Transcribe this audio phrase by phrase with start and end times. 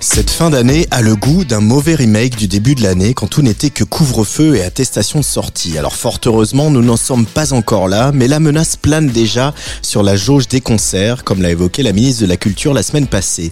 [0.00, 3.42] Cette fin d'année a le goût d'un mauvais remake du début de l'année quand tout
[3.42, 5.76] n'était que couvre-feu et attestation de sortie.
[5.76, 10.04] Alors fort heureusement, nous n'en sommes pas encore là, mais la menace plane déjà sur
[10.04, 13.50] la jauge des concerts, comme l'a évoqué la ministre de la Culture la semaine passée.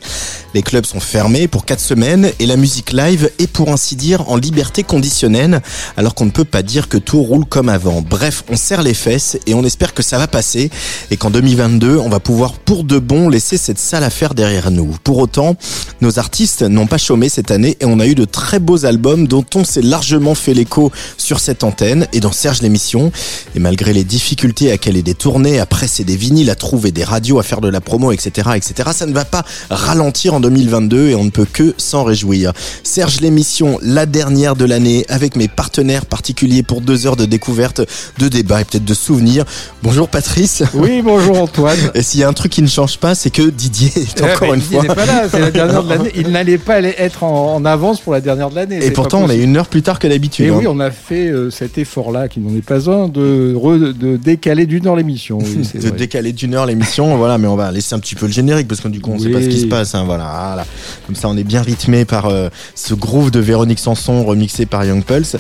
[0.54, 4.30] Les clubs sont fermés pour quatre semaines et la musique live est pour ainsi dire
[4.30, 5.62] en liberté conditionnelle,
[5.96, 8.02] alors qu'on ne peut pas dire que tout roule comme avant.
[8.02, 10.70] Bref, on serre les fesses et on espère que ça va passer
[11.10, 14.96] et qu'en 2022, on va pouvoir pour de bon laisser cette sale affaire derrière nous.
[15.02, 15.56] Pour autant,
[16.00, 16.35] nos artistes
[16.68, 19.64] n'ont pas chômé cette année et on a eu de très beaux albums dont on
[19.64, 23.10] s'est largement fait l'écho sur cette antenne et dans Serge l'émission.
[23.54, 27.04] Et malgré les difficultés à caler des tournées, à presser des vinyles, à trouver des
[27.04, 31.08] radios, à faire de la promo, etc., etc., ça ne va pas ralentir en 2022
[31.08, 32.52] et on ne peut que s'en réjouir.
[32.82, 37.80] Serge l'émission, la dernière de l'année, avec mes partenaires particuliers pour deux heures de découverte,
[38.18, 39.44] de débat et peut-être de souvenirs.
[39.82, 40.62] Bonjour Patrice.
[40.74, 41.78] Oui, bonjour Antoine.
[41.94, 44.52] Et s'il y a un truc qui ne change pas, c'est que Didier est encore
[44.52, 44.94] une Didier fois.
[44.94, 46.25] pas là, c'est la dernière de l'année.
[46.26, 48.84] Il n'allait pas être en, en avance pour la dernière de l'année.
[48.84, 50.46] Et pourtant, on est une heure plus tard que d'habitude.
[50.46, 50.56] Et hein.
[50.58, 54.16] oui, on a fait euh, cet effort-là, qui n'en est pas un, de, re- de
[54.16, 55.38] décaler d'une heure l'émission.
[55.38, 55.90] Oui, de vrai.
[55.92, 58.80] décaler d'une heure l'émission, voilà, mais on va laisser un petit peu le générique parce
[58.80, 60.66] que du coup on sait pas ce qui se passe, hein, voilà, voilà.
[61.06, 64.84] Comme ça on est bien rythmé par euh, ce groove de Véronique Sanson remixé par
[64.84, 65.36] Young Pulse.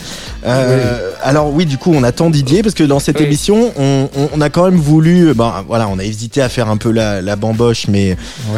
[0.46, 4.28] Euh, Alors oui, du coup on attend Didier parce que dans cette émission on, on-
[4.34, 7.20] on a quand même voulu, ben voilà, on a hésité à faire un peu la,
[7.22, 8.16] la bamboche, mais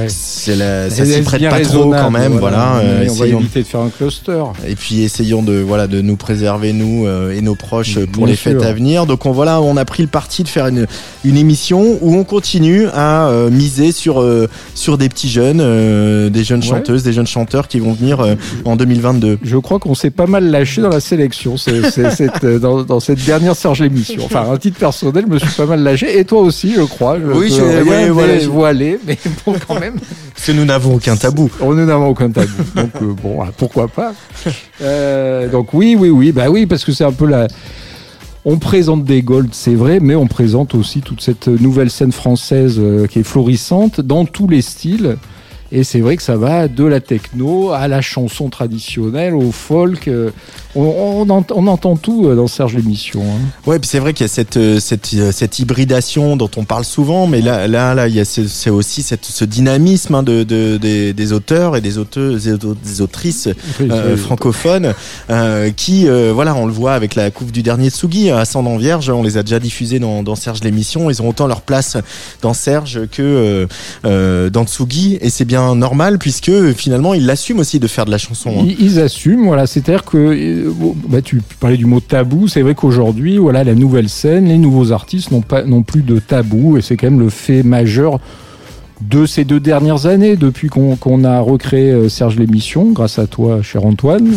[0.08, 2.76] c'est ça s'y prête pas trop quand même, voilà.
[2.78, 4.42] euh, on va essayons- éviter de faire un cluster.
[4.66, 8.24] et puis essayons de voilà de nous préserver nous euh, et nos proches euh, pour
[8.24, 9.06] Bien les fêtes à venir.
[9.06, 10.86] Donc on voilà, on a pris le parti de faire une,
[11.24, 16.28] une émission où on continue à euh, miser sur euh, sur des petits jeunes, euh,
[16.30, 16.66] des jeunes Ouais.
[16.66, 19.38] chanteuses, des jeunes chanteurs qui vont venir euh, en 2022.
[19.42, 22.82] Je crois qu'on s'est pas mal lâché dans la sélection, c'est, c'est- cette, euh, dans,
[22.82, 24.22] dans cette dernière Serge l'émission.
[24.24, 26.18] Enfin, un titre personnel, je me suis pas mal lâché.
[26.18, 27.18] Et toi aussi, je crois.
[27.18, 29.94] Je Oui, je- ouais, voilà, je- dévoiler, mais bon, quand même.
[30.38, 31.50] Parce que nous n'avons aucun tabou.
[31.60, 32.62] On nous n'avons aucun tabou.
[32.76, 34.14] Donc, euh, bon, voilà, pourquoi pas.
[34.80, 36.30] Euh, donc, oui, oui, oui.
[36.30, 37.48] Bah oui, parce que c'est un peu la.
[38.44, 42.76] On présente des Gold, c'est vrai, mais on présente aussi toute cette nouvelle scène française
[42.78, 45.16] euh, qui est florissante dans tous les styles.
[45.70, 50.08] Et c'est vrai que ça va de la techno à la chanson traditionnelle, au folk.
[50.08, 50.30] euh,
[50.74, 50.82] on,
[51.28, 53.20] on ent- on entend tout euh, dans Serge l'émission.
[53.22, 53.38] hein.
[53.66, 56.84] Ouais, puis c'est vrai qu'il y a cette, euh, cette, cette hybridation dont on parle
[56.84, 60.22] souvent, mais là, là, là, il y a ce- c'est aussi cette, ce dynamisme hein,
[60.22, 62.44] de, de- des, des auteurs et des auteuses,
[62.84, 63.48] des autrices
[63.80, 64.94] euh, francophones
[65.30, 69.10] euh, qui, euh, voilà, on le voit avec la couve du dernier Tsugi, Ascendant Vierge,
[69.10, 71.96] on les a déjà diffusés dans, dans Serge l'émission, ils ont autant leur place
[72.40, 73.66] dans Serge que
[74.04, 78.18] dans Tsugi, et c'est bien normal puisque finalement ils l'assument aussi de faire de la
[78.18, 78.50] chanson.
[78.60, 78.64] hein.
[78.66, 79.66] Ils, ils voilà.
[79.66, 80.72] C'est-à-dire que euh,
[81.08, 82.48] bah, tu parlais du mot tabou.
[82.48, 86.18] C'est vrai qu'aujourd'hui, voilà, la nouvelle scène, les nouveaux artistes n'ont pas non plus de
[86.18, 88.20] tabou, et c'est quand même le fait majeur
[89.00, 93.62] de ces deux dernières années, depuis qu'on a recréé euh, Serge l'émission, grâce à toi,
[93.62, 94.32] cher Antoine.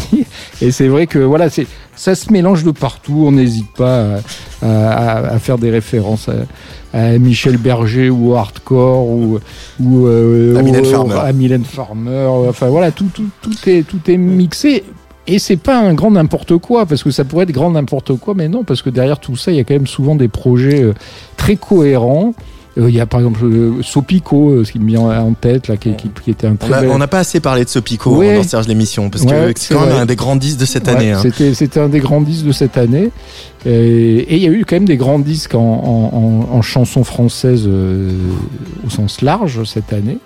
[0.62, 1.66] et c'est vrai que voilà, c'est
[1.96, 3.24] ça se mélange de partout.
[3.26, 4.16] On n'hésite pas
[4.62, 9.38] à, à- à faire des références à, à Michel Berger ou hardcore ou,
[9.80, 11.14] ou euh, À Mylène au- Farmer.
[11.22, 12.26] à Mylène Farmer.
[12.48, 14.82] Enfin voilà, tout, tout, tout est tout est mixé.
[15.26, 18.34] Et c'est pas un grand n'importe quoi, parce que ça pourrait être grand n'importe quoi,
[18.34, 20.82] mais non, parce que derrière tout ça, il y a quand même souvent des projets
[20.82, 20.94] euh,
[21.36, 22.34] très cohérents.
[22.78, 25.66] Euh, Il y a par exemple euh, Sopico, euh, ce qui me vient en tête,
[25.68, 28.16] là, qui, qui- qui était un On très on n'a pas assez parlé de Sopico
[28.16, 28.36] Ouais.
[28.36, 30.86] dans Serge l'émission parce Ouais, que c'est quand même un des grands disques de cette
[30.86, 31.12] Ouais, année.
[31.12, 31.22] hein.
[31.54, 33.10] C'était, un des grands disques de cette année.
[33.66, 37.02] Et il y a eu quand même des grands disques en, en, en, en chansons
[37.04, 40.18] françaises au sens large cette année.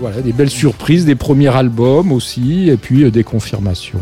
[0.00, 3.98] Voilà, des belles surprises, des premiers albums aussi, et puis des confirmations.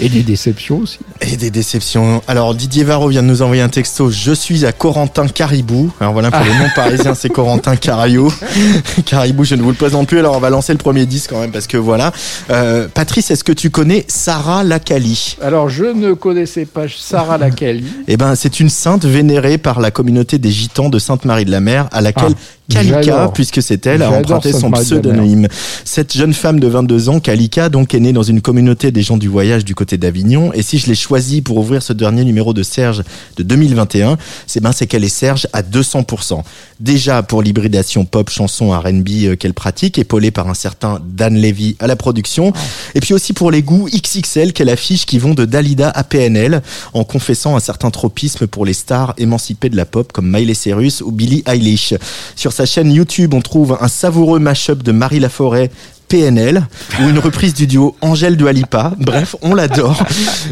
[0.00, 0.98] Et des déceptions aussi.
[1.20, 2.22] Et des déceptions.
[2.26, 4.10] Alors Didier Varro vient de nous envoyer un texto.
[4.10, 5.92] Je suis à Corentin Caribou.
[6.00, 8.32] Alors voilà pour les noms parisiens, c'est Corentin Carayou.
[9.06, 10.18] Caribou, je ne vous le présente plus.
[10.18, 12.12] Alors on va lancer le premier disque quand même parce que voilà.
[12.50, 15.36] Euh, Patrice, est-ce que tu connais Sarah Lacali?
[15.42, 17.84] Alors, je ne connaissais pas Sarah Lacali.
[18.08, 21.60] Eh ben, c'est une sainte vénérée par la communauté des Gitans de Sainte-Marie de la
[21.60, 22.61] Mer, à laquelle Ah.
[22.72, 25.48] Kalika, puisque c'est elle, a emprunté son pseudonyme.
[25.84, 29.16] Cette jeune femme de 22 ans, Kalika, donc est née dans une communauté des gens
[29.16, 30.52] du voyage du côté d'Avignon.
[30.52, 33.02] Et si je l'ai choisie pour ouvrir ce dernier numéro de Serge
[33.36, 34.16] de 2021,
[34.46, 36.42] c'est ben c'est qu'elle est Serge à 200%.
[36.80, 41.76] Déjà pour l'hybridation pop chanson R&B euh, qu'elle pratique, épaulée par un certain Dan Levy
[41.78, 42.52] à la production,
[42.94, 46.62] et puis aussi pour les goûts XXL qu'elle affiche qui vont de Dalida à PNL,
[46.92, 51.00] en confessant un certain tropisme pour les stars émancipées de la pop comme Miley Cyrus
[51.00, 51.94] ou Billie Eilish.
[52.36, 55.70] Sur sa chaîne YouTube, on trouve un savoureux mash-up de Marie Laforêt
[56.08, 56.66] PNL
[57.00, 58.92] ou une reprise du duo Angèle de Alipa.
[58.98, 60.04] Bref, on l'adore.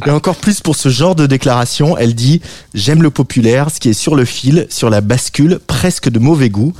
[0.06, 2.40] Et encore plus pour ce genre de déclaration, elle dit
[2.72, 6.48] J'aime le populaire, ce qui est sur le fil, sur la bascule, presque de mauvais
[6.48, 6.72] goût.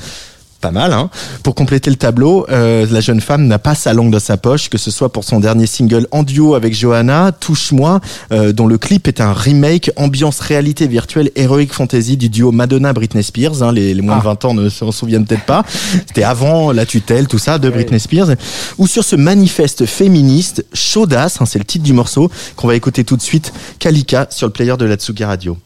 [0.61, 1.09] Pas mal, hein
[1.43, 4.69] Pour compléter le tableau, euh, la jeune femme n'a pas sa langue dans sa poche,
[4.69, 8.77] que ce soit pour son dernier single en duo avec Johanna, Touche-moi, euh, dont le
[8.77, 13.63] clip est un remake ambiance réalité virtuelle heroic fantasy du duo Madonna-Britney Spears.
[13.63, 15.65] Hein, les, les moins de 20 ans ne s'en souviennent peut-être pas.
[16.07, 18.29] C'était avant la tutelle, tout ça, de Britney Spears.
[18.77, 23.05] Ou sur ce manifeste féministe, Chaudasse, hein, c'est le titre du morceau, qu'on va écouter
[23.05, 25.57] tout de suite, Kalika, sur le player de la Tsugi Radio.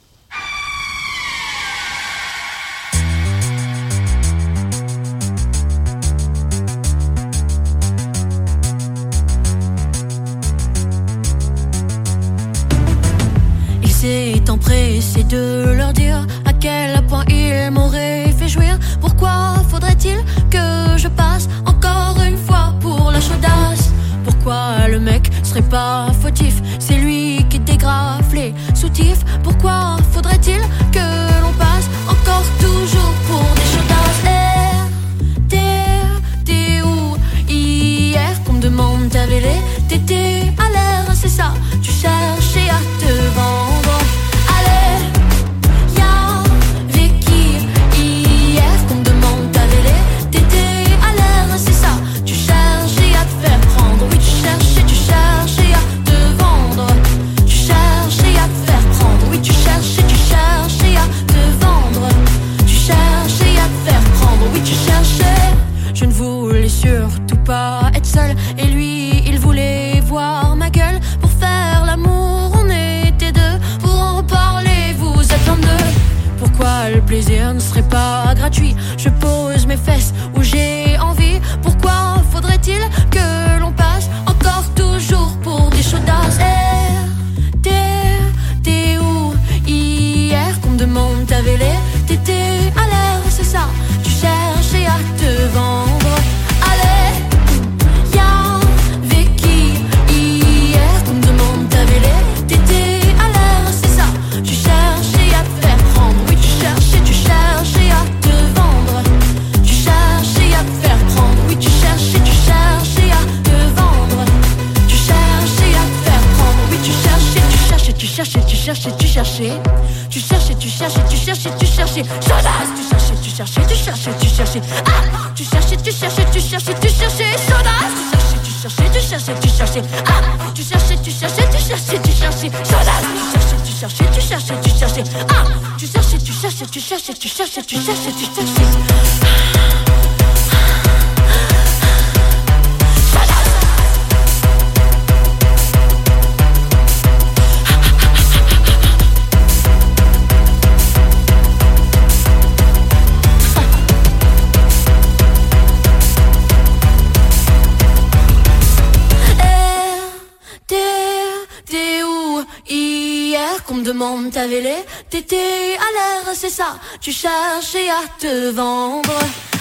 [165.08, 166.76] T'étais à l'air, c'est ça.
[167.00, 169.18] Tu cherchais à te vendre.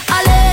[0.09, 0.52] Allez,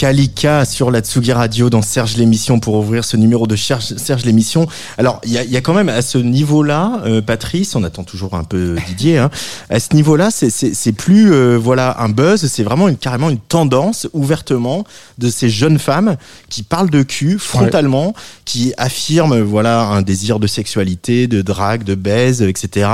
[0.00, 4.24] Kalika sur la Tsugi Radio dans Serge l'émission pour ouvrir ce numéro de Serge, Serge
[4.24, 4.66] l'émission.
[4.96, 8.02] Alors il y a, y a quand même à ce niveau-là, euh, Patrice, on attend
[8.02, 9.18] toujours un peu Didier.
[9.18, 9.28] Hein,
[9.68, 13.28] à ce niveau-là, c'est- c'est c'est plus euh, voilà un buzz, c'est vraiment une carrément
[13.28, 14.84] une tendance ouvertement
[15.18, 16.16] de ces jeunes femmes
[16.48, 18.14] qui parlent de cul frontalement,
[18.46, 22.88] qui affirment voilà un désir de sexualité, de drague, de baise, etc.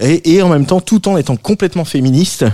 [0.00, 2.44] Et, et en même temps tout en étant complètement féministe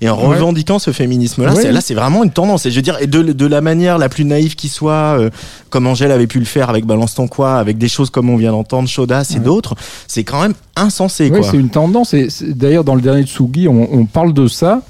[0.00, 0.36] et en Ouais.
[0.36, 1.54] revendiquant ce féminisme-là.
[1.54, 1.72] Ouais.
[1.72, 2.64] Là, c'est vraiment une tendance.
[2.66, 5.30] Et je veux dire, et de, de la manière la plus naïve qui soit, euh,
[5.70, 8.36] comme Angèle avait pu le faire avec Balance ton quoi, avec des choses comme on
[8.36, 9.74] vient d'entendre, Chaudas et d'autres,
[10.06, 11.42] c'est quand même insensé quoi.
[11.50, 12.14] c'est une tendance.
[12.14, 14.82] Et c'est- d'ailleurs, dans le dernier Tsugi, on, on parle de ça,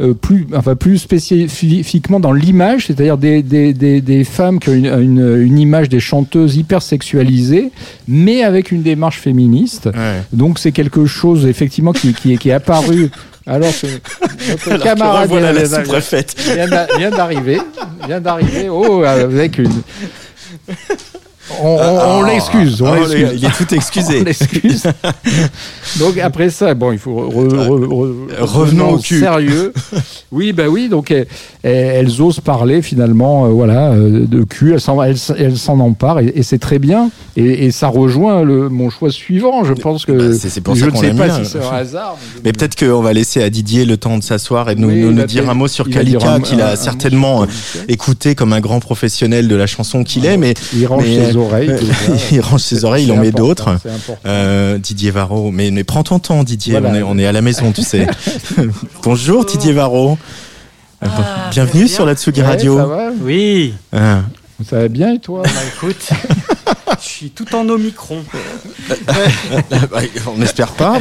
[0.00, 4.74] euh, plus, enfin, plus spécifiquement dans l'image, c'est-à-dire des, des, des, des femmes qui ont
[4.74, 7.70] une, une, une image des chanteuses hyper sexualisées,
[8.08, 9.86] mais avec une démarche féministe.
[9.94, 10.22] Ouais.
[10.32, 13.10] Donc, c'est quelque chose, effectivement, qui, qui, est, qui est apparu.
[13.46, 13.86] Alors que
[14.50, 15.28] notre Alors camarade
[16.66, 17.60] vient- vient d'arriver,
[18.06, 19.82] vient d'arriver, oh, avec une.
[21.62, 23.28] On, on- on Ah, l'excuse, on ah, l'excuse.
[23.36, 24.18] Il est tout excusé.
[24.20, 24.82] On l'excuse.
[25.98, 29.20] Donc après ça, bon, il faut re- re- re- Revenons au cul.
[29.20, 29.72] sérieux.
[30.32, 30.88] Oui, bah oui.
[30.88, 31.26] Donc elles,
[31.62, 34.72] elles osent parler finalement, euh, voilà, euh, de cul.
[34.72, 37.10] Elles s'en, elles, elles s'en emparent et, et c'est très bien.
[37.36, 39.62] Et, et ça rejoint le, mon choix suivant.
[39.62, 41.70] Je pense que Bah, c'est- c'est pour je ça ne sais pas si c'est un
[41.70, 42.16] hasard.
[42.44, 45.02] Mais peut-être qu'on va laisser à Didier le temps de s'asseoir et de nous, Oui,
[45.04, 47.46] nous- dire un mot sur Kalika, qu'il a certainement euh,
[47.86, 51.38] écouté comme un grand professionnel de la chanson qu'il est, mais Il range mais, ses
[51.46, 51.72] oreilles.
[52.32, 53.70] il range ses oreilles, il en met d'autres.
[54.26, 56.78] Euh, Didier Varro, mais, mais prends ton temps, Didier.
[56.78, 56.90] Voilà.
[56.90, 58.06] On, est, on est à la maison, tu sais.
[59.02, 60.18] Bonjour, Didier Varro.
[61.02, 61.94] Ah, Bienvenue bien.
[61.94, 62.76] sur la Tsugi Ouais, Radio.
[62.78, 64.22] ça va Oui, Ah.
[64.70, 65.42] Ça va bien et toi?
[65.42, 66.08] Bah écoute,
[67.02, 68.22] je suis tout en omicron.
[70.28, 70.96] On n'espère pas.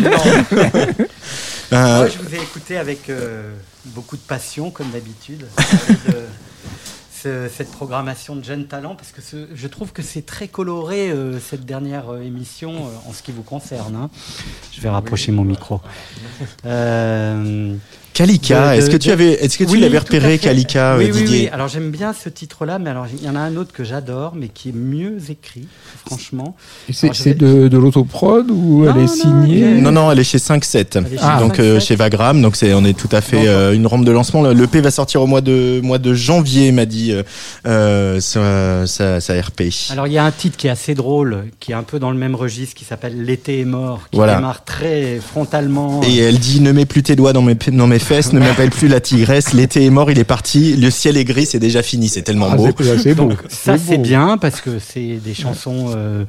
[1.72, 3.52] Euh, Moi, je vous ai écouté avec euh,
[3.86, 5.46] beaucoup de passion, comme d'habitude,
[7.24, 11.10] ce- cette programmation de jeunes talents, parce que ce- je trouve que c'est très coloré,
[11.10, 13.96] euh, cette dernière euh, émission, euh, en ce qui vous concerne.
[13.96, 14.10] hein.
[14.74, 15.80] Je vais rapprocher mon micro.
[18.14, 20.98] Kalika, de- est-ce que de- tu avais, est-ce que tu Oui, l'avais repéré, oui, euh,
[20.98, 21.50] oui, Didier oui.
[21.52, 24.34] Alors j'aime bien ce titre-là, mais alors il y en a un autre que j'adore,
[24.36, 25.68] mais qui est mieux écrit,
[26.06, 26.56] franchement.
[26.92, 29.08] C'est vais- de, de l'autoprod ou Non, elle est non,
[29.46, 29.82] signée.
[29.82, 30.98] Non, non, elle est chez 5-7.
[30.98, 31.86] Elle est chez Ah, donc euh, 5-7.
[31.88, 34.42] chez Vagram, donc c'est on est tout à fait euh, une rampe de lancement.
[34.44, 37.24] Le, le P va sortir au mois de mois de janvier, m'a dit euh,
[37.66, 39.64] euh, sa, sa, sa RP.
[39.92, 42.12] Alors il y a un titre qui est assez drôle, qui est un peu dans
[42.12, 44.36] le même registre, qui s'appelle L'été est mort, qui Voilà.
[44.36, 46.02] démarre très frontalement.
[46.04, 48.70] Et elle dit ne mets plus tes doigts dans mes dans mes fesses, ne m'appelle
[48.70, 49.54] plus la tigresse.
[49.54, 50.76] L'été est mort, il est parti.
[50.76, 52.10] Le ciel est gris, c'est déjà fini.
[52.10, 52.66] C'est tellement Ah, beau.
[52.98, 53.10] c'est-
[53.50, 56.26] ça c'est bien parce que c'est des chansons euh,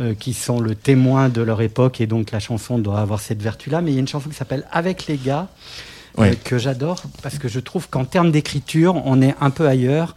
[0.00, 3.42] euh, qui sont le témoin de leur époque et donc la chanson doit avoir cette
[3.42, 3.80] vertu-là.
[3.82, 5.48] Mais il y a une chanson qui s'appelle Avec les gars.
[6.20, 10.14] Euh, que j'adore parce que je trouve qu'en termes d'écriture, on est un peu ailleurs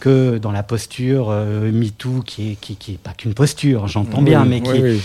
[0.00, 4.22] que dans la posture euh, MeToo, qui est, qui, qui est pas qu'une posture, j'entends
[4.22, 5.00] bien, mais qui oui,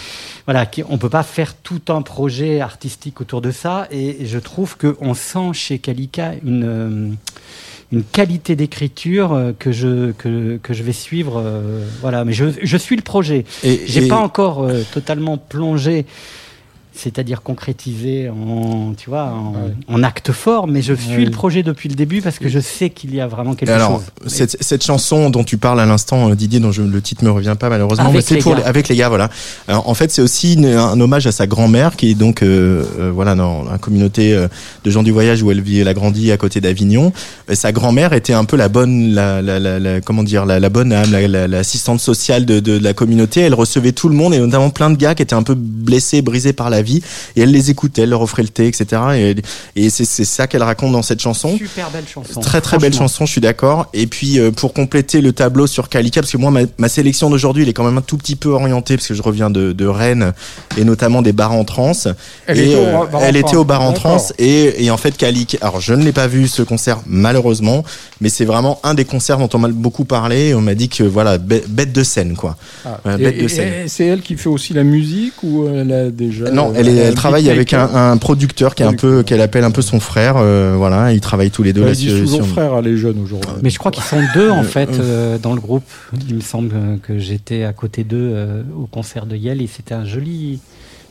[0.45, 3.87] voilà, qui, on peut pas faire tout un projet artistique autour de ça.
[3.91, 7.09] Et je trouve qu'on sent chez Kalika une, euh,
[7.91, 11.41] une qualité d'écriture euh, que je, que, que je vais suivre.
[11.45, 13.45] euh, voilà, mais je, je suis le projet.
[13.63, 16.05] Et, J'ai pas encore euh, totalement plongé.
[16.97, 19.73] C'est-à-dire concrétisé en, tu vois, en, Ouais.
[19.87, 22.89] en acte fort, mais je suis le projet depuis le début parce que je sais
[22.89, 24.31] qu'il y a vraiment quelque Alors, chose.
[24.33, 27.29] cette, cette chanson dont tu parles à l'instant, euh, Didier, dont je, le titre me
[27.31, 28.59] revient pas malheureusement, Avec mais c'est pour gars.
[28.59, 29.29] les- avec les gars, voilà.
[29.67, 32.83] Alors, en fait, c'est aussi une- un hommage à sa grand-mère, qui est donc, euh,
[32.99, 34.33] euh, voilà, dans la communauté
[34.83, 37.13] de gens du voyage où elle vit, elle a grandi à côté d'Avignon.
[37.49, 40.69] Et sa grand-mère était un peu la bonne, la, la, la, la- comment dire, la,
[40.69, 43.41] bonne âme, la- la- l'assistante sociale de, de, de la communauté.
[43.41, 46.21] Elle recevait tout le monde et notamment plein de gars qui étaient un peu blessés,
[46.21, 46.86] brisés par la vie,
[47.35, 49.01] et elle les écoutait, elle leur offrait le thé, etc.
[49.15, 49.35] Et,
[49.75, 51.57] et c'est ça qu'elle raconte dans cette chanson.
[51.57, 52.39] Super belle chanson.
[52.41, 53.87] Très très belle chanson, je suis d'accord.
[53.93, 57.29] Et puis euh, pour compléter le tableau sur Kalika, parce que moi ma, ma sélection
[57.29, 59.73] d'aujourd'hui, elle est quand même un tout petit peu orientée parce que je reviens de,
[59.73, 60.33] de Rennes
[60.77, 62.07] et notamment des bars en trance.
[62.47, 64.91] Elle et était au euh, bar en elle était au bar en trance et, et
[64.91, 65.57] en fait Kalika.
[65.61, 67.83] Alors je ne l'ai pas vu ce concert malheureusement,
[68.21, 70.49] mais c'est vraiment un des concerts dont on m'a beaucoup parlé.
[70.49, 72.55] Et on m'a dit que voilà bê- bête de scène quoi.
[72.85, 72.99] Ah.
[73.19, 73.87] Et- bête de scène.
[73.87, 77.49] c'est elle qui fait aussi la musique ou elle a déjà Non, euh, elle, travaille
[77.49, 80.35] avec un, producteur qui est un peu qu'elle appelle un peu son frère.
[80.37, 83.51] euh, voilà, ils travaillent tous les deux Elle dit souvent frère les jeunes aujourd'hui.
[83.63, 85.01] Mais je crois qu'ils sont deux en fait euh.
[85.01, 85.83] euh, dans le groupe.
[86.27, 89.67] Il me semble euh, que j'étais à côté d'eux euh, au concert de Yale et
[89.67, 90.59] c'était un joli,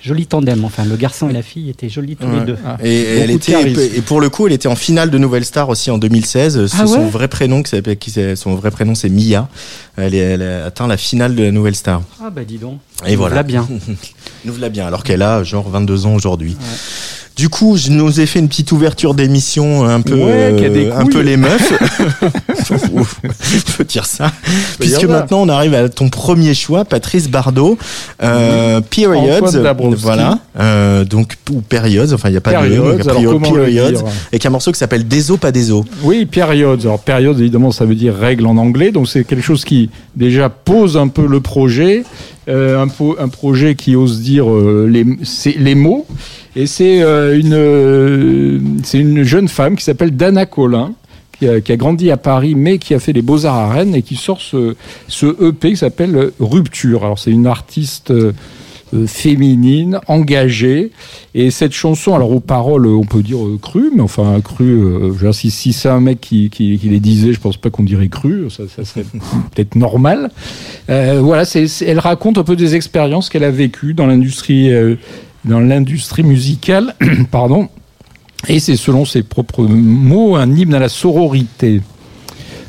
[0.06, 0.64] joli tandem.
[0.64, 2.38] Enfin, le garçon et la fille étaient jolis tous Ouais.
[2.40, 2.56] les deux.
[2.64, 2.76] Ah.
[2.82, 3.54] Et elle était
[4.06, 6.66] pour le coup, elle était en finale de Nouvelle Star aussi en 2016.
[6.66, 9.48] C'est Ah ouais son vrai prénom qui son vrai prénom c'est Mia.
[9.96, 12.02] Elle, est, elle a atteint la finale de la Nouvelle Star.
[12.22, 12.78] Ah bah dis donc.
[13.06, 13.34] Et Nous voilà.
[13.34, 13.68] voilà bien.
[14.44, 16.56] Nous voilà bien alors qu'elle a genre 22 ans aujourd'hui.
[17.36, 20.70] Du coup, je nous ai fait une petite ouverture d'émission un peu Ouais, qui a
[20.70, 21.70] des euh, un peu les meufs.
[22.70, 24.32] On peut dire ça.
[24.80, 27.76] Puisque maintenant on arrive à ton premier choix, Patrice Bardot,
[28.22, 30.02] euh, Periods, Antoine Dabrowski.
[30.02, 33.90] voilà, euh, donc ou Periods, enfin il y a pas de y a alors Periods,
[33.90, 35.84] dire avec un morceau qui s'appelle Des os pas des os.
[36.02, 36.80] Oui, période.
[36.80, 38.92] Alors période, évidemment, ça veut dire règle en anglais.
[38.92, 42.04] Donc c'est quelque chose qui déjà pose un peu le projet,
[42.48, 46.06] euh, un, projet qui ose dire euh, les mots.
[46.56, 50.94] Et c'est euh, une, euh, c'est une jeune femme qui s'appelle Dana Collin,
[51.38, 54.16] qui a, grandi à Paris, mais qui a fait les Beaux-Arts à Rennes et qui
[54.16, 54.74] sort ce,
[55.06, 57.04] ce EP qui s'appelle Rupture.
[57.04, 60.92] Alors, c'est une artiste euh, féminine, engagée.
[61.34, 65.50] Et cette chanson, alors aux paroles, on peut dire cru, mais enfin cru, euh, si,
[65.74, 69.04] c'est un mec qui, les disait, je pense pas qu'on dirait cru, ça, serait
[69.54, 70.30] peut-être normal.
[70.88, 71.42] Voilà,
[71.84, 74.70] elle raconte un peu des expériences qu'elle a vécues dans l'industrie,
[75.46, 76.94] dans l'industrie musicale,
[77.30, 77.68] pardon.
[78.48, 81.80] Et c'est selon ses propres mots un hymne à la sororité.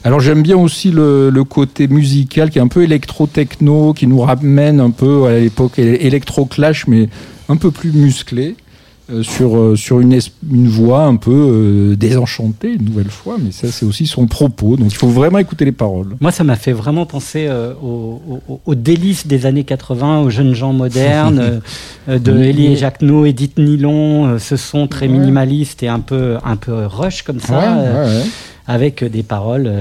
[0.04, 4.80] Alors j'aime bien aussi le, côté musical qui est un peu électro-techno, qui nous ramène
[4.80, 7.10] un peu à l'époque électro-clash, mais
[7.50, 8.56] un peu plus musclé,
[9.10, 10.20] euh, sur, euh, sur une,
[10.52, 14.76] une voix un peu euh, désenchantée, une nouvelle fois, mais ça c'est aussi son propos,
[14.76, 16.16] donc il faut vraiment écouter les paroles.
[16.20, 20.74] Moi, ça m'a fait vraiment penser euh, aux, délices des années 80, aux jeunes gens
[20.74, 21.62] modernes,
[22.08, 25.14] de Elie et Jacquenot, Edith Nilon, euh, ce son très Ouais.
[25.14, 28.24] minimaliste et un peu, un peu rush comme ça, Ouais, ouais, ouais.
[28.68, 29.72] avec des paroles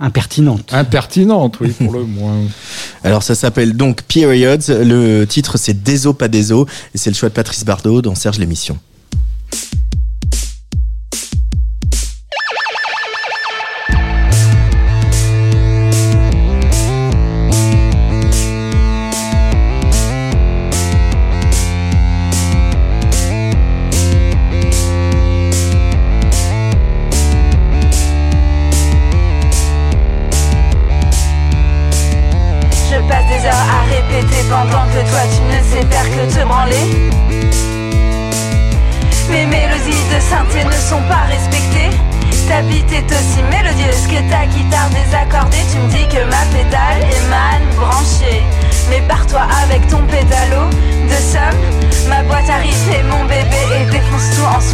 [0.00, 0.72] impertinentes.
[0.72, 2.36] Impertinente, oui, pour le moins.
[3.04, 7.28] Alors ça s'appelle donc Periods, le titre c'est Déso pas Déso, et c'est le choix
[7.28, 8.78] de Patrice Bardot dans Serge l'émission.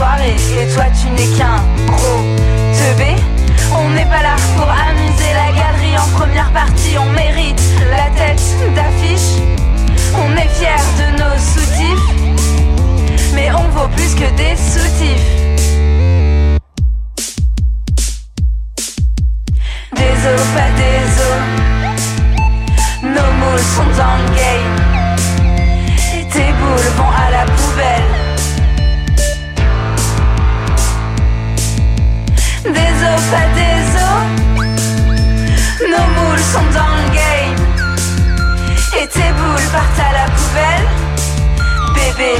[0.04, 2.24] Et toi tu n'es qu'un gros
[2.76, 3.14] teubé.
[3.72, 6.98] On n'est pas là pour amuser la galerie en première partie.
[6.98, 8.42] On mérite la tête
[8.74, 9.40] d'affiche.
[10.16, 12.06] On est fiers de nos soutifs.
[13.32, 15.28] Mais on vaut plus que des soutifs.
[19.94, 21.42] Des os, pas des os.
[23.04, 24.74] Nos moules sont dans le game.
[26.18, 28.11] Et tes boules vont à la poubelle.
[33.12, 34.24] Pas des os.
[35.90, 37.58] Nos moules sont dans le game.
[39.00, 40.86] Et tes boules partent à la poubelle.
[41.94, 42.34] Bébé.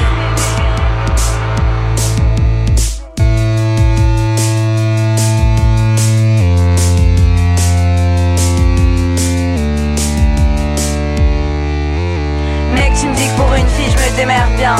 [12.75, 14.77] Mec, tu me dis que pour une fille, je me démerde bien.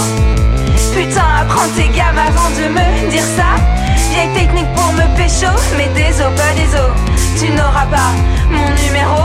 [0.95, 3.82] Putain, apprends tes gammes avant de me dire ça.
[4.12, 6.92] Vieille technique pour me pécho, mais des os, pas des os.
[7.40, 8.12] Tu n'auras pas
[8.51, 9.22] mon numéro.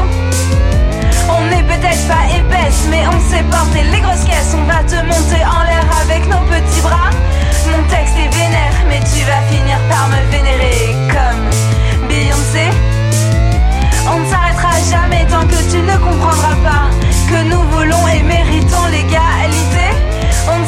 [1.30, 4.56] On n'est peut-être pas épaisse, mais on sait porter les grosses caisses.
[4.56, 7.12] On va te monter en l'air avec nos petits bras.
[7.70, 12.72] Mon texte est vénère, mais tu vas finir par me vénérer comme Beyoncé.
[14.10, 16.88] On ne s'arrêtera jamais tant que tu ne comprendras pas
[17.30, 19.88] que nous voulons et méritons l'égalité.
[20.50, 20.66] On ne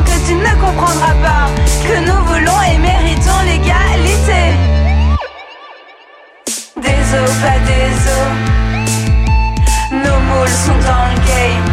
[0.00, 1.50] que tu ne comprendras pas
[1.86, 4.42] que nous voulons et méritons l'égalité.
[6.76, 8.32] Des os, pas des os.
[9.92, 11.68] Nos moules sont dans le game.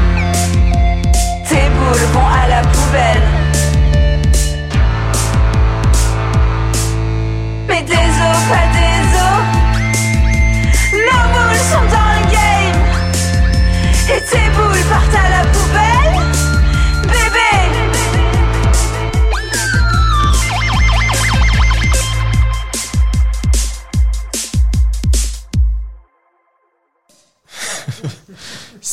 [1.48, 3.26] Tes boules vont à la poubelle.
[7.68, 9.44] Mais des os, pas des os.
[11.08, 12.82] Nos boules sont dans le game.
[14.14, 15.39] Et tes boules partent à la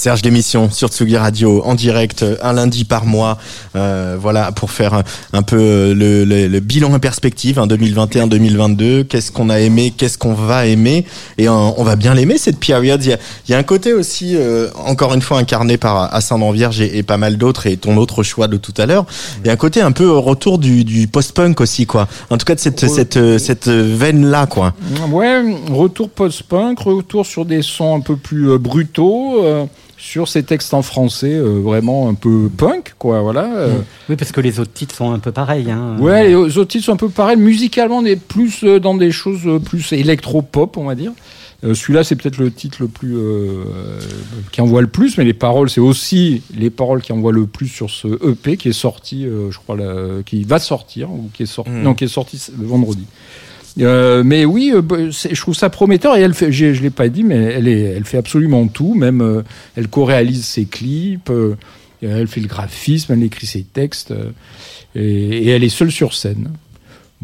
[0.06, 3.38] Serge l'émission sur Tsugi Radio en direct euh, un lundi par mois.
[3.74, 9.02] Euh, voilà pour faire un, peu euh, le, le- le bilan en perspective hein, 2021-2022
[9.06, 11.06] qu'est-ce qu'on a aimé qu'est-ce qu'on va aimer?
[11.38, 13.64] Et euh, on va bien l'aimer cette période il y a, il y a un
[13.64, 17.66] côté aussi euh, encore une fois incarné par Ascendant Vierge et, et pas mal d'autres
[17.66, 19.06] et ton autre choix de tout à l'heure.
[19.42, 22.06] Il y a un côté un peu retour du, du post-punk aussi quoi.
[22.30, 24.72] En tout cas de cette cette euh, cette veine là quoi.
[25.10, 29.64] Ouais, retour post-punk, retour sur des sons un peu plus euh, brutaux, euh,
[30.06, 33.52] sur ces textes en français euh, vraiment un peu punk, quoi, voilà.
[33.56, 33.78] euh.
[34.08, 35.68] Oui, parce que les autres titres sont un peu pareils.
[35.68, 35.96] Hein.
[35.98, 37.36] Ouais, les autres titres sont un peu pareils.
[37.36, 41.10] Musicalement, on est plus euh, dans des choses plus électro-pop, on va dire.
[41.64, 43.64] Euh, Celui-là, c'est peut-être le titre le plus euh,
[44.52, 47.66] qui envoie le plus, mais les paroles, c'est aussi les paroles qui envoient le plus
[47.68, 51.42] sur ce EP qui est sorti, euh, je crois, là, qui va sortir ou qui
[51.42, 53.06] est sorti, non, qui est sorti le vendredi.
[53.78, 56.90] Euh, mais oui, euh, bah, je trouve ça prometteur et elle fait, j'ai- je l'ai
[56.90, 58.94] pas dit, mais elle, est, elle fait absolument tout.
[58.94, 59.42] Même euh,
[59.76, 61.30] elle co-réalise ses clips,
[62.02, 64.14] elle fait le graphisme, elle écrit ses textes
[64.94, 66.50] et elle est seule sur scène.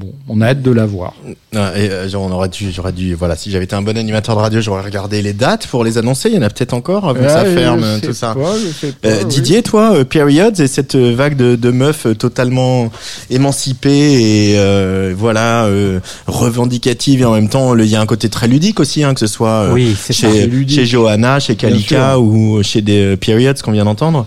[0.02, 1.14] Bon, on a hâte de la voir.
[1.54, 4.34] Ah, et, euh, on aurait dû, j'aurais dû, voilà, si j'avais été un bon animateur
[4.34, 6.28] de radio, j'aurais regardé les dates pour les annoncer.
[6.28, 8.34] Il y en a peut-être encore avant que ça Ah, je ferme, sais tout ça.
[8.34, 9.26] pas, je sais pas, Euh, oui.
[9.28, 12.90] Didier, toi, euh, Periods et cette euh, vague de, de meufs totalement
[13.30, 18.28] émancipées et euh, voilà euh, revendicatives et en même temps, il y a un côté
[18.28, 20.12] très ludique aussi, hein, que ce soit euh, Oui, ça.
[20.12, 24.26] chez, chez Johanna, chez Kalika ou chez des euh, Periods qu'on vient d'entendre.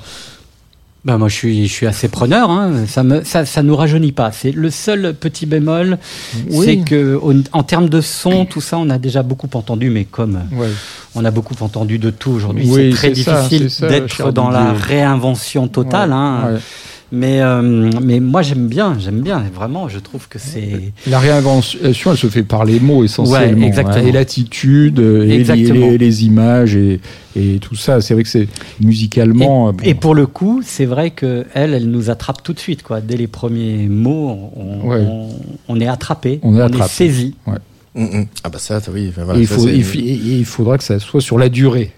[1.05, 2.71] Bah moi je suis je suis assez preneur hein.
[2.87, 5.99] ça me ça ça nous rajeunit pas c'est le seul petit bémol
[6.49, 6.65] Oui.
[6.65, 7.19] c'est que
[7.51, 10.67] en termes de son tout ça on a déjà beaucoup entendu mais comme Ouais.
[11.13, 15.67] on a beaucoup entendu de tout aujourd'hui Oui, c'est très difficile d'être dans la réinvention
[15.67, 16.53] totale Ouais, hein.
[16.53, 16.59] ouais.
[17.15, 21.80] Mais euh, mais moi j'aime bien j'aime bien vraiment je trouve que c'est La réinvention,
[21.84, 23.62] elle se fait par les mots essentiellement.
[23.62, 23.95] Ouais, exactement.
[23.97, 25.88] hein, et l'attitude, euh, et les, Exactement.
[25.88, 26.99] les- les images et,
[27.36, 28.01] et tout ça.
[28.01, 28.47] C'est vrai que c'est
[28.82, 29.69] musicalement.
[29.69, 29.84] euh, bon.
[29.84, 33.01] Et pour le coup, c'est vrai que elle, elle nous attrape tout de suite, quoi.
[33.01, 35.01] Dès les premiers mots, on, Ouais.
[35.08, 35.30] on,
[35.67, 36.89] on est attrapé, On est attrapé.
[36.93, 37.36] saisi.
[37.95, 38.25] Mm, mm.
[38.43, 39.12] Ah bah ça, oui.
[39.15, 41.91] voilà, ça, faut, il faudra que ça soit sur la durée.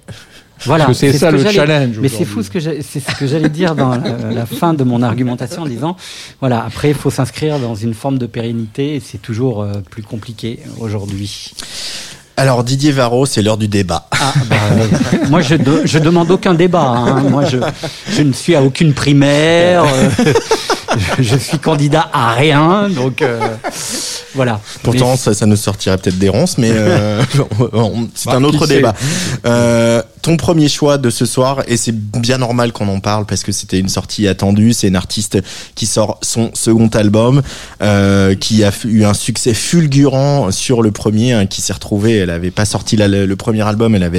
[0.65, 0.85] Voilà.
[0.85, 1.99] Parce que c'est ce ça que le challenge.
[2.01, 4.73] Mais c'est fou ce que j'ai- c'est ce que j'allais dire dans la, la fin
[4.73, 5.95] de mon argumentation en disant,
[6.39, 10.03] voilà, après il faut s'inscrire dans une forme de pérennité et c'est toujours euh, plus
[10.03, 11.51] compliqué aujourd'hui.
[12.39, 14.07] Alors Didier Varro, c'est l'heure du débat.
[14.11, 16.81] Ah, bah, euh, moi je, de- je demande aucun débat.
[16.83, 17.21] hein.
[17.23, 17.57] Moi je,
[18.11, 19.83] je ne suis à aucune primaire.
[19.85, 20.09] euh,
[21.17, 22.89] je, je suis candidat à rien.
[22.89, 23.39] Donc euh,
[24.35, 24.59] voilà.
[24.83, 27.23] Pourtant, Mais- ça, ça nous sortirait peut-être des ronces, mais euh,
[28.13, 28.93] c'est Bah, un autre débat.
[30.27, 33.53] Ton premier choix de ce soir, et c'est bien normal qu'on en parle parce que
[33.53, 34.73] c'était une sortie attendue.
[34.73, 35.37] C'est une artiste
[35.73, 37.41] qui sort son second album,
[37.81, 42.17] euh, qui a eu un succès fulgurant sur le premier, hein, qui s'est retrouvée.
[42.17, 44.17] Elle avait pas sorti le, premier album, elle avait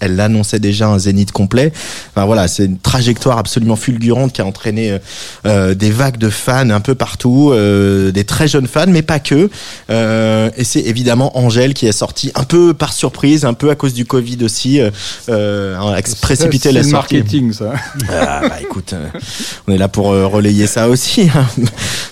[0.00, 1.72] elle annonçait déjà un zénith complet.
[2.10, 4.98] Enfin voilà, c'est une trajectoire absolument fulgurante qui a entraîné euh,
[5.46, 9.20] euh, des vagues de fans un peu partout, euh, des très jeunes fans, mais pas
[9.20, 9.50] que.
[9.90, 13.74] Euh, et c'est évidemment Angèle qui est sortie un peu par surprise, un peu à
[13.74, 14.90] cause du Covid aussi, euh,
[15.28, 17.14] euh, a précipité Ça, la c'est le sortie.
[17.16, 17.72] marketing, ça.
[18.10, 19.06] Ah, bah écoute, euh,
[19.68, 21.46] on est là pour euh, relayer ça aussi, hein.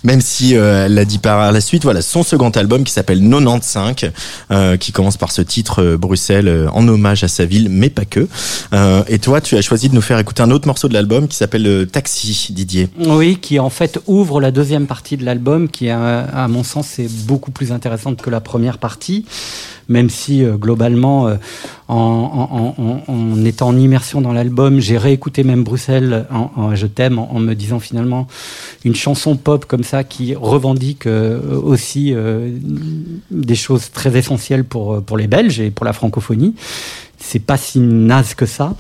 [0.04, 1.82] même si euh, elle l'a dit par la suite.
[1.84, 4.12] Voilà, son second album qui s'appelle 95,
[4.50, 7.90] euh, qui commence par ce titre euh, Bruxelles euh, en hommage à sa ville, mais
[7.90, 8.28] pas que.
[8.72, 11.28] Euh, et toi, tu as choisi de nous faire écouter un autre morceau de l'album
[11.28, 12.88] qui s'appelle euh, Taxi, Didier.
[13.06, 16.98] Oui, qui en fait ouvre la deuxième partie de l'album, qui à, à mon sens
[16.98, 19.24] est beaucoup plus intéressante que la première partie,
[19.88, 21.36] même si euh, globalement, euh,
[21.88, 26.86] en, en- en- en- étant en immersion dans l'album, j'ai réécouté même Bruxelles, en, je
[26.86, 28.26] t'aime, en, me disant finalement
[28.84, 32.14] une chanson pop comme ça qui revendique euh, aussi
[33.30, 36.54] des choses très essentielles pour, pour les Belges et pour la francophonie.
[37.18, 38.74] C'est pas si naze que ça.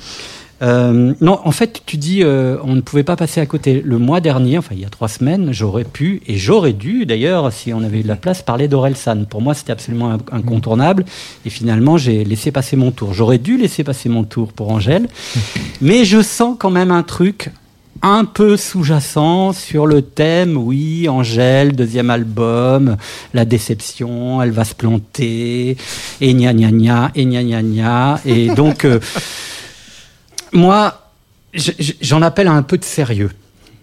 [0.62, 3.82] Euh, non, en fait, tu dis, euh, on ne pouvait pas passer à côté.
[3.84, 7.52] Le mois dernier, enfin il y a trois semaines, j'aurais pu et j'aurais dû, d'ailleurs,
[7.52, 9.24] si on avait eu de la place, parler d'Orelsan.
[9.28, 11.04] Pour moi, c'était absolument in- incontournable.
[11.44, 13.12] Et finalement, j'ai laissé passer mon tour.
[13.12, 15.08] J'aurais dû laisser passer mon tour pour Angèle,
[15.80, 17.50] mais je sens quand même un truc
[18.04, 22.96] un peu sous-jacent sur le thème, oui, Angèle, deuxième album,
[23.32, 25.76] la déception, elle va se planter,
[26.20, 28.20] et gna gna gna, et gna gna gna.
[28.26, 28.98] Et donc, euh,
[30.52, 31.10] moi,
[32.00, 33.30] j'en appelle à un peu de sérieux.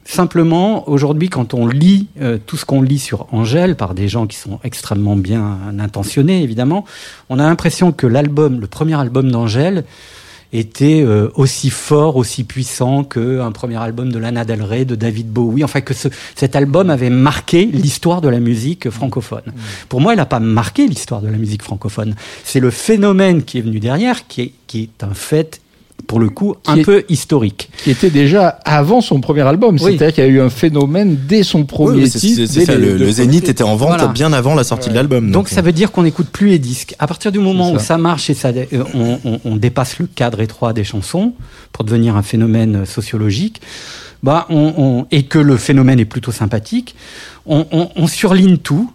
[0.05, 4.25] Simplement, aujourd'hui, quand on lit euh, tout ce qu'on lit sur Angèle par des gens
[4.25, 6.83] qui sont extrêmement bien intentionnés, évidemment,
[7.29, 9.83] on a l'impression que l'album, le premier album d'Angèle,
[10.51, 15.29] était euh, aussi fort, aussi puissant qu'un premier album de Lana Del Rey, de David
[15.29, 15.63] Bowie.
[15.63, 19.53] Enfin, que ce, cet album avait marqué l'histoire de la musique francophone.
[19.89, 22.15] Pour moi, il n'a pas marqué l'histoire de la musique francophone.
[22.43, 25.61] C'est le phénomène qui est venu derrière, qui est, qui est un fait,
[26.09, 27.69] pour le coup, un est- peu historique.
[27.83, 29.75] Qui était déjà avant son premier album.
[29.75, 29.79] Oui.
[29.95, 32.45] C'est-à-dire qu'il y a eu un phénomène dès son premier Oui, c'est- titre.
[32.47, 34.07] c'est dès ça, les le, Zénith était en vente Voilà.
[34.07, 35.29] bien avant la sortie de l'album.
[35.31, 36.95] Donc ça veut dire qu'on n'écoute plus les disques.
[36.97, 37.99] À partir du moment où ça.
[37.99, 41.33] marche et ça, euh, on, on- on dépasse le cadre étroit des chansons
[41.71, 43.61] pour devenir un phénomène euh, sociologique,
[44.23, 46.95] bah on, on- et que le phénomène est plutôt sympathique,
[47.45, 48.91] on, on- on surligne tout.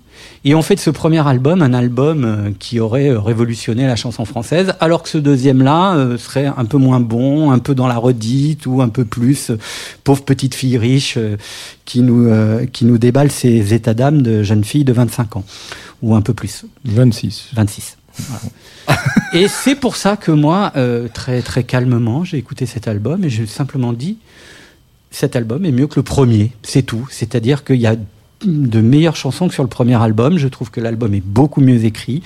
[0.47, 3.97] Et on fait de ce premier album un album euh, qui aurait euh, révolutionné la
[3.97, 7.87] chanson française, alors que ce deuxième-là euh, serait un peu moins bon, un peu dans
[7.87, 9.53] la redite ou un peu plus
[10.05, 11.19] pauvre petite fille riche
[11.85, 12.31] qui nous
[12.73, 15.45] qui nous déballe ses états d'âme de jeune fille de 25 ans
[16.03, 16.67] ou un peu plus.
[16.85, 17.51] 26.
[17.55, 17.97] 26.
[18.17, 19.01] Voilà.
[19.33, 23.31] et c'est pour ça que moi, euh, très très calmement, j'ai écouté cet album et
[23.31, 24.19] j'ai simplement dit
[25.11, 27.07] cet album est mieux que le premier, c'est tout.
[27.11, 27.97] C'est-à-dire qu'il y a
[28.45, 30.39] de meilleures chansons que sur le premier album.
[30.39, 32.23] Je trouve que l'album est beaucoup mieux écrit,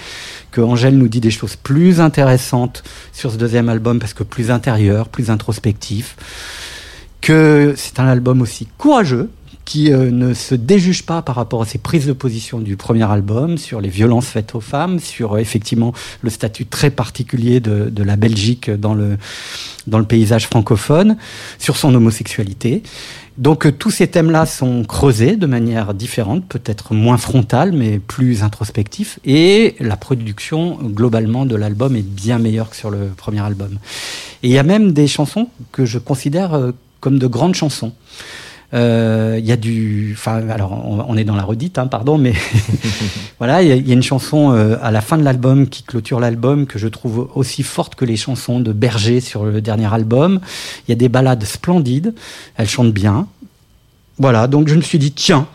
[0.51, 4.51] que Angèle nous dit des choses plus intéressantes sur ce deuxième album parce que plus
[4.51, 6.17] intérieur, plus introspectif,
[7.21, 9.31] que c'est un album aussi courageux
[9.69, 13.05] qui euh, ne se déjuge pas par rapport à ses prises de position du premier
[13.05, 18.03] album sur les violences faites aux femmes, sur euh, effectivement le statut très particulier de,
[18.03, 19.19] la Belgique dans le
[20.05, 21.19] paysage francophone,
[21.59, 22.83] sur son homosexualité.
[23.39, 28.43] Donc euh, tous ces thèmes-là sont creusés de manière différente, peut-être moins frontale, mais plus
[28.43, 29.21] introspectif.
[29.25, 33.79] Et la production globalement de l'album est bien meilleure que sur le premier album.
[34.43, 37.93] Et il y a même des chansons que je considère euh, comme de grandes chansons.
[38.75, 40.73] Euh, Il y a du, enfin, alors
[41.09, 42.35] on, est dans la redite, hein, pardon, mais
[43.39, 46.67] voilà, il y, a- une chanson euh, à la fin de l'album qui clôture l'album
[46.67, 50.41] que je trouve aussi forte que les chansons de Berger sur le dernier album.
[50.87, 52.15] Il y a des ballades splendides,
[52.57, 53.27] elles chantent bien.
[54.19, 55.47] Voilà, donc je me suis dit tiens.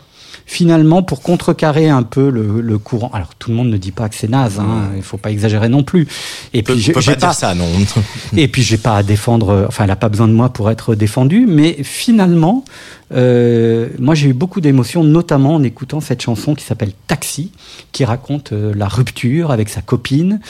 [0.46, 4.08] Finalement, pour contrecarrer un peu le, le courant, alors tout le monde ne dit pas
[4.08, 6.06] que c'est naze, hein, il faut pas exagérer non plus.
[6.52, 7.66] Et On puis peut j'ai pas ça, non.
[8.36, 10.94] et puis j'ai pas à défendre, enfin elle a pas besoin de moi pour être
[10.94, 12.64] défendue, mais finalement,
[13.12, 17.52] euh, moi j'ai eu beaucoup d'émotions, notamment en écoutant cette chanson qui s'appelle Taxi,
[17.92, 20.40] qui raconte euh, la rupture avec sa copine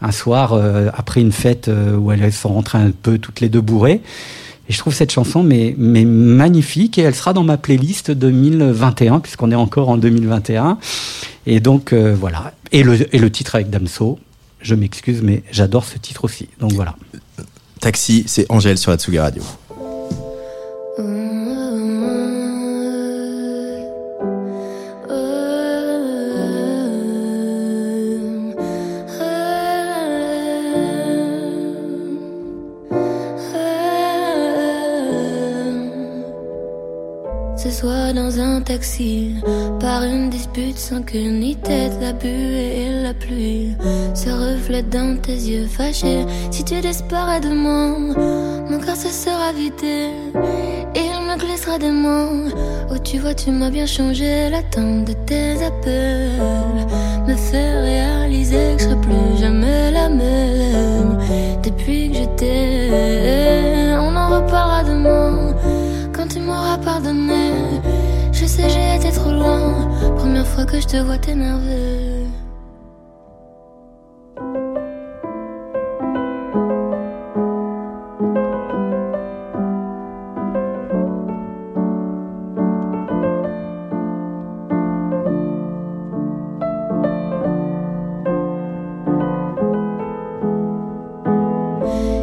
[0.00, 3.48] un soir euh, après une fête euh, où elles sont rentrées un peu toutes les
[3.48, 4.02] deux bourrées.
[4.68, 9.20] Et je trouve cette chanson mais, mais magnifique et elle sera dans ma playlist 2021
[9.20, 10.78] puisqu'on est encore en 2021.
[11.46, 12.52] Et donc euh, voilà.
[12.72, 14.18] Et le, et le titre avec Damso,
[14.60, 16.48] je m'excuse mais j'adore ce titre aussi.
[16.60, 16.96] Donc voilà.
[17.80, 19.42] Taxi, c'est Angèle sur Atsugi Radio.
[20.96, 21.43] Ce
[37.84, 39.34] soir dans un taxi,
[39.78, 43.76] par une dispute sans queue ni tête, la buée et la pluie
[44.14, 46.24] se reflètent dans tes yeux fâchés.
[46.50, 47.82] Si tu disparais de moi,
[48.70, 49.96] mon cœur se sera vidé.
[50.98, 52.48] Et il me glissera des mots.
[52.90, 54.48] Oh, tu vois, tu m'as bien changé.
[54.50, 56.40] L'attente de tes appels
[57.28, 61.18] me fait réaliser que je serai plus jamais la même.
[61.62, 65.53] Depuis que je t'ai, on en reparlera demain.
[66.34, 67.52] Tu m'auras pardonné,
[68.32, 69.88] je sais j'ai été trop loin.
[70.16, 72.26] Première fois que je te vois t'énerver.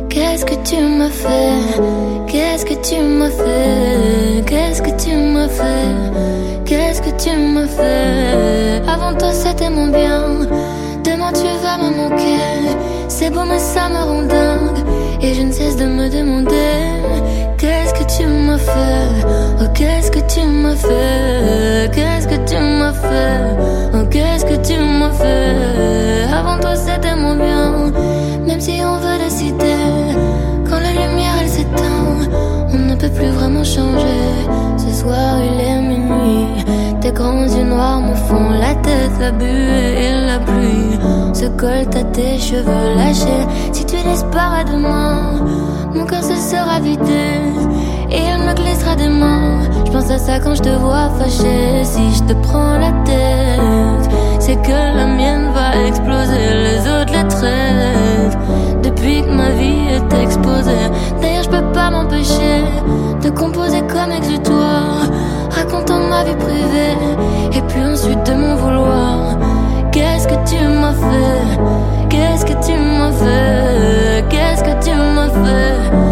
[0.09, 2.27] Qu'est-ce que tu m'as fait?
[2.27, 3.90] Qu'est-ce que tu m'as fait?
[6.65, 10.47] Qu'est-ce que tu m'as fait Avant toi c'était mon bien.
[11.03, 12.77] Demain tu vas me manquer.
[13.07, 14.79] C'est beau mais ça me rend dingue.
[15.21, 16.73] Et je ne cesse de me demander
[17.57, 19.07] Qu'est-ce que tu m'as fait
[19.61, 24.79] Oh qu'est-ce que tu m'as fait Qu'est-ce que tu m'as fait Oh qu'est-ce que tu
[24.79, 27.91] m'as fait Avant toi c'était mon bien.
[28.47, 29.75] Même si on veut décider
[30.67, 32.40] Quand la lumière elle s'éteint
[33.01, 34.29] peut plus vraiment changer.
[34.77, 36.63] Ce soir il est minuit.
[37.01, 40.99] Tes grands yeux noirs me font la tête La buée et la pluie.
[41.33, 43.45] Se collent à tes cheveux lâchés.
[43.71, 45.15] Si tu disparais de moi
[45.95, 47.25] Mon cœur se sera vidé.
[48.11, 49.61] Et il me glissera des mains.
[49.85, 51.83] Je pense à ça quand je te vois fâché.
[51.83, 54.11] Si je te prends la tête
[54.51, 58.37] C'est que la mienne va exploser Les autres les traitent
[58.83, 60.89] Depuis que ma vie est exposée
[61.21, 62.65] D'ailleurs je peux pas m'empêcher
[63.23, 65.07] De composer comme exutoire
[65.51, 66.97] Racontant ma vie privée
[67.53, 69.37] Et puis ensuite de mon vouloir.
[69.93, 72.09] Qu'est-ce que tu m'as fait?
[72.09, 74.25] Qu'est-ce que tu m'as fait?
[74.29, 76.10] Qu'est-ce que tu m'as fait?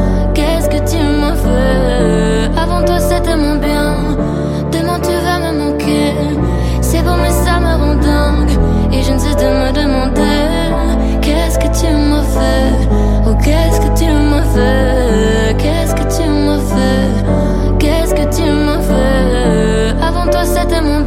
[9.38, 12.90] De me demander Qu'est-ce que tu m'as fait?
[13.26, 15.56] Oh qu'est-ce que tu m'as fait?
[15.58, 17.78] Qu'est-ce que tu m'as fait?
[17.80, 19.96] Qu'est-ce que tu m'as fait?
[20.06, 20.99] Avant toi c'était mon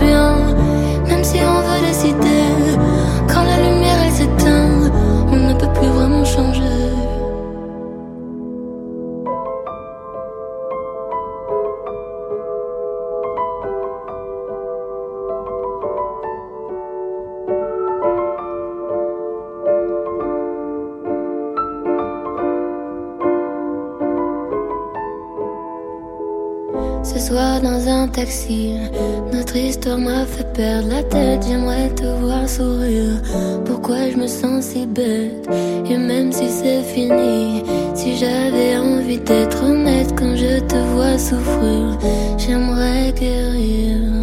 [29.33, 31.45] Notre histoire m'a fait perdre la tête.
[31.49, 33.21] J'aimerais te voir sourire.
[33.65, 35.49] Pourquoi je me sens si bête?
[35.91, 37.65] Et même si c'est fini,
[37.97, 41.99] si j'avais envie d'être honnête quand je te vois souffrir,
[42.39, 44.22] j'aimerais guérir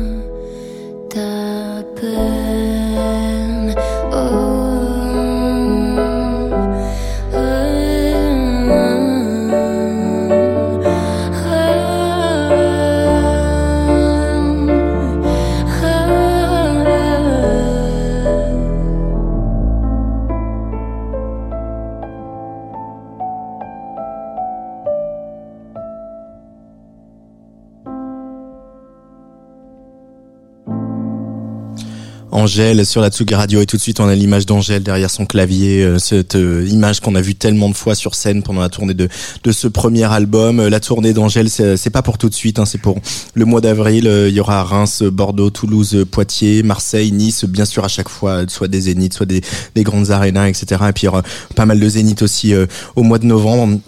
[32.40, 35.26] Angèle sur la Tsugi Radio et tout de suite on a l'image d'Angèle derrière son
[35.26, 38.70] clavier, euh, cette euh, image qu'on a vue tellement de fois sur scène pendant la
[38.70, 39.10] tournée de,
[39.52, 40.62] ce premier album.
[40.62, 42.98] Euh, la tournée d'Angèle, c'est pas pour tout de suite, hein, c'est pour
[43.34, 44.10] le mois d'avril.
[44.28, 48.70] Il y aura Reims, Bordeaux, Toulouse, Poitiers, Marseille, Nice, bien sûr à chaque fois, soit
[48.70, 49.42] des zéniths, soit des,
[49.76, 50.82] des grandes arénas, etc.
[50.90, 51.24] Et puis il y aura
[51.56, 52.54] pas mal de zéniths aussi
[52.96, 53.80] au mois de novembre.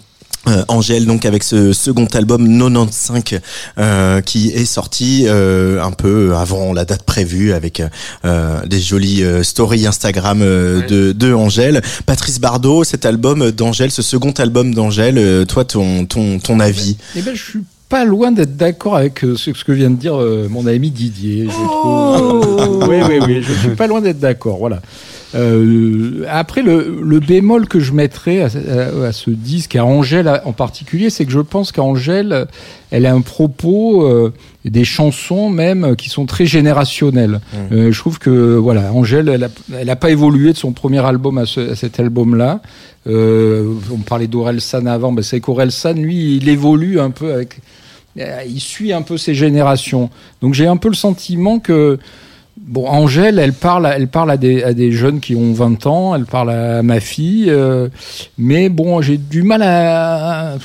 [0.48, 3.40] Euh, Angèle donc avec ce second album 95
[3.78, 7.80] euh, qui est sorti euh, un peu avant la date prévue avec
[8.24, 11.80] euh, des jolies euh, stories Instagram euh, de, de Angèle.
[12.06, 16.96] Patrice Bardot, cet album d'Angèle, ce second album d'Angèle, euh, toi ton ton ton avis?
[17.14, 20.20] Eh ben, je suis pas loin d'être d'accord avec euh, ce, que vient de dire
[20.20, 21.46] euh, mon ami Didier.
[21.46, 22.40] Je Oh.
[22.58, 22.84] trouve.
[22.88, 23.42] oui, oui, oui.
[23.42, 24.56] Je suis pas loin d'être d'accord.
[24.58, 24.82] Voilà.
[25.34, 30.40] Euh, après, le, le bémol que je mettrais à, à- à ce disque, à Angèle
[30.44, 32.46] en particulier, c'est que je pense qu'Angèle,
[32.90, 34.32] elle a un propos, euh,
[34.64, 37.40] des chansons même, euh, qui sont très générationnelles.
[37.72, 41.04] Euh, je trouve que voilà, Angèle, elle a, elle a pas évolué de son premier
[41.04, 42.60] album à, ce- à cet album-là.
[43.08, 47.58] Euh, on parlait d'Orelsan avant, ben c'est qu'Orelsan, lui, il évolue un peu avec,
[48.18, 50.10] euh, il suit un peu ses générations.
[50.40, 51.98] Donc j'ai un peu le sentiment que
[52.64, 56.50] Bon, Angèle, elle parle, elle parle à des, jeunes qui ont 20 ans, elle parle
[56.50, 57.88] à ma fille, euh,
[58.38, 60.58] mais bon, j'ai du mal à,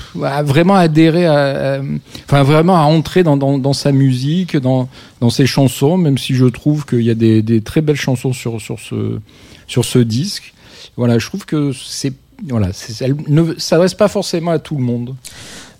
[0.44, 1.82] vraiment adhérer, à,
[2.26, 4.88] enfin vraiment à entrer dans, sa musique, dans,
[5.32, 9.20] ses chansons, même si je trouve qu'il y a des, très belles chansons sur, ce,
[9.68, 10.54] sur ce disque.
[10.98, 12.14] Voilà, je trouve que c'est,
[12.48, 12.70] voilà,
[13.02, 15.16] elle ne s'adresse pas forcément à tout le monde.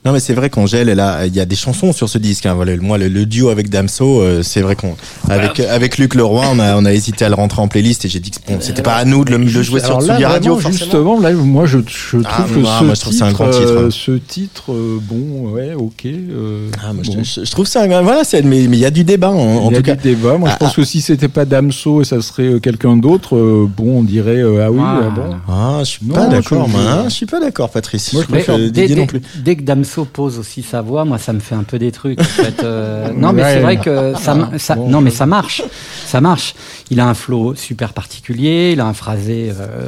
[0.06, 2.46] Non mais c'est vrai qu'Angèle, elle a, il y a des chansons sur ce disque.
[2.46, 2.54] Hein.
[2.54, 4.96] Voilà, moi le, le duo avec Damso, euh, c'est vrai qu'on,
[5.28, 8.08] avec avec Luc Leroy, on a on a hésité à le rentrer en playlist et
[8.10, 10.56] j'ai dit que bon, c'était pas à nous de le, de jouer sur Tsugi Radio.
[10.56, 13.26] vraiment, justement, là, moi, je, je trouve Ah, que moi, ce, moi, je trouve titre,
[13.26, 13.72] un grand titre.
[13.74, 16.06] euh, ce titre, euh, bon, ouais, ok.
[16.06, 17.24] euh, Ah, moi, je- bon.
[17.24, 19.70] je, je trouve ça, voilà, c'est, mais mais il y a du débat en, en
[19.70, 19.96] Il y a tout cas.
[19.96, 20.38] du débat.
[20.38, 23.36] Moi, Ah, je pense que si c'était pas Damso et ça serait euh, quelqu'un d'autre,
[23.36, 25.00] euh, bon, on dirait euh, ah oui, Ah.
[25.04, 25.36] ah bon.
[25.50, 26.82] Ah, je suis pas d'accord, je- moi.
[26.82, 28.14] hein, je suis pas d'accord, Patrice.
[28.14, 29.22] Moi, je dès- non plus.
[29.44, 32.20] dès que Damso pose aussi sa voix, moi ça me fait un peu des trucs.
[32.20, 32.64] En fait.
[32.64, 33.54] Euh, non, mais Ouais.
[33.54, 35.62] c'est vrai que ça, Bon, non, mais ça marche,
[36.06, 36.54] ça marche.
[36.92, 39.52] Il a un flow super particulier, il a un phrasé.
[39.60, 39.88] euh,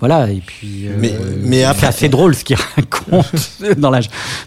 [0.00, 3.24] voilà, et puis euh, Mais- mais après- c'est assez drôle ce qu'il raconte
[3.78, 4.00] dans la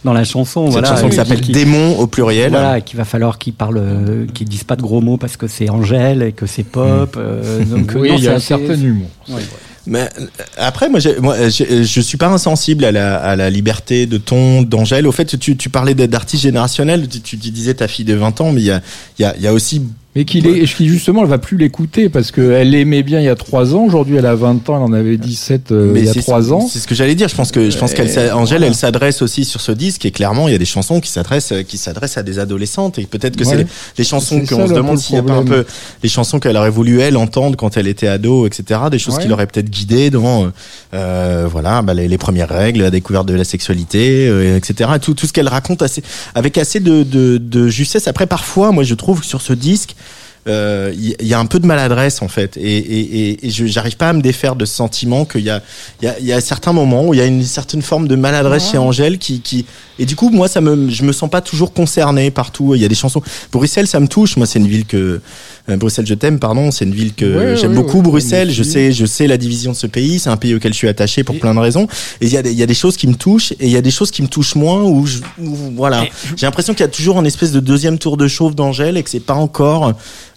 [0.03, 0.65] dans la chanson.
[0.65, 2.49] Cette voilà, chanson qui s'appelle qui- Démon au pluriel.
[2.51, 5.47] Voilà, qu'il va falloir qu'ils parlent, euh, qu'ils disent pas de gros mots parce que
[5.47, 7.15] c'est Angèle et que c'est pop.
[7.17, 9.07] euh, donc Oui, non, il y a un certain humour.
[9.29, 9.41] Ouais.
[9.87, 10.25] Mais euh,
[10.57, 15.07] après, moi, moi, je suis pas insensible à la, à la liberté de ton, d'Angèle.
[15.07, 17.07] Au fait, tu, tu parlais d'artistes générationnels.
[17.07, 18.81] Tu, tu disais ta fille de 20 ans, mais il y a,
[19.19, 19.81] y a, il y a aussi
[20.15, 23.29] Mais qu'il est, qui justement, elle va plus l'écouter parce qu'elle l'aimait bien il y
[23.29, 23.83] a 3 ans.
[23.83, 26.53] Aujourd'hui, elle a 20 ans, elle en avait 17 euh, il y a c'est- 3
[26.53, 26.65] ans.
[26.71, 27.27] C'est ce que j'allais dire.
[27.27, 30.11] Je pense que je pense qu'elle, s'a- Angèle, elle s'adresse aussi sur ce disque et
[30.11, 33.35] clairement, il y a des chansons qui s'adressent, qui s'adressent à des adolescentes et peut-être
[33.35, 33.63] que c'est Ouais.
[33.63, 35.65] les, les chansons qu'on se demande s'il y a pas un peu
[36.01, 38.79] les chansons qu'elle aurait voulu elle entendre quand elle était ado, etc.
[38.89, 39.23] Des choses Ouais.
[39.23, 40.49] qui l'auraient peut-être guidée dans,
[40.93, 44.91] euh, voilà, bah, les, les premières règles, la découverte de la sexualité, euh, etc.
[45.01, 46.01] Tout, tout ce qu'elle raconte assez,
[46.35, 48.07] avec assez de, de, de justesse.
[48.07, 50.04] Après, parfois, moi, je trouve que sur ce disque, euh,
[50.47, 52.57] il y, y a un peu de maladresse en fait.
[52.57, 55.49] Et, et, et, et je j'arrive pas à me défaire de ce sentiment qu'il y
[55.49, 55.61] a
[56.01, 58.15] il y a, y a certains moments où il y a une certaine forme de
[58.15, 59.65] maladresse chez Angèle qui, qui
[59.97, 62.75] et du coup moi ça me je me sens pas toujours concerné partout.
[62.75, 63.21] Il y a des chansons.
[63.51, 64.37] Bruxelles ça me touche.
[64.37, 65.21] Moi c'est une ville que euh,
[65.67, 68.51] Bruxelles je t'aime pardon c'est une ville que Ouais, j'aime ouais, beaucoup ouais, Bruxelles.
[68.51, 70.87] je sais je sais la division de ce pays c'est un pays auquel je suis
[70.87, 71.87] attaché pour Et- plein de raisons.
[72.21, 73.71] Et il y a des il y a des choses qui me touchent et il
[73.71, 76.05] y a des choses qui me touchent moins où, je, où, voilà.
[76.37, 79.03] J'ai l'impression qu'il y a toujours un espèce de deuxième tour de chauve d'Angèle et
[79.03, 79.93] que c'est pas encore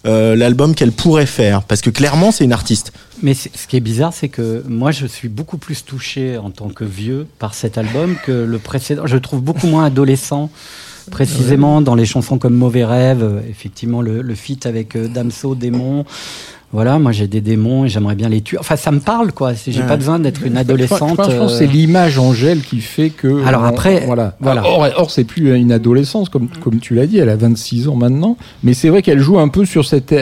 [0.07, 1.61] euh, l'album qu'elle pourrait faire.
[1.63, 2.91] Parce que clairement c'est une artiste.
[3.21, 6.69] Mais ce qui est bizarre, c'est que moi, je suis beaucoup plus touché en tant
[6.69, 9.05] que vieux par cet album que le précédent.
[9.07, 10.49] Je le trouve beaucoup moins adolescent,
[11.09, 15.55] précisément dans les chansons comme Mauvais Rêve, euh, effectivement le, le feat avec euh, Damso,
[15.55, 16.05] Démon.
[16.71, 18.57] voilà, moi j'ai des démons et j'aimerais bien les tuer.
[18.59, 19.53] Enfin, ça me parle, quoi.
[19.53, 19.87] J'ai Ouais.
[19.87, 21.15] pas besoin d'être une Je adolescente.
[21.17, 23.43] pense que c'est l'image Angèle qui fait que.
[23.45, 24.35] Alors on- après, voilà.
[24.39, 24.63] voilà.
[24.65, 27.17] Or, or, c'est plus une adolescence comme comme tu l'as dit.
[27.17, 30.13] Elle a 26 ans maintenant, mais c'est vrai qu'elle joue un peu sur cette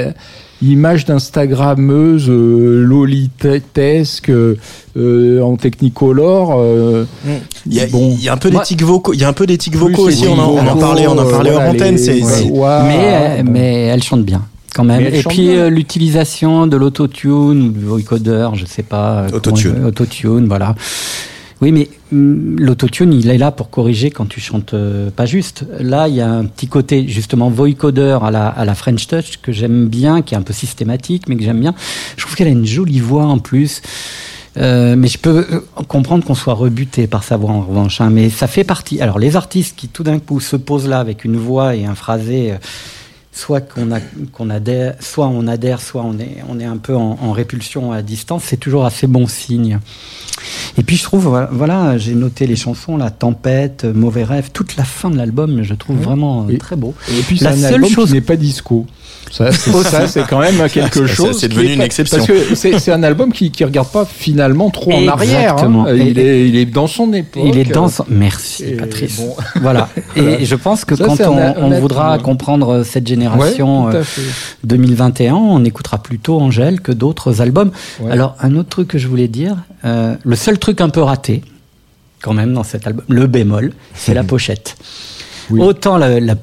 [0.61, 6.55] image d'instagrammeuse euh, lolitesque euh, en technicolor.
[6.57, 7.05] euh,
[7.67, 8.15] Il y a, Bon.
[8.17, 10.25] il y a un peu d'éthique vocaux, il y a un peu d'éthique vocaux aussi,
[10.27, 12.31] on en, on en parlait, on en euh, parlait voilà, hors antenne, les- c'est, ouais,
[12.31, 13.51] c'est- mais, bon.
[13.51, 14.43] mais elle chante bien.
[14.75, 15.01] Quand même.
[15.11, 19.21] Et puis euh, l'utilisation de l'autotune ou du vocoder, je sais pas.
[19.23, 19.85] euh, Autotune.
[19.85, 20.75] Autotune, voilà.
[21.61, 25.65] Oui, mais hum, l'autotune, il est là pour corriger quand tu chantes euh, pas juste.
[25.79, 29.37] Là, il y a un petit côté justement vocoder à la, à la French Touch
[29.41, 31.73] que j'aime bien, qui est un peu systématique, mais que j'aime bien.
[32.15, 33.81] Je trouve qu'elle a une jolie voix en plus.
[34.57, 38.01] Euh, mais je peux euh, comprendre qu'on soit rebuté par sa voix en revanche.
[38.01, 39.01] hein, mais ça fait partie.
[39.01, 41.93] Alors les artistes qui tout d'un coup se posent là avec une voix et un
[41.93, 42.53] phrasé,
[43.37, 47.31] soit qu'on adhère, soit on adhère, soit on est, on est un peu en, en
[47.31, 49.79] répulsion à distance, c'est toujours assez bon signe.
[50.77, 54.83] Et puis je trouve, voilà, j'ai noté les chansons, la tempête, mauvais rêve, toute la
[54.83, 56.93] fin de l'album, je trouve vraiment euh, Et- très beau.
[57.09, 58.85] Et puis c'est un seule album chose- qui n'est pas disco.
[59.31, 61.37] Ça, c'est, ça, c'est quand même quelque Ça, chose.
[61.39, 62.17] c'est devenu une exception.
[62.17, 65.51] Parce que c'est, c'est un album qui qui regarde pas finalement trop en arrière.
[65.51, 65.53] hein.
[65.55, 65.87] Exactement.
[65.89, 67.43] Il, est, il est dans son époque.
[67.45, 68.05] Il est dans son...
[68.09, 69.17] Merci Et Patrice.
[69.19, 69.35] bon.
[69.61, 69.89] Voilà.
[70.15, 71.17] Et je pense que Ça, quand
[71.57, 72.23] on, voudra humain.
[72.23, 74.21] comprendre cette génération tout euh, à fait.
[74.63, 77.71] 2021, on écoutera plutôt Angèle que d'autres albums.
[77.99, 78.11] Ouais.
[78.11, 79.55] Alors, un autre truc que je voulais dire,
[79.85, 81.41] euh, le seul truc un peu raté,
[82.21, 84.77] quand même, dans cet album, le bémol, c'est la pochette.
[85.49, 85.61] Oui.
[85.61, 86.35] Autant la, la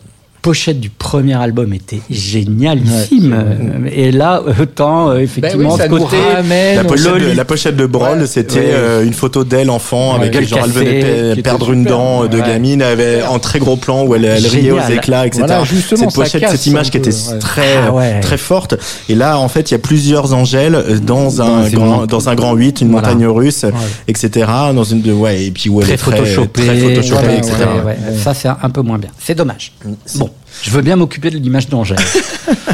[0.45, 5.87] pochette du premier album était génialissime, euh, et là, autant, euh, Ben effectivement, oui, ça
[5.87, 6.17] ce nous côté...
[6.35, 8.27] ramène la pochette, de, la pochette de Ouais.
[8.27, 8.65] c'était Ouais.
[8.75, 10.27] euh, une photo d'elle enfant Ouais.
[10.27, 11.97] avec genre elle cassée, venait de qui était perdre une super.
[11.97, 12.47] dent de Ouais.
[12.47, 15.45] gamine, elle avait en très gros plan où elle, elle riait aux éclats, etc.
[15.47, 17.39] Voilà, justement, cette pochette, casse cette image qui était ouais.
[17.39, 18.21] très Ah ouais.
[18.21, 18.75] très forte.
[19.09, 22.35] Et là, en fait, il y a plusieurs Angèles euh, dans un grand dans un
[22.35, 23.09] grand 8, une Voilà.
[23.15, 23.65] montagne russe,
[24.09, 24.47] etc.
[24.75, 27.55] Dans une de ouais et puis où elle très est très photoshopé, très photoshopée, etc.
[27.79, 27.97] ouais, ouais.
[28.23, 29.11] Ça, c'est un peu moins bien.
[29.19, 29.73] C'est dommage.
[30.17, 30.29] Bon,
[30.63, 31.99] je veux bien m'occuper de l'image d'Angèle.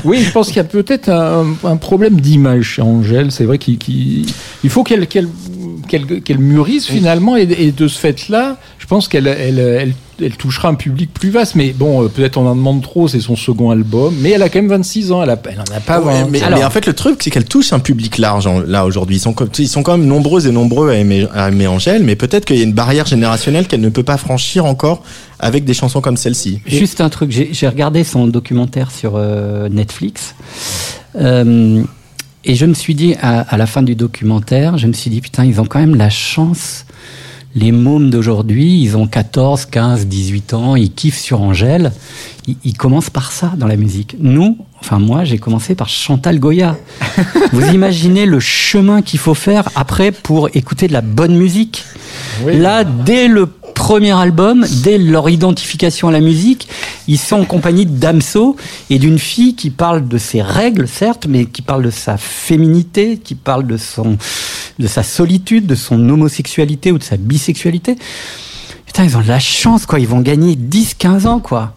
[0.04, 3.30] Oui, je pense qu'il y a peut-être un, un problème d'image chez Angèle.
[3.30, 3.78] C'est vrai qu'il
[4.64, 8.58] il faut qu'elle mûrisse finalement et, et de ce fait-là,
[8.90, 11.54] pense qu'elle elle, elle, elle touchera un public plus vaste.
[11.54, 13.08] Mais bon, euh, peut-être on en demande trop.
[13.08, 15.22] C'est son second album, mais elle a quand même 26 ans.
[15.22, 16.28] Elle, a, elle en a pas Ouais, 20.
[16.28, 18.84] mais, Alors- mais en fait, le truc, c'est qu'elle touche un public large en- là
[18.84, 19.16] aujourd'hui.
[19.16, 22.02] Ils sont, comme- ils sont quand même nombreux et nombreux à aimer, à aimer Angèle,
[22.02, 25.02] mais peut-être qu'il y a une barrière générationnelle qu'elle ne peut pas franchir encore
[25.38, 26.60] avec des chansons comme celle-ci.
[26.66, 30.34] Juste un truc, j'ai j'ai regardé son documentaire sur euh, Netflix.
[31.16, 31.82] Euh,
[32.44, 35.20] et je me suis dit, à, à la fin du documentaire, je me suis dit,
[35.20, 36.86] putain, ils ont quand même la chance.
[37.54, 41.92] Les mômes d'aujourd'hui, ils ont 14, 15, 18 ans, ils kiffent sur Angèle.
[42.46, 44.16] Ils, ils commencent par ça dans la musique.
[44.20, 46.76] Nous, enfin moi, j'ai commencé par Chantal Goya.
[47.52, 51.84] Vous imaginez le chemin qu'il faut faire après pour écouter de la bonne musique
[52.44, 52.56] Oui.
[52.56, 53.46] Là, dès le
[53.90, 56.68] premier album, dès leur identification à la musique,
[57.08, 58.54] ils sont en compagnie de Damso
[58.88, 63.18] et d'une fille qui parle de ses règles, certes, mais qui parle de sa féminité,
[63.18, 64.16] qui parle de son,
[64.78, 67.96] de sa solitude, de son homosexualité ou de sa bisexualité.
[68.86, 69.98] Putain, ils ont de la chance, quoi.
[69.98, 71.74] Ils vont gagner 10, 15 ans, quoi.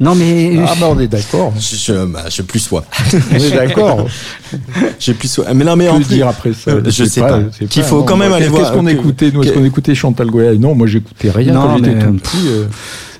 [0.00, 0.56] Non, mais.
[0.66, 1.52] Ah bah on est d'accord.
[1.60, 2.84] Je, je, bah, je plus sois.
[3.32, 4.06] On est d'accord.
[4.98, 5.52] Je plus sois.
[5.54, 7.40] Mais non, mais en Que plus, dire après ça euh, je sais pas.
[7.56, 9.52] c'est Qu'il faut quand même non, aller qu'est-ce voir, qu'on euh, que- écoutait Nous, est-ce
[9.52, 10.54] qu'on écoutait Chantal Goya?
[10.54, 12.48] Non, moi j'écoutais rien Non, quand j'étais mais, tout euh, petit.
[12.48, 12.64] euh,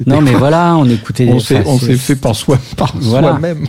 [0.07, 1.29] non, mais voilà, on écoutait.
[1.31, 3.31] on s'est s'est fait par soi par Voilà.
[3.31, 3.67] soi-même.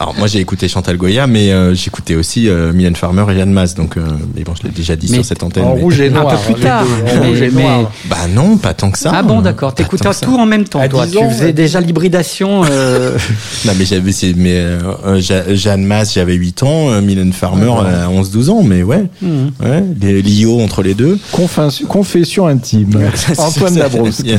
[0.00, 3.50] Alors moi j'ai écouté Chantal Goya, mais euh, j'écoutais aussi euh, Mylène Farmer et Yann
[3.50, 3.74] Mas.
[3.74, 4.02] Donc, euh,
[4.36, 5.64] mais bon, je l'ai déjà dit Mais sur cette antenne.
[5.64, 6.40] En mais- rouge et Un noir.
[6.40, 6.84] peu plus tard.
[7.04, 7.90] mais- rouge et mais- noir.
[8.04, 9.10] Bah non, pas tant que ça.
[9.12, 9.74] Ah bon, d'accord.
[9.74, 11.04] T'écoutais tout en même temps, À toi.
[11.04, 11.52] 10 Tu faisais ouais.
[11.52, 12.62] déjà l'hybridation.
[12.70, 13.16] euh,
[13.64, 18.30] Non mais j'avais mais euh, euh, Masse j'avais 8 ans, euh, Mylène Farmer euh, 11
[18.30, 19.04] 12 ans mais ouais.
[19.20, 19.50] Mhm.
[19.60, 21.18] Ouais, les Lio entre les deux.
[21.32, 22.90] Confin- Confession intime.
[23.38, 23.88] Antoine C'est ça.
[23.88, 24.34] Dabrowski.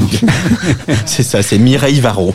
[1.06, 2.34] C'est ça, c'est Mireille Varro.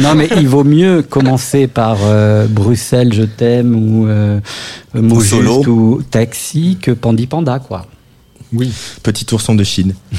[0.00, 4.40] Non, mais il vaut mieux commencer par euh, Bruxelles, je t'aime, ou euh,
[4.94, 5.20] Mot
[5.66, 7.86] ou Taxi, que Pandi Panda, quoi.
[8.54, 8.70] Oui.
[9.02, 9.94] Petit ourson de Chine.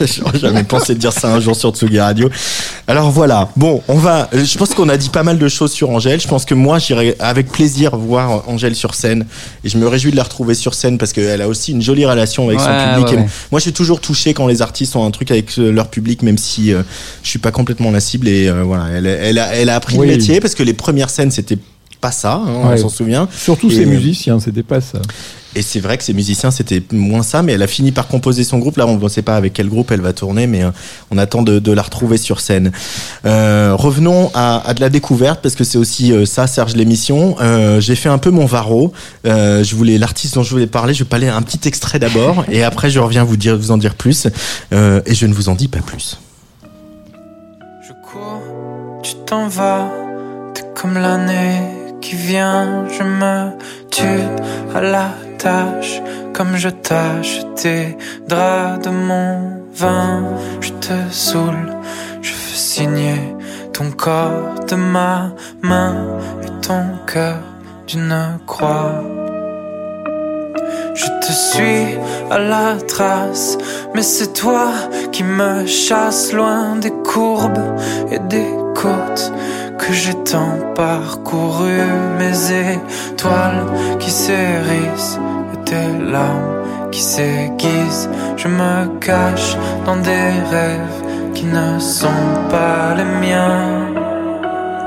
[0.00, 2.28] J'aurais jamais pensé dire ça un jour sur Tsugi Radio.
[2.86, 3.48] Alors voilà.
[3.56, 4.28] Bon, on va.
[4.34, 6.20] euh, Je pense qu'on a dit pas mal de choses sur Angèle.
[6.20, 9.26] Je pense que moi, j'irai avec plaisir voir Angèle sur scène.
[9.64, 12.04] Et je me réjouis de la retrouver sur scène parce qu'elle a aussi une jolie
[12.06, 13.06] relation avec son public.
[13.08, 13.28] ouais, Et ouais.
[13.50, 16.22] Moi, je suis toujours touché quand les artistes ont un truc avec euh, leur public,
[16.22, 16.82] même si euh,
[17.22, 18.28] je suis pas complètement la cible.
[18.28, 20.06] Et euh, voilà, elle, elle, a, elle a appris Oui.
[20.06, 21.58] le métier parce que les premières scènes, c'était
[22.00, 22.74] pas ça, hein, Ouais.
[22.74, 23.28] on s'en souvient.
[23.34, 24.98] Surtout Et, ces euh, musiciens, c'était pas ça.
[25.56, 28.42] Et c'est vrai que ces musiciens, c'était moins ça, mais elle a fini par composer
[28.42, 28.76] son groupe.
[28.76, 30.70] Là, on ne sait pas avec quel groupe elle va tourner, mais euh,
[31.10, 32.72] on attend de, de la retrouver sur scène.
[33.24, 37.36] Euh, revenons à, à de la découverte, parce que c'est aussi euh, ça, Serge, l'émission.
[37.40, 38.92] Euh, J'ai fait un peu mon varro.
[39.26, 40.92] Euh, je voulais l'artiste dont je voulais parler.
[40.92, 43.78] Je vais parler un petit extrait d'abord, et après je reviens vous dire, vous en
[43.78, 44.26] dire plus.
[44.72, 46.18] Euh, et je ne vous en dis pas plus.
[47.86, 48.42] Je cours,
[49.02, 49.88] tu t'en vas,
[50.54, 51.60] t'es comme l'année
[52.00, 53.50] qui vient, je me
[53.90, 54.24] tue
[54.74, 55.14] à la
[56.32, 60.22] comme je tâche tes draps de mon vin,
[60.60, 61.70] je te saoule,
[62.22, 63.36] je fais signer
[63.72, 65.96] ton corps de ma main
[66.42, 67.40] et ton cœur
[67.86, 69.02] d'une croix.
[70.94, 71.98] Je te suis
[72.30, 73.58] à la trace,
[73.94, 74.68] mais c'est toi
[75.12, 77.76] qui me chasse loin des courbes
[78.10, 79.32] et des côtes
[79.78, 81.80] que j'ai tant parcouru.
[82.18, 82.72] Mes
[83.12, 83.66] étoiles
[83.98, 85.18] qui s'hérissent
[85.64, 88.08] tes larmes qui s'aiguisent.
[88.36, 89.56] Je me cache
[89.86, 91.00] dans des rêves
[91.34, 93.88] qui ne sont pas les miens.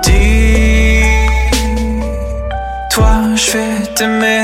[0.04, 1.02] Dis
[2.90, 4.44] toi, je vais t'aimer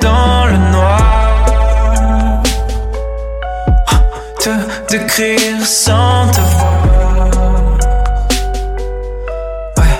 [0.00, 2.42] dans le noir.
[4.38, 4.50] Te
[4.90, 6.72] décrire sans te voir.
[9.78, 9.98] Ouais,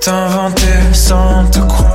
[0.00, 1.87] t'inventer sans te croire.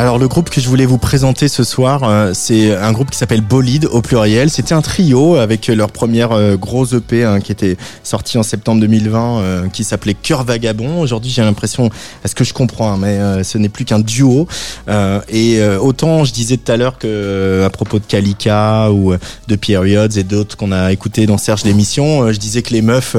[0.00, 3.18] Alors le groupe que je voulais vous présenter ce soir, euh, c'est un groupe qui
[3.18, 4.48] s'appelle Bolide au pluriel.
[4.48, 8.80] C'était un trio avec leur première euh, grosse EP hein, qui était sortie en septembre
[8.80, 11.02] 2020, euh, qui s'appelait Cœur Vagabond.
[11.02, 11.90] Aujourd'hui, j'ai l'impression,
[12.24, 14.48] à ce que je comprends, hein, mais euh, ce n'est plus qu'un duo.
[15.28, 19.12] Et autant je disais tout à l'heure que à propos de Kalika ou
[19.48, 23.16] de Periods et d'autres qu'on a écouté dans Serge l'émission, je disais que les meufs,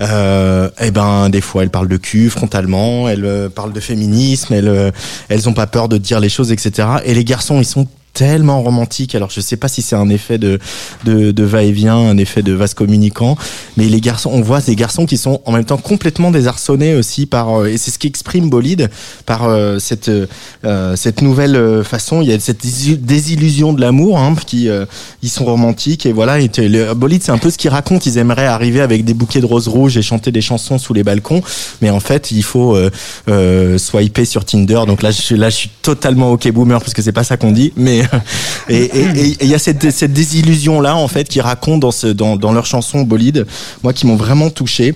[0.00, 4.92] eh ben des fois elles parlent de cul frontalement, elles parlent de féminisme, elles
[5.28, 6.88] elles ont pas peur de dire les choses, etc.
[7.04, 9.14] Et les garçons, ils sont tellement romantiques.
[9.14, 10.58] Alors je sais pas si c'est un effet de,
[11.04, 13.36] de, de va-et-vient, un effet de vase communicant,
[13.76, 17.26] mais les garçons, on voit ces garçons qui sont en même temps complètement désarçonnés aussi
[17.26, 18.90] par, euh, et c'est ce qui exprime Bolide
[19.26, 22.22] par euh, cette euh, cette nouvelle euh, façon.
[22.22, 24.86] Il y a cette dési- désillusion de l'amour, hein, qui euh,
[25.22, 26.40] ils sont romantiques et voilà.
[26.40, 26.50] Et
[26.96, 28.02] Bolide, c'est un peu ce qu'ils racontent.
[28.06, 31.04] Ils aimeraient arriver avec des bouquets de roses rouges et chanter des chansons sous les
[31.04, 31.42] balcons,
[31.80, 34.80] mais en fait, il faut euh, swiper sur Tinder.
[34.86, 37.52] Donc là, je là, je suis totalement ok boomer parce que c'est pas ça qu'on
[37.52, 37.99] dit, mais
[38.68, 42.06] et et- il y a cette cette désillusion là en fait qui racontent dans ce
[42.08, 43.46] dans dans leurs chansons Bolide,
[43.82, 44.94] moi qui m'ont vraiment touché.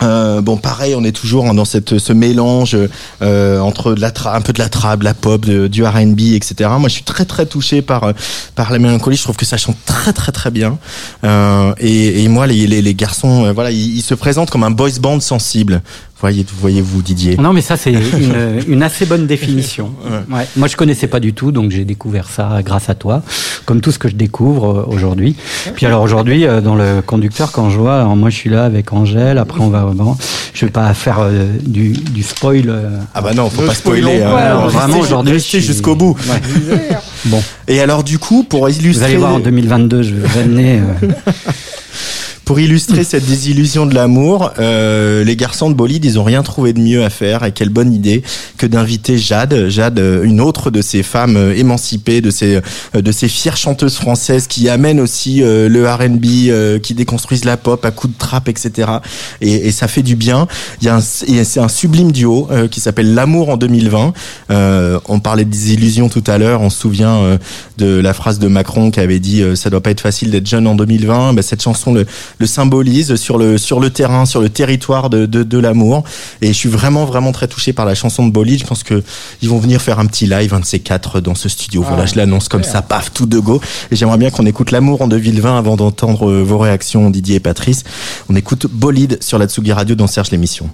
[0.00, 2.76] Euh, bon, pareil, on est toujours hein, dans cette ce mélange
[3.20, 6.20] euh, entre de la un peu de la trap, de la pop, de- du R&B,
[6.36, 6.70] etc.
[6.78, 8.12] Moi, je suis très très touché par euh,
[8.54, 9.16] par la mélancolie.
[9.16, 10.78] Je trouve que ça chante très très très bien.
[11.24, 15.18] Euh, et, moi, les les, garçons, euh, voilà, ils se présentent comme un boys band
[15.18, 15.82] sensible.
[16.20, 17.36] Voyez, voyez-vous, Didier.
[17.36, 19.92] Non, mais ça, c'est une, une assez bonne définition.
[20.30, 20.46] Ouais.
[20.56, 23.22] Moi, je connaissais pas du tout, donc j'ai découvert ça grâce à toi,
[23.66, 25.36] comme tout ce que je découvre euh, aujourd'hui.
[25.76, 28.92] Puis alors aujourd'hui, euh, dans le conducteur, quand je vois, moi, je suis là avec
[28.92, 29.38] Angèle.
[29.38, 30.16] Après, on va, bon,
[30.54, 32.64] je vais pas faire euh, du, du spoil.
[32.68, 32.98] euh.
[33.14, 34.20] Ah bah non, faut Ne pas spoiler.
[34.22, 34.34] hein.
[34.34, 36.16] alors, vraiment, aujourd'hui, suis- jusqu'au bout.
[36.28, 36.88] Ouais.
[37.26, 38.90] Bon, Et alors, du coup, pour illustrer.
[38.92, 40.80] vous allez voir en 2022, je vais amener.
[40.80, 41.06] euh,
[42.48, 46.72] Pour illustrer cette désillusion de l'amour, euh, les garçons de Bolide, ils ont rien trouvé
[46.72, 47.44] de mieux à faire.
[47.44, 48.22] Et quelle bonne idée
[48.56, 52.62] que d'inviter Jade, Jade, euh, une autre de ces femmes euh, émancipées, de ces
[52.94, 57.44] euh, de ces fières chanteuses françaises qui amènent aussi euh, le R&B, euh, qui déconstruisent
[57.44, 58.92] la pop à coups de trap, etc.
[59.42, 60.48] Et, et ça fait du bien.
[60.80, 64.12] Il y a c'est un sublime duo euh, qui s'appelle L'amour en 2020.
[64.50, 66.60] Euh, on parlait de désillusion tout à l'heure.
[66.60, 67.38] On se souvient euh,
[67.76, 70.46] de la phrase de Macron qui avait dit euh, ça doit pas être facile d'être
[70.46, 71.34] jeune en 2020.
[71.34, 72.06] Ben, cette chanson le,
[72.38, 76.04] le symbolise sur le sur le terrain, sur le territoire de, de, de l'amour.
[76.42, 78.60] Et je suis vraiment vraiment très touché par la chanson de Bolide.
[78.60, 79.02] Je pense que
[79.42, 81.82] ils vont venir faire un petit live, un de ces quatre dans ce studio.
[81.82, 83.60] voilà, je l'annonce comme ça, paf, tout de go.
[83.90, 87.40] Et j'aimerais bien qu'on écoute l'amour en 2020 avant d'entendre euh, vos réactions, Didier et
[87.40, 87.84] Patrice.
[88.28, 90.70] On écoute Bolide sur la Tsugi Radio dans Serge l'émission.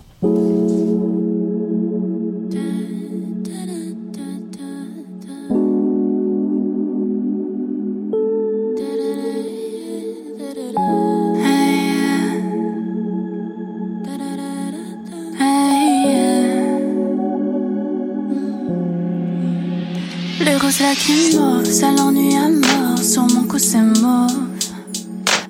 [21.04, 22.98] plus mauve, ça l'ennuie à mort.
[22.98, 24.32] Sur mon cou, c'est mauve.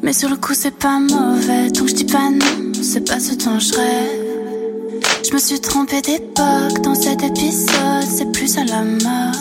[0.03, 1.71] Mais sur le coup, c'est pas mauvais.
[1.71, 5.01] Donc je dis pas non, c'est pas ce dont je rêve.
[5.27, 9.35] Je me suis trompée d'époque dans cet épisode, c'est plus à la mode.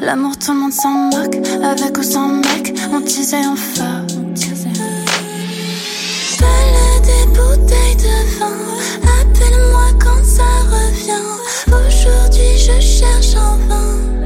[0.00, 4.04] L'amour, tout le monde s'en moque, avec ou sans mec, on disait enfin.
[6.40, 8.56] Balade des bouteilles de vin,
[9.20, 11.26] appelle-moi quand ça revient.
[11.68, 14.21] Aujourd'hui, je cherche en vain.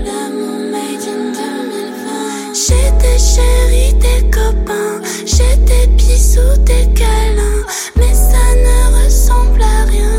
[3.37, 5.01] chérie, tes copains.
[5.27, 7.65] J'ai tes bisous, tes câlins.
[7.97, 10.17] Mais ça ne ressemble à rien.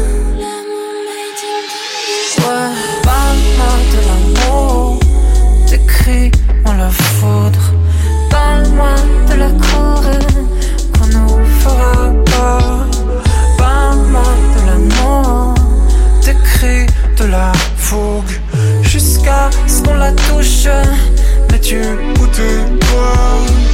[2.44, 2.72] Ouais,
[3.04, 5.00] parle-moi de l'amour.
[5.70, 6.32] Tes cris
[6.78, 7.66] la foudre.
[8.30, 8.96] Parle-moi
[9.30, 10.34] de la couronne
[10.94, 12.86] qu'on nous fera pas.
[13.58, 15.56] Parle-moi de l'amour.
[16.22, 16.86] Tes cris
[17.20, 18.36] de la fougue.
[18.82, 20.68] Jusqu'à ce qu'on la touche
[21.68, 23.67] tu Où t'es toi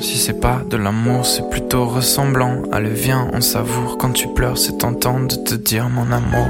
[0.00, 2.62] si c'est pas de l'amour, c'est plutôt ressemblant.
[2.72, 3.98] Allez, viens, on savoure.
[3.98, 6.48] Quand tu pleures, c'est tentant de te dire mon amour.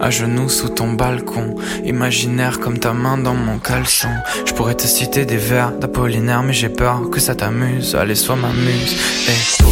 [0.00, 4.10] À genoux sous ton balcon, imaginaire comme ta main dans mon caleçon.
[4.44, 7.94] Je pourrais te citer des vers d'Apollinaire, mais j'ai peur que ça t'amuse.
[7.94, 9.63] Allez, sois ma muse.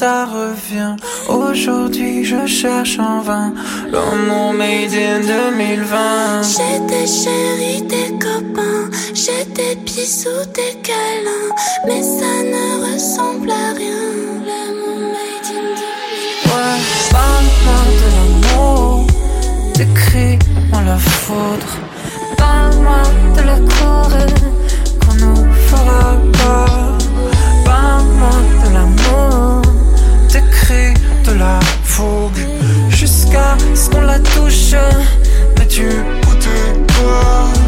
[0.00, 0.94] Ça revient.
[1.28, 3.52] Aujourd'hui, je cherche en vain
[3.90, 6.42] l'amour made in 2020.
[6.42, 11.50] J'ai des chéris, des copains, j'ai des bisous, des câlins,
[11.86, 14.04] mais ça ne ressemble à rien.
[14.48, 16.78] L'amour made in the- Ouais,
[17.16, 19.06] parle-moi de l'amour.
[19.78, 21.72] Décris-moi la foudre.
[22.36, 23.02] Parle-moi
[23.36, 24.34] de la courée
[25.00, 26.04] qu'on nous fera
[26.40, 26.66] pas.
[27.64, 29.62] Parle-moi de l'amour.
[31.26, 32.38] De la fougue.
[32.88, 34.74] Jusqu'à ce qu'on la touche.
[35.58, 35.88] Mais tu
[36.24, 36.48] goûtes
[36.96, 37.65] quoi?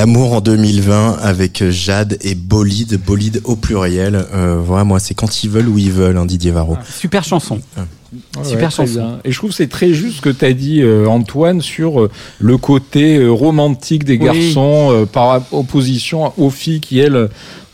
[0.00, 4.14] L'amour en 2020 avec Jade et Bolide, Bolide au pluriel.
[4.34, 6.78] Euh, voilà, moi, c'est quand ils veulent ou ils veulent, hein, Didier Varro.
[6.90, 7.60] Super chanson.
[7.76, 8.84] Ouais, Super ouais, chanson.
[8.94, 9.18] bien.
[9.24, 12.00] Et je trouve que c'est très juste ce que tu as dit, euh, Antoine, sur
[12.00, 14.24] euh, le côté euh, romantique des Oui.
[14.24, 17.28] garçons euh, par opposition aux filles qui, elles,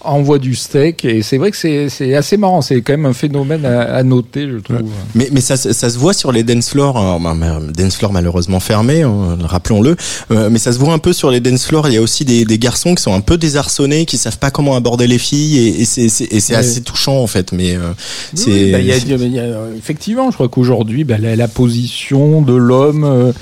[0.07, 1.05] envoient du steak.
[1.05, 1.57] Et c'est vrai que
[1.89, 2.63] c'est assez marrant.
[2.63, 4.83] C'est quand même un phénomène à, à noter, je trouve.
[5.15, 7.97] Mais, mais ça, se- ça se voit sur les dance floors, alors, bah, bah, dance
[7.97, 9.97] floors malheureusement fermés, hein, rappelons-le.
[10.31, 11.89] Euh, mais ça se voit un peu sur les dance floors.
[11.89, 14.51] Il y a aussi des, des garçons qui sont un peu désarçonnés, qui savent pas
[14.51, 16.55] comment aborder les filles, et, et c'est Ouais.
[16.55, 17.53] assez touchant en fait.
[17.53, 17.91] Mais euh,
[18.35, 23.33] Oui, c'est bah, euh, effectivement, je crois qu'aujourd'hui, bah, la, la position de l'homme euh,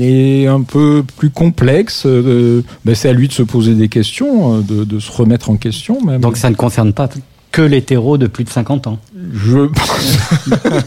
[0.00, 2.04] est un peu plus complexe.
[2.06, 5.50] euh, bah, c'est à lui de se poser des questions, euh, de, de se remettre
[5.50, 6.00] en question.
[6.02, 6.20] Même.
[6.20, 7.08] Donc ça ne concerne pas
[7.50, 8.98] que l'hétéro de plus de 50 ans.
[9.34, 9.68] je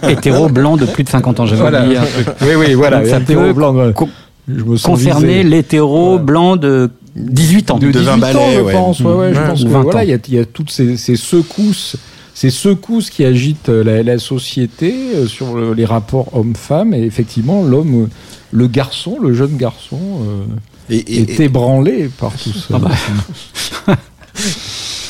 [0.10, 1.84] Hétéro blanc de plus de 50 ans, j'avais Voilà.
[1.84, 2.28] oublié un truc.
[2.42, 3.00] oui, oui, voilà.
[3.02, 3.94] Donc ça hétéro peut blanc, ouais.
[3.94, 4.10] co-
[4.48, 6.24] je me sens Concerner l'hétéro Voilà.
[6.24, 7.78] blanc de 18 ans.
[7.80, 8.74] de, De 18 20 ans, balais, je ouais.
[8.74, 9.00] pense.
[9.00, 10.04] Ouais, ouais, je pense Ou que 20 voilà, ans.
[10.28, 11.98] il y y a toutes ces, ces secousses,
[12.36, 16.94] ces secousses qui agitent euh, la, la société euh, sur le- les rapports homme-femme.
[16.94, 18.08] Et effectivement, l'homme, euh,
[18.52, 20.44] le garçon, le jeune garçon, euh,
[20.90, 22.76] et, et- est ébranlé par tout ça.
[22.76, 23.96] Ah bah.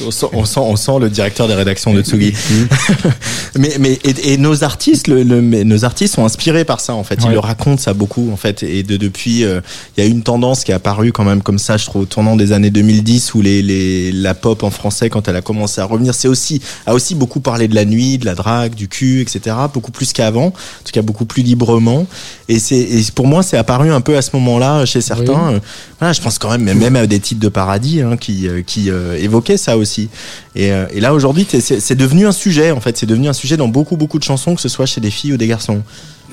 [0.05, 2.33] On sent, on sent, on sent le directeur des rédactions de Tsugi.
[3.57, 7.03] mais, mais et, et nos artistes, le, le- nos artistes sont inspirés par ça en
[7.03, 7.15] fait.
[7.21, 7.33] Ils Ouais.
[7.33, 8.63] le racontent ça beaucoup en fait.
[8.63, 9.61] Et de depuis, euh,
[9.97, 12.05] il y a une tendance qui est apparue quand même comme ça, je trouve, au
[12.05, 15.81] tournant des années 2010 où les, les la pop en français quand elle a commencé
[15.81, 18.87] à revenir, c'est aussi a aussi beaucoup parlé de la nuit, de la drague, du
[18.87, 19.55] cul, etc.
[19.73, 22.05] Beaucoup plus qu'avant, en tout cas beaucoup plus librement.
[22.49, 25.53] Et c'est et pour moi c'est apparu un peu à ce moment-là chez certains.
[25.53, 25.59] Euh,
[25.99, 28.89] Voilà, je pense quand même même à des titres de paradis hein, qui euh, qui
[28.89, 29.84] euh, évoquaient ça aussi.
[30.55, 33.57] Et, euh, et là aujourd'hui c'est devenu un sujet en fait, c'est devenu un sujet
[33.57, 35.83] dans beaucoup beaucoup de chansons que ce soit chez des filles ou des garçons.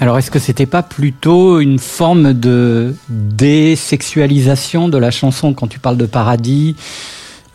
[0.00, 5.54] Alors est-ce que c'était pas plutôt une forme de désexualisation de la chanson?
[5.54, 6.76] Quand tu parles de paradis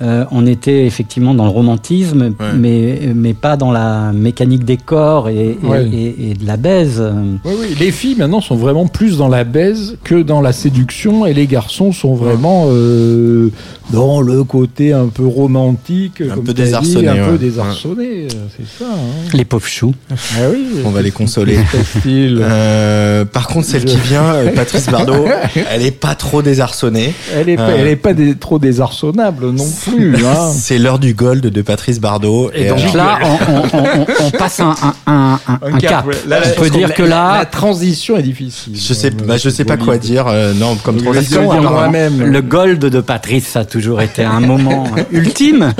[0.01, 2.45] euh, on était effectivement dans le romantisme, Ouais.
[2.55, 5.85] mais, mais pas dans la mécanique des corps et, et- Ouais.
[5.91, 7.03] et- et de la baise.
[7.45, 11.25] Oui, oui, les filles maintenant sont vraiment plus dans la baise que dans la séduction
[11.25, 13.49] et les garçons sont vraiment euh,
[13.91, 18.27] dans le côté un peu romantique, Un comme peu dit, désarçonné, un peu désarçonné, euh,
[18.55, 18.89] c'est ça.
[18.91, 19.29] Hein.
[19.33, 19.93] Les pauvres choux.
[20.11, 20.15] Ah
[20.51, 21.57] oui, On va les consoler.
[22.05, 25.25] Euh, par contre, celle Je- qui vient, Patrice Bardot,
[25.71, 27.13] elle est pas trop désarçonnée.
[27.35, 30.15] Elle est pas, elle est pas des- trop désarçonnable non plus.
[30.27, 30.51] Hein.
[30.53, 32.51] C'est l'heure du gold de Patrice Bardot.
[32.53, 35.77] Et donc alors- là, on, on- on- on- on passe un, un- un- un- un
[35.77, 36.05] cap.
[36.27, 38.73] Là, on peut dire que la, là, la transition est difficile.
[38.75, 40.25] je sais, Euh, bah, je sais pas quoi dire.
[40.27, 41.49] euh, non, comme transition.
[41.51, 41.71] apparemment.
[41.71, 42.21] moi-même.
[42.23, 45.73] Le gold de Patrice, ça a toujours été un moment ultime.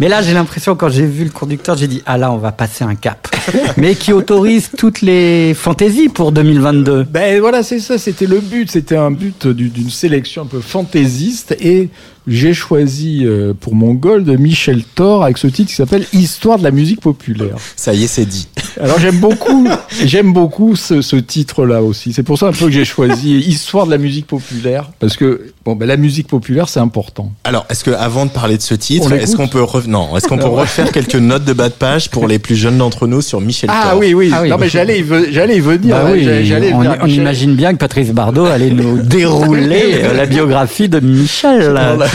[0.00, 2.50] Mais là, j'ai l'impression, quand j'ai vu le conducteur, j'ai dit, ah là, on va
[2.52, 3.28] passer un cap.
[3.76, 7.04] Mais qui autorise toutes les fantaisies pour 2022.
[7.04, 8.70] Ben voilà, c'est ça, c'était le but.
[8.70, 11.88] C'était un but du- d'une sélection un peu fantaisiste et
[12.26, 16.64] j'ai choisi euh, pour mon gold Michel Thor avec ce titre qui s'appelle Histoire de
[16.64, 17.56] la musique populaire.
[17.76, 18.48] Ça y est, c'est dit.
[18.80, 19.68] Alors j'aime beaucoup,
[20.04, 22.12] j'aime beaucoup ce, ce titre-là aussi.
[22.12, 25.52] C'est pour ça un peu que j'ai choisi Histoire de la musique populaire parce que
[25.64, 27.32] bon, ben, la musique populaire c'est important.
[27.44, 30.28] Alors, est-ce que avant de parler de ce titre, est-ce qu'on peut rev- non, est-ce
[30.28, 33.20] qu'on peut refaire quelques notes de bas de page pour les plus jeunes d'entre nous
[33.20, 34.30] sur Michel Ah Thor oui, oui.
[34.32, 34.48] Ah oui.
[34.48, 35.96] Non mais j'allais, j'allais y venir.
[35.96, 36.26] Bah oui,
[36.72, 36.98] on, venir.
[37.02, 41.70] on imagine bien que Patrice Bardot allait nous dérouler euh, la biographie de Michel.
[41.72, 42.06] Voilà.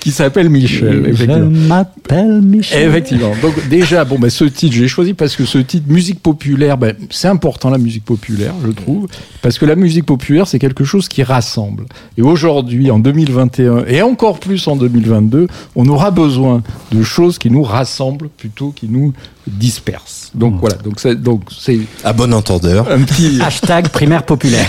[0.00, 1.14] Qui s'appelle Michel.
[1.14, 2.88] Je m'appelle Michel.
[2.88, 3.32] Effectivement.
[3.42, 6.94] Donc déjà, bon, ben, ce titre, j'ai choisi parce que ce titre, musique populaire, ben,
[7.10, 9.06] c'est important la musique populaire, je trouve,
[9.42, 11.84] parce que la musique populaire, c'est quelque chose qui rassemble.
[12.16, 17.50] Et aujourd'hui, en 2021, et encore plus en 2022, on aura besoin de choses qui
[17.50, 19.12] nous rassemblent plutôt qui nous
[19.46, 20.30] dispersent.
[20.34, 20.58] Donc Mmh.
[20.60, 20.76] voilà.
[20.76, 22.90] Donc c'est donc c'est À bon entendeur.
[22.90, 24.68] un petit Hashtag primaire populaire.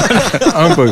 [0.56, 0.90] un peu.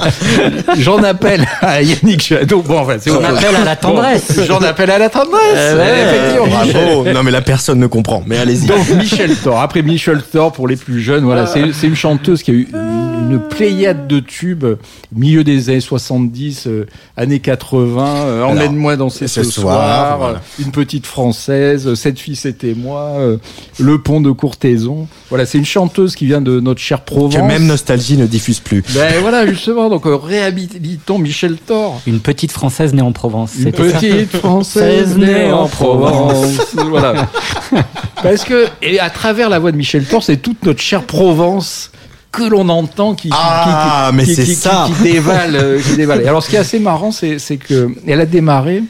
[0.79, 2.63] J'en appelle à Yannick Jadot.
[2.63, 3.39] Bon, On autre chose.
[3.39, 4.37] appelle à la tendresse.
[4.37, 5.41] Bon, J'en appelle à la tendresse.
[5.57, 6.49] Euh, ouais.
[6.51, 7.05] Bravo.
[7.13, 8.23] Non, mais la personne ne comprend.
[8.27, 8.67] Mais allez-y.
[8.67, 9.61] Donc Michel Thor.
[9.61, 12.69] Après Michel Thor, pour les plus jeunes, voilà, c'est c'est une chanteuse qui a eu
[12.73, 14.67] une, pléiade de tubes,
[15.15, 18.07] milieu des années 70, euh, années 80.
[18.27, 19.77] euh, Emmène-moi danser ce, ce soir.
[19.77, 20.35] soir, voilà.
[20.39, 21.95] euh, Une petite française.
[21.95, 23.01] Cette fille c'était moi.
[23.19, 23.37] euh,
[23.79, 25.07] le pont de Courtaison.
[25.29, 27.35] Voilà, c'est une chanteuse qui vient de notre chère Provence.
[27.37, 28.83] Que même Nostalgie ne diffuse plus.
[28.95, 29.89] Ben voilà, justement.
[29.91, 32.01] Donc euh, réhabilitons Michel Thor.
[32.07, 33.53] Une petite française née en Provence.
[33.57, 36.75] Une c'était ça petite française née en Provence.
[36.89, 37.29] voilà.
[38.23, 41.91] Parce que, et à travers la voix de Michel Thor, c'est toute notre chère Provence
[42.33, 44.87] que l'on entend qui, Ah, qui- mais qui- c'est qui- ça.
[44.95, 46.27] qui dévale, euh, qui dévale.
[46.29, 48.83] Alors, ce qui est assez marrant, c'est, c'est que elle a démarré.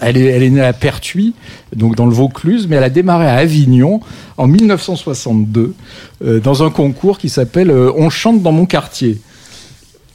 [0.00, 1.34] Elle est, elle est née à Pertuis,
[1.76, 4.00] donc dans le Vaucluse, mais elle a démarré à Avignon
[4.38, 5.74] en 1962
[6.24, 9.18] euh, dans un concours qui s'appelle euh, On chante dans mon quartier.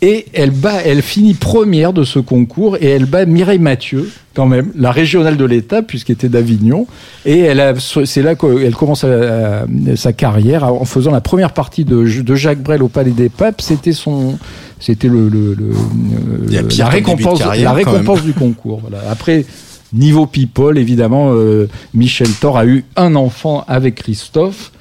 [0.02, 4.46] Et elle bat, elle finit première de ce concours et elle bat Mireille Mathieu, quand
[4.46, 6.88] même, la régionale de l'État, puisqu'elle était d'Avignon.
[7.26, 7.74] Et elle a,
[8.06, 9.66] c'est là qu'elle commence à- à-
[9.98, 13.60] sa carrière en faisant la première partie de, de Jacques Brel au Palais des Papes.
[13.62, 14.38] C'était son,
[14.80, 16.48] c'était le, le, le- euh,
[16.78, 18.80] la récompense, carrière, la quand récompense du concours.
[18.80, 19.04] Voilà.
[19.12, 19.46] Après,
[19.92, 24.72] niveau people, évidemment, euh, Michel Thor a eu un enfant avec Christophe.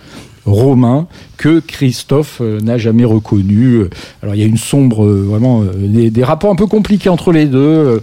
[0.48, 3.74] Romain que Christophe euh, n'a jamais reconnu.
[3.74, 3.90] Euh,
[4.22, 7.32] Alors il y a une sombre, euh, vraiment, des, des rapports un peu compliqués entre
[7.32, 8.02] les deux.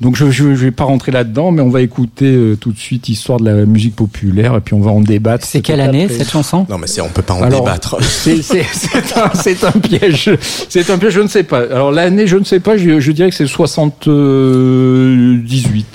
[0.00, 3.08] Donc je ne vais pas rentrer là-dedans, mais on va écouter euh, tout de suite
[3.08, 5.44] Histoire de la musique populaire et puis on va en débattre.
[5.44, 6.18] C'est quelle année après.
[6.18, 6.66] cette chanson?
[6.70, 7.96] Non, mais c'est, on peut pas en Alors, débattre.
[8.02, 10.30] C'est c'est- c'est un, piège.
[10.68, 11.62] C'est un piège, je ne sais pas.
[11.62, 15.86] Alors l'année, je ne sais pas, je, je dirais que c'est 78.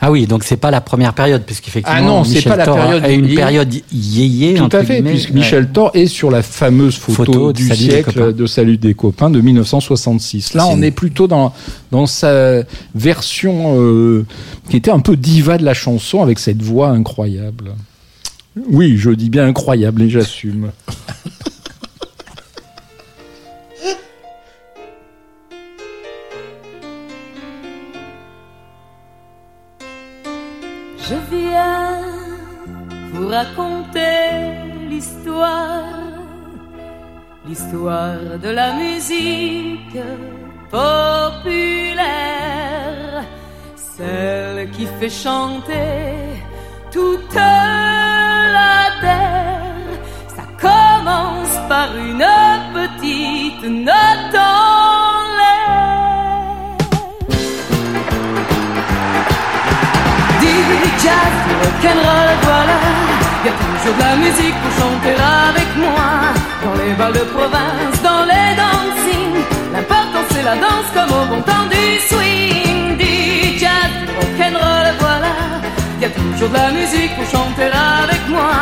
[0.00, 2.64] Ah oui, donc c'est pas la première période, puisqu'effectivement, Ah non, c'est Michel pas la
[2.64, 5.34] période a une période yéyé, Tout à fait, puisque Ouais.
[5.36, 8.32] Michel Thor est sur la fameuse photo, du Salut des siècle copains.
[8.32, 10.54] de Salut des copains de 1966.
[10.54, 11.52] Là, on une- est plutôt dans,
[11.90, 12.62] dans sa
[12.94, 14.26] version euh,
[14.68, 17.72] qui était un peu diva de la chanson avec cette voix incroyable.
[18.70, 20.70] Oui, je dis bien incroyable et j'assume.
[31.08, 32.02] Je viens
[33.14, 35.86] vous raconter l'histoire,
[37.48, 39.96] l'histoire de la musique
[40.70, 42.04] populaire,
[43.96, 46.42] celle qui fait chanter
[46.90, 49.92] toute la terre.
[50.36, 52.26] Ça commence par une
[52.74, 56.76] petite note en l'air.
[60.40, 60.54] Du
[61.02, 62.78] jazz, rock'n'roll, voilà.
[63.44, 65.16] Y a toujours de la musique pour chanter
[65.48, 66.08] avec moi.
[66.64, 69.37] Dans les balles de province, dans les dancing.
[70.48, 72.96] La danse comme au bon temps du swing.
[72.96, 75.34] Du jazz, rock'n'roll, voilà.
[76.00, 77.68] Y a toujours de la musique pour chanter
[78.00, 78.52] avec moi.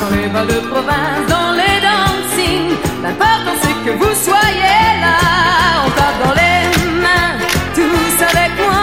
[0.00, 2.64] Dans les balles de province, dans les dancing.
[3.04, 5.18] L'important c'est que vous soyez là.
[5.86, 6.58] On tape dans les
[7.04, 7.32] mains,
[7.76, 8.82] tous avec moi.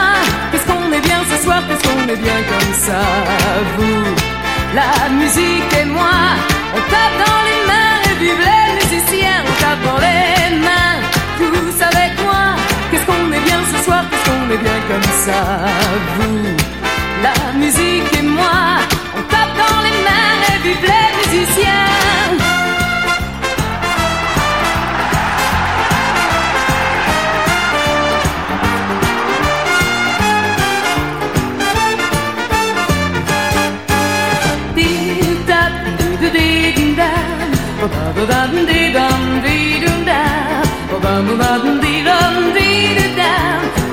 [0.49, 3.01] Qu'est-ce qu'on est bien ce soir, qu'est-ce qu'on est bien comme ça,
[3.75, 4.03] vous,
[4.79, 6.17] la musique et moi.
[6.75, 9.39] On tape dans les mains et vive les musiciens.
[9.49, 10.86] On tape dans les mains,
[13.77, 15.41] ce soir, qu'est-ce qu'on est bien comme ça,
[16.17, 16.55] vous,
[17.23, 18.79] la musique et moi.
[19.17, 21.87] On tape dans les mains et vive les musiciens.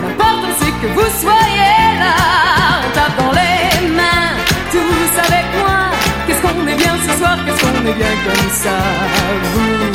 [0.02, 2.14] L'important c'est vous soyez là.
[2.84, 4.34] On tape dans les mains,
[4.70, 5.78] tous avec moi.
[6.26, 8.76] Qu'est-ce qu'on est bien ce soir, qu'est-ce qu'on est bien comme ça.
[9.52, 9.92] Vous,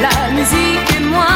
[0.00, 1.34] la musique et moi,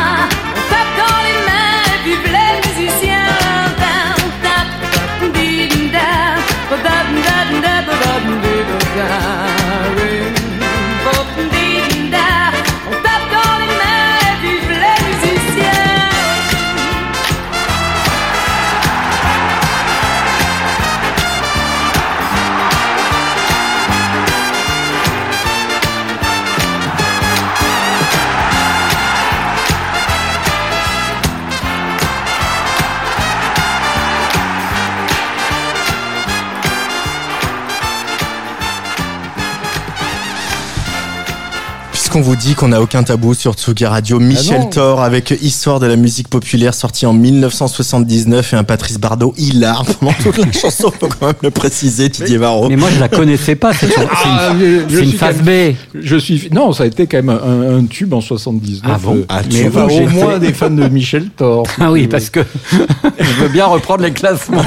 [42.28, 44.66] vous dit qu'on n'a aucun tabou sur Tsugi Radio, Michel non.
[44.66, 49.82] Thor avec Histoire de la musique populaire sorti en 1979 et un Patrice Bardot hilar
[49.98, 52.68] pendant toute la chanson, faut quand même le préciser, Didier Varro.
[52.68, 54.08] Mais moi, je la connaissais pas, cette chanson.
[54.22, 55.74] C'est une- Ah, je une phase B.
[55.94, 58.82] Je suis non, ça a été quand même un, un tube en 79.
[58.84, 61.66] Ah bon euh, Ah, mais au moins des fans de Michel Thor.
[61.80, 62.40] Ah oui, parce que
[63.18, 64.62] je veux bien reprendre les classements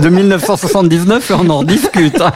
[0.00, 2.20] de 1979 et on en rediscute.
[2.20, 2.32] hein.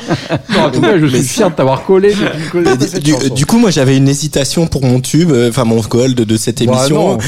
[0.53, 2.13] Non, en tout cas, je suis fier de t'avoir collé.
[2.15, 3.35] du, du- chanson.
[3.35, 4.24] du coup, moi, j'avais une hésitation
[4.71, 7.19] pour mon tube, euh, enfin mon gold de cette Bah émission.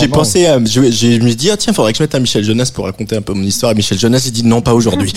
[0.00, 2.20] j'ai pensé à, je, je me suis dit, ah tiens, faudrait que je mette à
[2.20, 3.72] Michel Jonas pour raconter un peu mon histoire.
[3.72, 5.12] Et Michel Jonas, il dit non, pas aujourd'hui.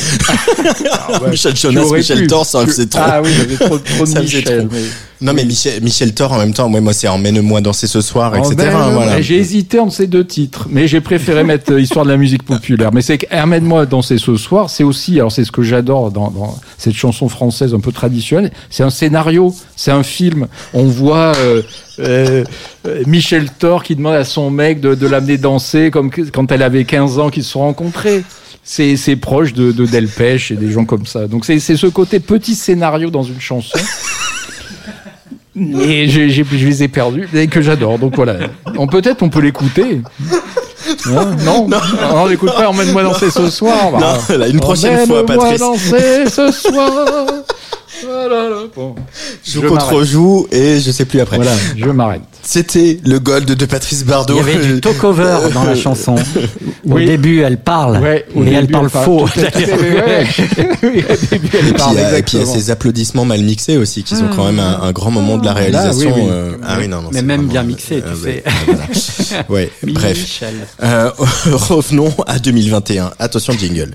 [1.29, 2.27] Michel Tu Jonas, Michel.
[2.27, 3.01] Thor, ça faisait trop.
[3.03, 4.67] Ah oui, j'avais trop, trop de Michel.
[4.71, 4.79] mais-
[5.21, 8.35] Non, mais Michel, Michel Thor, en même temps, moi, moi c'est emmène-moi danser ce soir,
[8.35, 8.55] etc.
[8.57, 9.21] ben, hein, voilà.
[9.21, 12.43] J'ai hésité entre ces deux titres, mais j'ai préféré mettre euh, Histoire de la musique
[12.43, 12.91] populaire.
[12.93, 16.59] Mais c'est qu'Emmène-moi danser ce soir, c'est aussi, alors c'est ce que j'adore dans, dans
[16.77, 20.47] cette chanson française un peu traditionnelle, c'est un scénario, c'est un film.
[20.73, 21.61] On voit euh,
[21.99, 22.43] euh,
[22.87, 26.63] euh, Michel Thor qui demande à son mec de, de l'amener danser comme quand elle
[26.63, 28.23] avait 15 ans qu'ils se sont rencontrés.
[28.63, 31.27] C'est proche de, de Delpech et des gens comme ça.
[31.27, 33.77] Donc c'est ce côté petit scénario dans une chanson.
[35.55, 37.99] Et je les ai perdus, et que j'adore.
[37.99, 38.37] Donc voilà.
[38.77, 40.01] On peut-être on peut l'écouter.
[41.07, 41.79] Hein non, non,
[42.13, 42.69] on n'écoute pas.
[42.69, 43.91] Emmène-moi danser ce soir.
[43.91, 45.59] Bah, Non, là, une prochaine fois, Emmène-moi Patrice.
[45.59, 46.91] danser ce soir.
[48.03, 48.20] Voilà, là.
[48.20, 48.20] Bon.
[48.20, 48.20] Joue
[49.43, 50.07] Je contre m'arrête.
[50.07, 51.35] joue et je sais plus après.
[51.37, 52.21] Voilà, je m'arrête.
[52.43, 54.33] C'était le gold de Patrice Bardot.
[54.33, 56.15] Il y avait du talk-over dans la chanson.
[56.15, 57.05] Au Oui.
[57.05, 59.25] début, elle parle, Ouais, au mais elle début, parle faux.
[59.31, 60.27] tout à fait, ouais.
[60.83, 62.45] Oui, au début, elle Et puis, parle, il y a- et puis il y a
[62.47, 65.53] ces applaudissements mal mixés aussi, qui sont quand même un, un grand moment de la
[65.53, 66.13] Là, réalisation.
[66.15, 66.27] oui, oui.
[66.31, 68.43] euh, ah oui, non, non, Mais même vraiment- bien mixé, tu euh, sais.
[68.43, 69.43] ouais, voilà.
[69.49, 70.43] Ouais, bref.
[70.83, 71.11] Euh,
[71.51, 73.11] revenons à 2021.
[73.19, 73.91] Attention, jingle.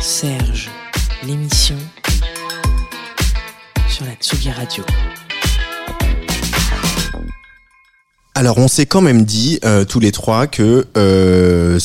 [0.00, 0.57] Serge,
[4.04, 4.84] la Radio.
[8.34, 11.78] Alors, on s'est quand même dit euh, tous les trois que euh,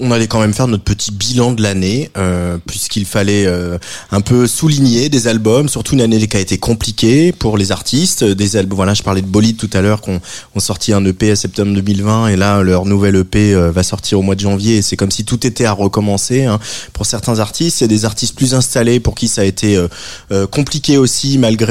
[0.00, 3.78] on allait quand même faire notre petit bilan de l'année, euh, puisqu'il fallait euh,
[4.10, 8.24] un peu souligner des albums, surtout une année qui a été compliquée pour les artistes.
[8.24, 10.20] Des albums, voilà, je parlais de Bolide tout à l'heure, qu'on
[10.54, 14.18] ont sorti un EP à septembre 2020, et là leur nouvel EP euh, va sortir
[14.18, 14.78] au mois de janvier.
[14.78, 16.58] Et c'est comme si tout était à recommencer hein.
[16.92, 17.78] pour certains artistes.
[17.78, 19.88] C'est des artistes plus installés pour qui ça a été euh,
[20.32, 21.70] euh, compliqué aussi, malgré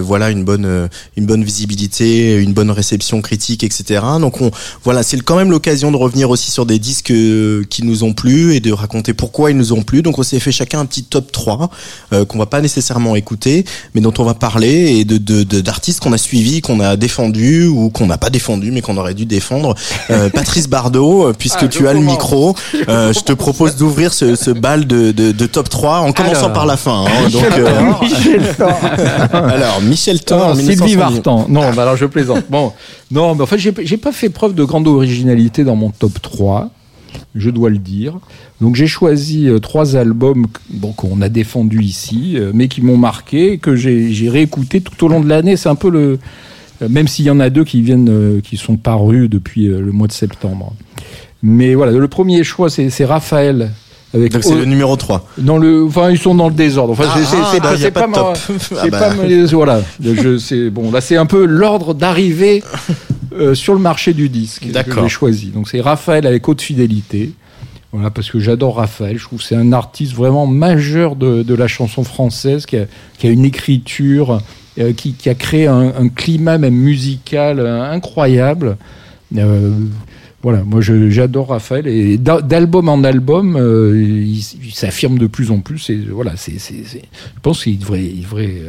[0.00, 4.02] voilà une bonne une bonne visibilité, une bonne réception critique, etc.
[4.20, 4.50] Donc on
[4.84, 7.12] voilà, c'est quand même l'occasion de revenir aussi sur des disques
[7.68, 10.02] qui nous ont plu et de raconter pourquoi ils nous ont plu.
[10.02, 11.70] Donc on s'est fait chacun un petit top 3
[12.12, 13.64] euh, qu'on va pas nécessairement écouter,
[13.94, 16.96] mais dont on va parler et de de- de- d'artistes qu'on a suivis, qu'on a
[16.96, 19.74] défendus ou qu'on n'a pas défendus mais qu'on aurait dû défendre.
[20.10, 22.54] Euh, Patrice Bardot, euh, puisque Ah, tu as le micro,
[22.88, 26.38] euh, je te propose d'ouvrir ce, ce bal de, de, de top 3 en commençant
[26.46, 26.52] Alors.
[26.52, 27.04] par la fin.
[27.06, 27.28] hein.
[27.30, 28.80] donc euh, Michel Thor.
[29.32, 30.96] alors Michel Thor, Ah, Sylvie 1970.
[30.96, 31.46] Vartan.
[31.48, 32.44] Non, bah alors je plaisante.
[32.50, 32.72] Bon,
[33.10, 36.20] non, mais en fait, j'ai j'ai pas fait preuve de grande originalité dans mon top
[36.22, 36.70] 3,
[37.34, 38.14] je dois le dire.
[38.60, 42.96] Donc j'ai choisi euh, trois albums bon, qu'on a défendus ici, euh, mais qui m'ont
[42.96, 45.56] marqué, que j'ai réécouté tout au long de l'année.
[45.56, 46.18] C'est un peu le.
[46.82, 50.08] euh, Même s'il y en a deux qui viennent, qui sont parus depuis le mois
[50.08, 50.74] de septembre.
[51.42, 53.70] Mais voilà, le premier choix, c'est Raphaël.
[54.14, 55.28] Avec Donc c'est le numéro 3.
[55.36, 56.92] dans le, enfin, ils sont dans le désordre.
[56.92, 58.68] Enfin, c'est ah, c'est bah, pas, pas pas, top.
[58.78, 58.98] Ah bah.
[58.98, 59.14] pas
[59.52, 59.82] voilà.
[60.02, 60.90] Je, bon.
[60.90, 62.62] Là, c'est un peu l'ordre d'arrivée
[63.32, 65.46] euh, sur le marché du disque que j'ai choisi.
[65.48, 67.32] Donc, c'est Raphaël avec haute fidélité.
[67.92, 69.16] Voilà, parce que j'adore Raphaël.
[69.16, 72.84] Je trouve que c'est un artiste vraiment majeur de, de la chanson française qui a,
[73.18, 74.42] qui a une écriture,
[74.78, 78.76] euh, qui, qui a créé un, un climat même musical euh, incroyable.
[80.40, 83.58] Voilà, moi j'adore Raphaël et d'a- d'album en album,
[83.94, 85.90] il, il s'affirme de plus en plus.
[85.90, 86.98] Et voilà, c'est, je
[87.42, 88.62] pense qu'il devrait, il devrait,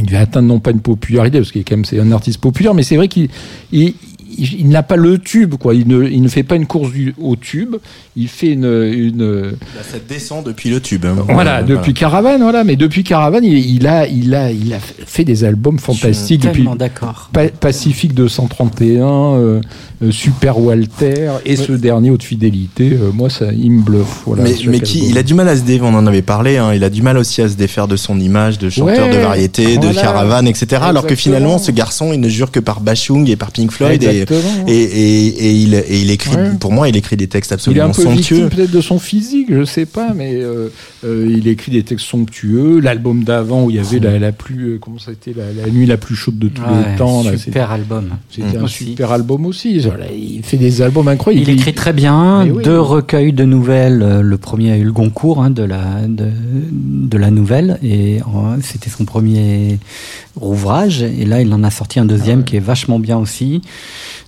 [0.00, 2.40] il devait atteindre non pas une popularité parce qu'il est quand même c'est un artiste
[2.40, 3.28] populaire, mais c'est vrai qu'il
[3.72, 3.94] il,
[4.38, 5.74] il, il n'a pas le tube, quoi.
[5.74, 7.76] Il ne, il ne fait pas une course du, au tube.
[8.16, 11.04] Il fait une, une Là, ça descend depuis le tube.
[11.04, 11.16] hein.
[11.28, 12.62] voilà, depuis Caravane, voilà.
[12.64, 16.24] Mais depuis Caravane, il, il a, il a, il a fait des albums fantastiques Je
[16.24, 17.30] suis depuis tellement d'accord.
[17.32, 19.60] Pa- Pacifique 231, euh,
[20.02, 22.92] euh, Super Walter et ce dernier Haute Fidélité.
[22.92, 24.22] euh, moi, ça, il me bluffe.
[24.26, 25.10] Voilà, mais mais qui, album.
[25.10, 27.02] il a du mal à se dé, on en avait parlé, hein, il a du
[27.02, 30.46] mal aussi à se défaire de son image de chanteur Ouais, de variété, de caravane,
[30.46, 30.82] etc.
[30.84, 34.02] Alors que finalement, ce garçon, il ne jure que par Bachung et par Pink Floyd
[34.02, 34.66] et, Exactement.
[34.68, 36.50] et, et, et il, et il écrit, Ouais.
[36.58, 38.16] pour moi, il écrit des textes Il est absolument un peu somptueux.
[38.36, 40.68] victime peut-être de son physique, je sais pas, mais euh,
[41.04, 42.80] euh, il écrit des textes somptueux.
[42.80, 45.44] L'album d'avant où il y avait la, la plus, euh, comment ça a été, la,
[45.64, 47.22] la nuit la plus chaude de tous Ouais, les temps.
[47.22, 48.10] là, super album.
[48.30, 48.84] C'était un Aussi.
[48.86, 49.78] super album aussi.
[49.80, 51.48] Voilà, il fait des albums incroyables.
[51.48, 52.62] Il écrit très bien, oui.
[52.64, 54.20] deux recueils de nouvelles.
[54.22, 56.28] Le premier a eu le Goncourt hein, de, la, de,
[56.72, 59.78] de la nouvelle, et euh, c'était son premier
[60.40, 61.02] ouvrage.
[61.02, 63.62] Et là, il en a sorti un deuxième Ah qui est vachement bien aussi.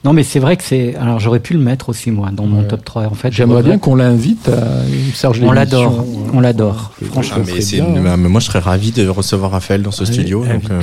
[0.06, 0.94] Non, mais c'est vrai que c'est.
[0.94, 2.68] Alors, j'aurais pu le mettre aussi, moi, dans mon Ouais.
[2.68, 3.06] top 3.
[3.06, 6.92] En fait, J'aimerais bien qu'on l'invite à Serge On l'adore, on l'adore.
[7.10, 8.16] Franchement, Ah, mais bien, hein.
[8.16, 10.44] mais moi, je serais ravi de recevoir Raphaël dans ce Allez, studio.
[10.44, 10.80] Donc, euh.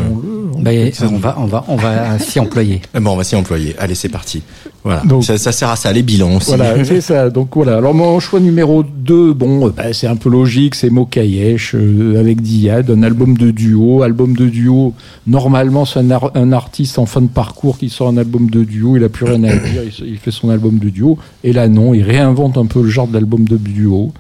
[0.60, 2.82] Bah, Ça- on va, on va, on va s'y employer.
[2.94, 3.76] eh ben, on va s'y employer.
[3.80, 4.44] Allez, c'est parti.
[4.84, 5.02] Voilà.
[5.06, 6.50] Donc- ça, ça sert à ça, les bilans aussi.
[6.50, 7.30] Voilà, c'est ça.
[7.30, 7.78] Donc voilà.
[7.78, 12.20] Alors mon choix numéro 2, bon, euh, bah, c'est un peu logique, c'est Mokayesh euh,
[12.20, 14.02] avec Diad, un album de duo.
[14.04, 14.94] Album de duo,
[15.26, 18.64] normalement c'est un, ar- un artiste en fin de parcours qui sort un album de
[18.66, 21.18] duo, il a plus rien à dire, il fait son album de duo.
[21.46, 24.12] Et là non, il réinvente un peu le genre d'album de duo.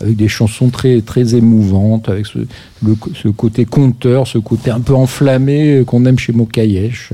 [0.00, 2.38] Avec des chansons très très émouvantes, avec ce,
[2.84, 7.12] le- ce côté conteur, ce côté un peu enflammé euh, qu'on aime chez Mokayesh.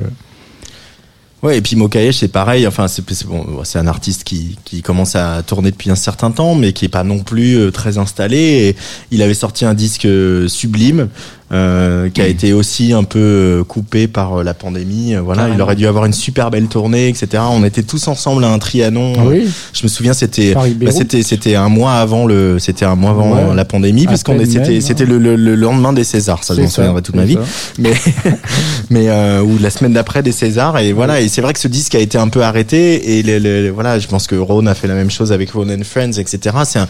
[1.43, 2.69] Ouais, et puis Mokayesh, c'est pareil.
[2.69, 6.31] Enfin, c'est c'est bon, c'est un artiste qui, qui commence à tourner depuis un certain
[6.31, 8.39] temps, mais qui est pas non plus euh, très installé.
[8.39, 8.77] Et
[9.11, 11.09] il avait sorti un disque euh, sublime,
[11.53, 15.15] euh, qui a été aussi un peu euh, coupé par euh, la pandémie.
[15.23, 17.43] Voilà, il aurait dû avoir une super belle tournée, etc.
[17.51, 19.13] On était tous ensemble à un Trianon.
[19.19, 22.95] Ah oui, Je me souviens, c'était bah, c'était c'était un mois avant le c'était un
[22.95, 23.55] mois avant Ouais.
[23.55, 25.09] la pandémie, À parce qu'on peine est- c'était même, c'était hein.
[25.09, 26.43] le, le- le lendemain des Césars.
[26.45, 27.41] Ça, je m'en souviendrai toute ma vie ça.
[27.79, 27.93] mais
[28.91, 31.69] mais euh, ou la semaine d'après des Césars et voilà et c'est vrai que ce
[31.69, 34.89] disque a été un peu arrêté et le, voilà je pense que Ron a fait
[34.89, 36.81] la même chose avec Ron and Friends etc c'est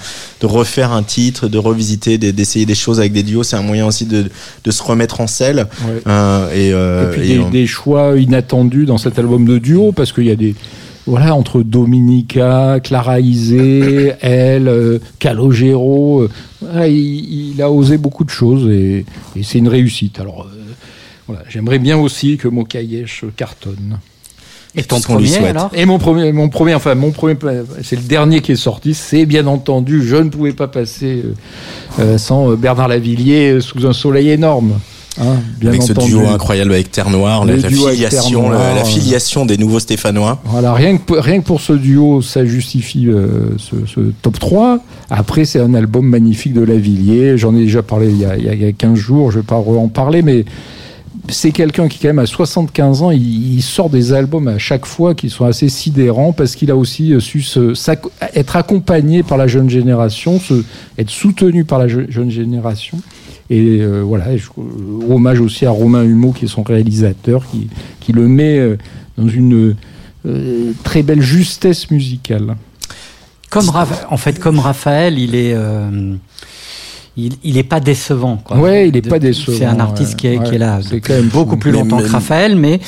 [0.40, 3.62] de refaire un titre de revisiter des- d'essayer des choses avec des duos c'est un
[3.62, 4.30] moyen aussi de,
[4.64, 6.02] de se remettre en selle Ouais.
[6.06, 9.58] euh, et, euh, et puis et des, on- des choix inattendus dans cet album de
[9.58, 10.54] duo parce qu'il y a des
[11.06, 16.28] voilà entre Dominica, Clara Isé, elle, euh, Calogero,
[16.60, 20.20] voilà, il, il a osé beaucoup de choses et, et c'est une réussite.
[20.20, 20.58] Alors euh,
[21.26, 23.98] voilà, j'aimerais bien aussi que Mokayesh cartonne.
[24.74, 25.44] Et ton lui premier, souhaite.
[25.50, 25.70] alors?
[25.74, 27.36] Et mon premier, mon premier, enfin mon premier,
[27.82, 28.94] c'est le dernier qui est sorti.
[28.94, 31.32] C'est bien entendu, je ne pouvais pas passer euh,
[32.00, 34.72] euh, sans euh, Bernard Lavillier euh, sous un soleil énorme.
[35.20, 38.84] Hein, bien avec ce duo incroyable avec Terre Noire la, filiation la, euh.
[38.84, 43.08] filiation des nouveaux Stéphanois Voilà, rien que, pour- rien que pour ce duo, ça justifie
[43.08, 44.78] euh, ce, ce top 3.
[45.10, 47.36] Après, c'est un album magnifique de Lavillier.
[47.36, 49.30] J'en ai déjà parlé il y, a, il y a- il y a 15 jours,
[49.32, 50.46] je vais pas en parler, mais
[51.28, 55.14] c'est quelqu'un qui, quand même, à 75 ans, il, sort des albums à chaque fois
[55.14, 57.44] qui sont assez sidérants parce qu'il a aussi euh, su
[58.34, 60.40] être accompagné par la jeune génération,
[60.98, 62.98] être soutenu par la je- jeune génération.
[63.50, 64.38] Et euh, voilà, euh,
[65.08, 67.68] hommage aussi à Romain Humeau, qui est son réalisateur, qui,
[68.00, 68.76] qui le met
[69.16, 69.76] dans une
[70.82, 72.56] très belle justesse musicale.
[73.50, 73.70] Comme
[74.10, 75.54] en fait, comme Raphaël, il est,
[77.16, 78.38] il, il est pas décevant.
[78.42, 78.56] Quoi.
[78.56, 80.16] Ouais, il est De- pas décevant, C'est un artiste ouais.
[80.16, 82.80] qui, est, qui est là c'est depuis quand même beaucoup plus longtemps que Raphaël, mais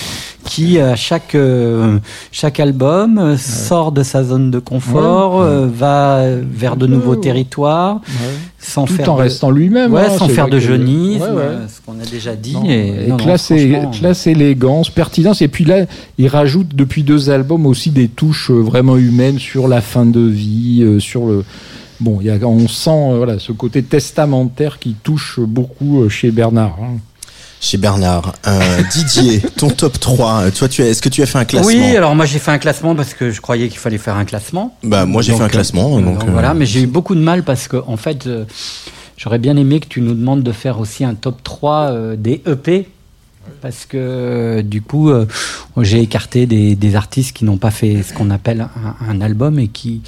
[0.45, 1.99] qui à chaque euh,
[2.33, 7.21] chaque album euh, sort de sa zone de confort, euh, va vers de nouveaux Ouais.
[7.21, 8.01] territoires,
[8.59, 9.93] sans Tout faire en de- restant lui-même.
[9.93, 11.43] ouais, hein, sans faire de que- jeunisme, Ouais, ouais.
[11.43, 12.55] euh, ce qu'on a déjà dit.
[12.55, 15.43] Non, et, et non, non, classe, et- franchement, classe, élégance, pertinence.
[15.43, 15.85] Et puis là,
[16.19, 20.21] il rajoute depuis deux albums aussi des touches euh, vraiment humaines sur la fin de
[20.21, 21.45] vie, euh, sur le.
[22.01, 26.09] Bon, il y a, on sent euh, voilà, ce côté testamentaire qui touche beaucoup euh,
[26.09, 26.77] chez Bernard.
[26.83, 26.97] hein.
[27.61, 31.45] chez Bernard Euh, Didier ton top 3 toi tu est-ce que tu as fait un
[31.45, 31.69] classement?
[31.69, 34.25] Oui, alors moi j'ai fait un classement parce que je croyais qu'il fallait faire un
[34.25, 34.77] classement.
[34.83, 37.15] bah moi j'ai Donc, fait un classement donc, donc euh, voilà, mais j'ai eu beaucoup
[37.15, 38.45] de mal parce que en fait, euh,
[39.17, 42.43] j'aurais bien aimé que tu nous demandes de faire aussi un top 3 euh, des
[42.47, 42.89] EP.
[43.61, 45.27] Parce que du coup, euh,
[45.79, 49.59] j'ai écarté des, des artistes qui n'ont pas fait ce qu'on appelle un, un album
[49.59, 50.03] et qui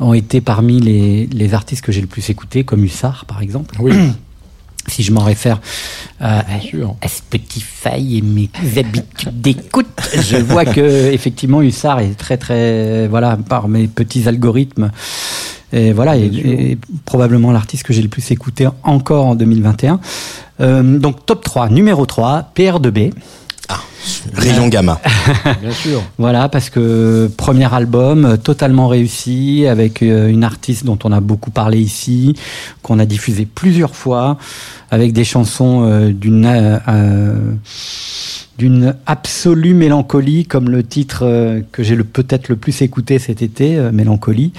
[0.00, 3.76] ont été parmi les, les artistes que j'ai le plus écoutés, comme Hussard par exemple.
[3.80, 3.92] Oui,
[4.88, 5.60] Si je m'en réfère
[6.20, 6.96] à, sûr.
[7.00, 10.80] à Spotify et mes habitudes d'écoute, je vois que
[11.12, 14.90] effectivement Hussard est très très voilà par mes petits algorithmes
[15.72, 20.00] et voilà et probablement l'artiste que j'ai le plus écouté encore en 2021.
[20.60, 23.12] Euh, donc top 3, numéro 3, PR2B.
[24.34, 25.00] Rayon Gamma.
[25.60, 26.02] Bien sûr.
[26.18, 31.20] Voilà, parce que premier album euh, totalement réussi avec euh, une artiste dont on a
[31.20, 32.34] beaucoup parlé ici,
[32.82, 34.38] qu'on a diffusé plusieurs fois,
[34.90, 37.38] avec des chansons euh, d'une euh,
[38.58, 43.78] d'une absolue mélancolie, comme le titre que j'ai le peut-être le plus écouté cet été,
[43.92, 44.52] Mélancolie.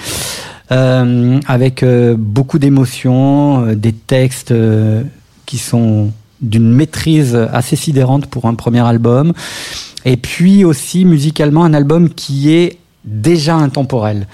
[0.72, 5.02] Euh, avec euh, beaucoup d'émotions, euh, des textes euh,
[5.48, 6.12] qui sont
[6.42, 9.34] d'une maîtrise assez sidérante pour un premier album.
[10.06, 14.28] Et puis aussi musicalement un album qui est déjà intemporel,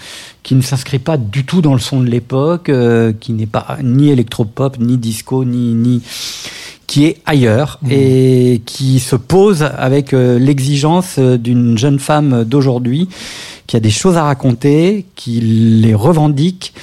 [0.43, 3.77] qui ne s'inscrit pas du tout dans le son de l'époque, euh, qui n'est pas
[3.83, 6.01] ni électropop, ni disco, ni, ni
[6.87, 13.09] qui est ailleurs et qui se pose avec euh, l'exigence euh, d'une jeune femme d'aujourd'hui
[13.65, 16.73] qui a des choses à raconter, qui les revendique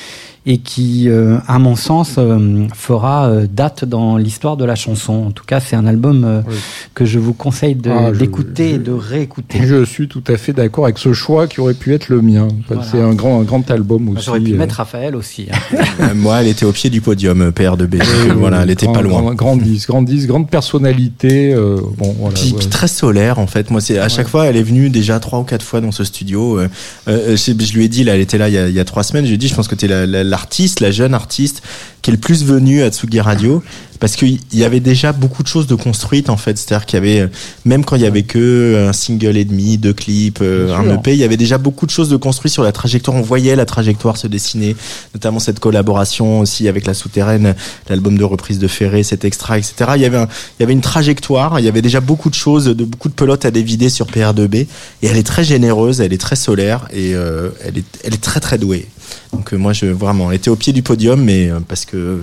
[0.45, 5.13] et qui, euh, à mon sens, euh, fera euh, date dans l'histoire de la chanson.
[5.27, 6.55] En tout cas, c'est un album euh, Oui.
[6.95, 9.61] que je vous conseille de- Ah, je- d'écouter et de réécouter.
[9.65, 12.49] Je suis tout à fait d'accord avec ce choix qui aurait pu être le mien.
[12.67, 12.83] Voilà.
[12.91, 14.25] C'est un grand, un grand album aussi.
[14.27, 15.47] J'aurais pu euh, mettre Raphaël aussi.
[15.53, 16.13] hein.
[16.17, 17.99] Moi, elle était au pied du podium, PR2B.
[17.99, 19.21] donc, euh, voilà, elle était grand- pas loin.
[19.23, 21.55] Grand, grand disque, grand disque, grande personnalité.
[21.55, 22.59] euh, bon, voilà, Puis, ouais.
[22.59, 23.71] puis très solaire en fait.
[23.71, 26.03] Moi, c'est à chaque fois, elle est venue déjà trois ou quatre fois dans ce
[26.05, 26.59] studio.
[26.59, 26.69] Euh,
[27.09, 28.81] euh, je, je lui ai dit, là, elle était là il y a, il y
[28.81, 29.25] a trois semaines.
[29.25, 31.63] Je lui ai dit, je pense que tu es l'artiste, la, jeune artiste
[32.01, 33.63] qui est le plus venue à Tsugi Radio
[34.01, 36.59] parce qu'il y avait déjà beaucoup de choses de construites en fait.
[36.59, 37.29] C'est-à-dire qu'il y avait, euh,
[37.65, 40.97] même quand il y avait que un single et demi, deux clips, euh, un.
[40.97, 43.17] EP, il y avait déjà beaucoup de choses de construites sur la trajectoire.
[43.17, 44.75] On voyait la trajectoire se dessiner,
[45.15, 47.55] notamment cette collaboration aussi avec la souterraine,
[47.89, 49.75] l'album de reprise de Ferré, cet extra, etc.
[49.95, 50.29] Il y avait un,
[50.59, 53.15] il y avait une trajectoire, il y avait déjà beaucoup de choses, de beaucoup de
[53.15, 54.69] pelotes à dévider sur PR2B, et
[55.03, 58.41] elle est très généreuse, elle est très solaire, et euh, elle, est, elle est très
[58.41, 58.89] très douée.
[59.33, 62.21] Donc euh, moi, je vraiment, elle était au pied du podium, mais euh, parce que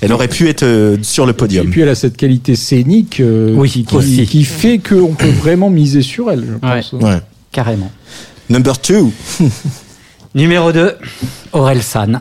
[0.00, 1.68] elle aurait pu être euh, sur le Et podium.
[1.70, 4.16] puis elle a cette qualité scénique euh, Oui, qui, aussi.
[4.18, 6.80] qui, qui fait qu'on peut vraiment miser sur elle, je Ouais.
[6.80, 6.92] pense.
[6.92, 7.20] Ouais.
[7.52, 7.90] Carrément.
[8.50, 9.12] Number two.
[10.34, 10.96] Numéro 2,
[11.52, 12.20] Aurel San.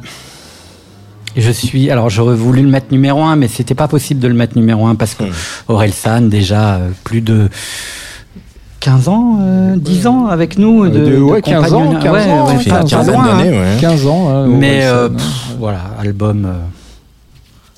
[1.35, 1.89] Je suis.
[1.89, 4.85] Alors, j'aurais voulu le mettre numéro 1, mais c'était pas possible de le mettre numéro
[4.85, 5.23] 1 parce que
[5.67, 7.49] Aurel San, déjà euh, plus de
[8.83, 10.89] 15 ans, euh, 10 ans avec nous.
[10.89, 12.03] De, Euh, de- de ouais, 15 ans, compagnonnage.
[12.03, 13.45] 15 Ouais, ans, ouais, pas- une pas quinzaine loin, hein.
[13.45, 13.77] ouais.
[13.79, 14.29] 15 ans.
[14.29, 15.25] hein, Mais euh, pff,
[15.57, 16.51] voilà, album euh,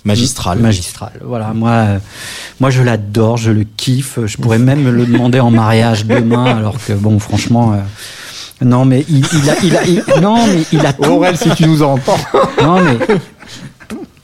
[0.03, 0.59] Magistral.
[0.59, 1.11] magistral.
[1.23, 1.97] Voilà, moi, euh,
[2.59, 4.17] moi je l'adore, je le kiffe.
[4.25, 7.73] Je pourrais même me le demander en mariage demain, alors que bon, franchement.
[7.73, 7.77] euh,
[8.65, 11.03] non mais il, il a, il a, il- non mais il a tout.
[11.11, 12.17] Aurel, si tu nous entends.
[12.63, 12.97] Non, mais.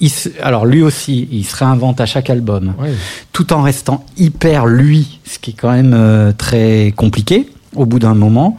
[0.02, 2.92] Il se- alors, lui aussi, il se réinvente à chaque album, Ouais.
[3.32, 8.00] tout en restant hyper lui, ce qui est quand même euh, très compliqué au bout
[8.00, 8.58] d'un moment.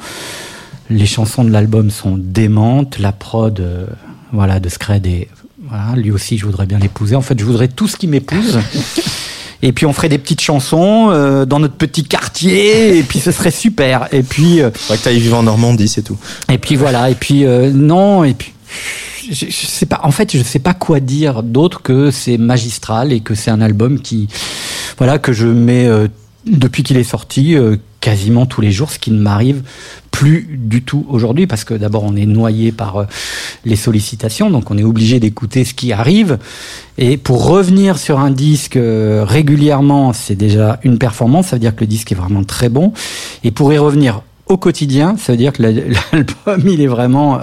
[0.89, 3.87] Les chansons de l'album sont démentes, la prod euh,
[4.33, 5.29] voilà, de Scred est.
[5.69, 7.15] Voilà, lui aussi, je voudrais bien l'épouser.
[7.17, 8.59] En fait, je voudrais tout ce qui m'épouse.
[9.65, 13.31] Et puis on ferait des petites chansons euh, dans notre petit quartier, et puis ce
[13.31, 14.09] serait super.
[14.13, 16.19] Et puis euh, Faudrait que tu ailles vivre en Normandie, c'est tout.
[16.51, 18.53] et puis voilà, et puis euh, non, et puis
[19.33, 20.01] je, je sais pas.
[20.05, 23.61] En fait, je sais pas quoi dire d'autre que c'est magistral et que c'est un
[23.61, 24.29] album qui,
[24.99, 26.09] voilà, que je mets euh,
[26.47, 29.63] depuis qu'il est sorti euh, quasiment tous les jours, ce qui ne m'arrive
[30.11, 33.05] plus du tout aujourd'hui parce que d'abord on est noyé par euh,
[33.65, 36.39] les sollicitations, donc on est obligé d'écouter ce qui arrive.
[36.99, 41.49] Et pour revenir sur un disque euh, régulièrement, c'est déjà une performance.
[41.49, 42.93] Ça veut dire que le disque est vraiment très bon.
[43.45, 45.71] Et pour y revenir au quotidien, ça veut dire que la-
[46.13, 47.39] l'album, il est vraiment...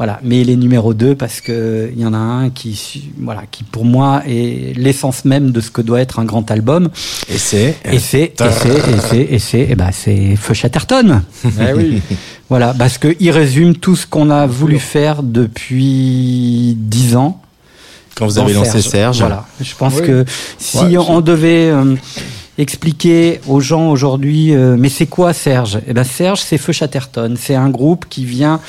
[0.00, 3.42] voilà, mais il est numéro 2 parce que il y en a un qui, voilà,
[3.50, 6.88] qui pour moi est l'essence même de ce que doit être un grand album.
[7.28, 7.76] Et c'est.
[7.84, 11.20] Et c'est, et c'est, et c'est, et c'est, et ben c'est Feu Chatterton.
[11.44, 12.00] Eh oui.
[12.48, 17.42] Voilà, parce que il résume tout ce qu'on a voulu faire depuis 10 ans.
[18.16, 19.18] Quand vous avez lancé Serge.
[19.18, 20.06] Voilà, je pense Oui.
[20.06, 20.24] que
[20.56, 21.94] si Ouais, on devait euh,
[22.56, 25.78] expliquer aux gens aujourd'hui, euh, mais c'est quoi Serge?
[25.86, 27.34] Eh ben Serge, c'est Feu Chatterton.
[27.38, 28.60] C'est un groupe qui vient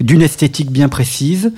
[0.00, 1.52] d'une esthétique bien précise,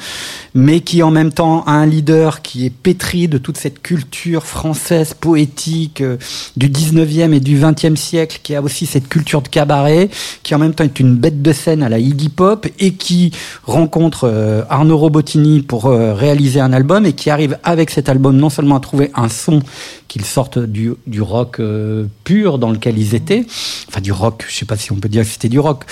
[0.55, 4.45] mais qui en même temps a un leader qui est pétri de toute cette culture
[4.45, 6.17] française poétique euh,
[6.57, 10.09] du 19e et du 20e siècle, qui a aussi cette culture de cabaret,
[10.43, 13.33] qui en même temps est une bête de scène à la Iggy Pop et qui
[13.65, 18.37] rencontre euh, Arnaud Robotini pour euh, réaliser un album et qui arrive avec cet album
[18.37, 19.61] non seulement à trouver un son
[20.09, 23.45] qu'ils sortent du, du rock euh, pur dans lequel ils étaient,
[23.89, 25.85] enfin du rock, je sais pas si on peut dire que c'était du rock,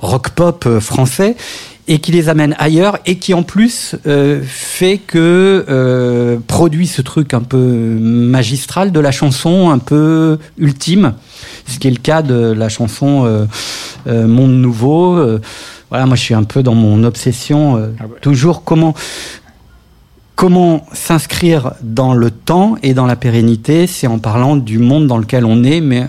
[0.00, 1.36] rock pop français,
[1.88, 7.00] et qui les amène ailleurs et qui en plus euh, fait que euh, produit ce
[7.02, 11.14] truc un peu magistral de la chanson un peu ultime,
[11.66, 13.24] ce qui est le cas de la chanson
[14.06, 15.16] euh, Monde Nouveau.
[15.90, 18.18] Voilà, moi je suis un peu dans mon obsession, Ah ouais.
[18.20, 18.94] toujours comment
[20.36, 25.16] Comment s'inscrire dans le temps et dans la pérennité C'est en parlant du monde dans
[25.18, 26.08] lequel on est, mais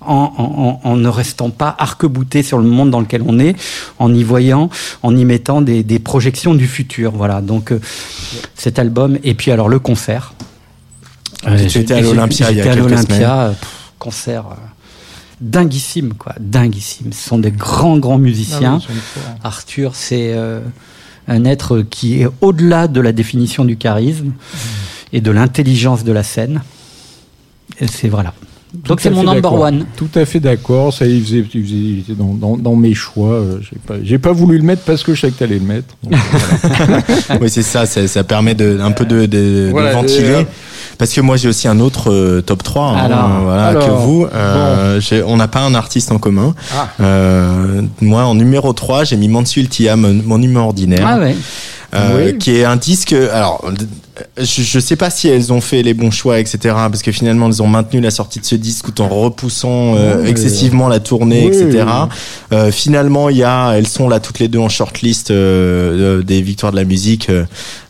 [0.00, 3.54] en, en- en- en ne restant pas arc-bouté sur le monde dans lequel on est,
[3.98, 4.70] en y voyant,
[5.02, 7.12] en y mettant des, des projections du futur.
[7.12, 7.80] Voilà, donc euh,
[8.54, 10.32] cet album, et puis alors le concert.
[11.42, 13.54] Tu j'ai- étais à l'Olympia il y a j'étais à quelques l'Olympia, semaines.
[13.60, 14.54] pff, concert euh,
[15.42, 17.12] dinguissime, quoi, dinguissime.
[17.12, 18.80] Ce sont des grands, grands musiciens.
[19.42, 19.46] Ah.
[19.48, 20.60] Arthur, c'est euh,
[21.28, 24.32] un être qui est au-delà de la définition du charisme
[25.12, 26.62] et de l'intelligence de la scène.
[27.86, 28.32] C'est voilà.
[28.74, 29.60] Donc Tout c'est à mon fait number d'accord.
[29.60, 29.86] one.
[29.96, 30.92] Tout à fait d'accord.
[30.92, 33.30] Ça, il, faisait, il, faisait- il était dans, dans, dans mes choix.
[33.32, 35.64] euh, J'ai pas, j'ai pas voulu le mettre parce que je savais que t'allais le
[35.64, 35.94] mettre.
[36.02, 36.16] Donc, euh,
[36.76, 37.02] voilà.
[37.40, 40.46] oui, c'est ça, ça, ça permet de, un peu de, de, de Voilà, ventiler.
[40.98, 43.90] Parce que moi j'ai aussi un autre euh, top 3 hein, Alors, voilà, alors, que
[43.92, 44.26] vous.
[44.34, 46.54] Euh, j'ai- On n'a pas un artiste en commun.
[46.76, 46.88] Ah.
[47.00, 51.06] Euh, moi en numéro 3 j'ai mis Mansultia, mon, mon humain ordinaire.
[51.08, 51.36] Ah ouais.
[51.94, 52.38] Euh, Oui.
[52.38, 53.12] qui est un disque.
[53.12, 53.64] Alors,
[54.36, 56.58] je, je sais pas si elles ont fait les bons choix, etc.
[56.62, 60.24] Parce que finalement, elles ont maintenu la sortie de ce disque tout en repoussant euh,
[60.26, 61.66] excessivement la tournée, etc.
[61.86, 62.08] oui.
[62.52, 66.22] Euh, finalement, il y a, elles sont là toutes les deux en shortlist euh, euh,
[66.22, 67.44] des victoires de la musique euh,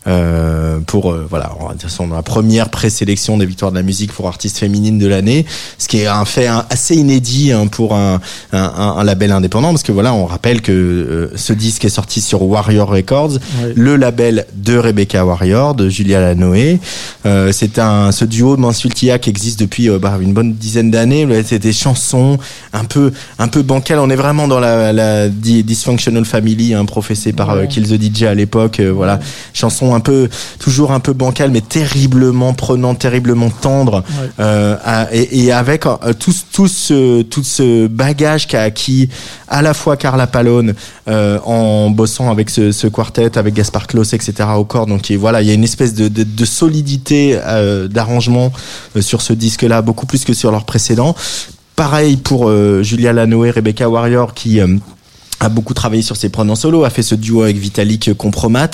[0.07, 4.11] euh, pour euh, voilà, on va dire la première présélection des victoires de la musique
[4.13, 5.45] pour artiste féminine de l'année,
[5.77, 8.19] ce qui est un fait assez inédit hein, pour un,
[8.53, 8.59] un,
[8.97, 12.41] un- label indépendant, parce que voilà, on rappelle que euh, ce disque est sorti sur
[12.43, 13.33] Warrior Records,
[13.75, 16.79] le label de Rebecca Warrior, de Julia Lanoé.
[17.25, 20.91] Euh, c'est un ce duo de Mansultia qui existe depuis euh, bah, une bonne dizaine
[20.91, 21.27] d'années.
[21.45, 22.37] C'est des chansons
[22.73, 23.99] un peu un peu bancales.
[23.99, 27.67] On est vraiment dans la, dysfunctional family, hein, professée par euh, Ouais.
[27.67, 28.79] Kill the DJ à l'époque.
[28.79, 29.19] Voilà,
[29.53, 30.29] chansons un peu
[30.59, 34.03] toujours un peu bancales, mais terriblement prenantes, terriblement tendres.
[34.39, 34.45] Ouais.
[34.85, 35.83] À- et, et avec
[36.19, 39.09] tout, ce- tout ce tout ce bagage qu'a acquis
[39.47, 40.73] à la fois Carla Palone
[41.07, 44.33] euh, en bossant avec ce, ce quartet, avec Gaspard Klaus, etc.
[44.57, 44.85] au corps.
[44.85, 48.51] Donc et voilà, il y a une espèce de, de, de solidité euh, d'arrangement
[48.95, 51.15] euh, sur ce disque-là, beaucoup plus que sur leur précédent.
[51.75, 54.59] Pareil pour euh, Julia Lanoé, Rebecca Warrior, qui
[55.39, 58.71] a beaucoup travaillé sur ses prods en solo, a fait ce duo avec Vitalik Compromat,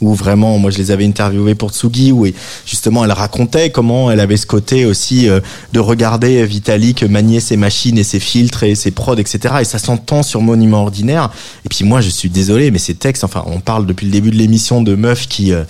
[0.00, 2.26] où vraiment, moi je les avais interviewés pour Tsugi, où
[2.66, 5.40] justement elle racontait comment elle avait ce côté aussi euh,
[5.72, 9.56] de regarder Vitalik manier ses machines et ses filtres et ses prods, etc.
[9.60, 11.30] Et ça s'entend sur Monument Ordinaire.
[11.64, 14.30] Et puis moi je suis désolé, mais ces textes, enfin on parle depuis le début
[14.30, 15.64] de l'émission de meufs qui, euh,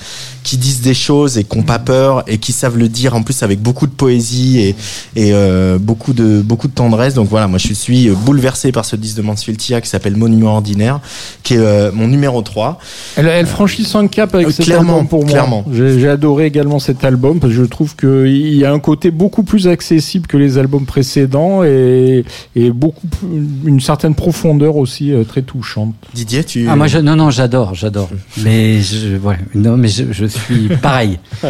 [0.45, 3.23] qui disent des choses et qui n'ont pas peur et qui savent le dire en
[3.23, 4.69] plus avec beaucoup de poésie et,
[5.17, 7.15] et euh, beaucoup, de, beaucoup de tendresse.
[7.15, 10.38] Donc voilà, moi je suis bouleversé par ce disque de Mansfield Tia qui s'appelle Monument
[10.47, 11.01] Ordinaire,
[11.43, 12.79] qui est euh, mon numéro 3.
[13.17, 15.31] Elle, elle franchit son cap avec Euh, cet clairement, album pour moi.
[15.33, 15.65] clairement.
[15.73, 19.11] J'ai j'ai adoré également cet album parce que je trouve qu'il y a un côté
[19.11, 22.25] beaucoup plus accessible que les albums précédents et,
[22.57, 23.29] et beaucoup plus-
[23.65, 25.95] une certaine profondeur aussi euh, très touchante.
[26.15, 26.67] Didier, tu...
[26.69, 28.09] Ah, moi, je, non, non, j'adore, j'adore.
[28.45, 29.19] Mais je,
[29.55, 31.19] non, mais je, je suis pareil.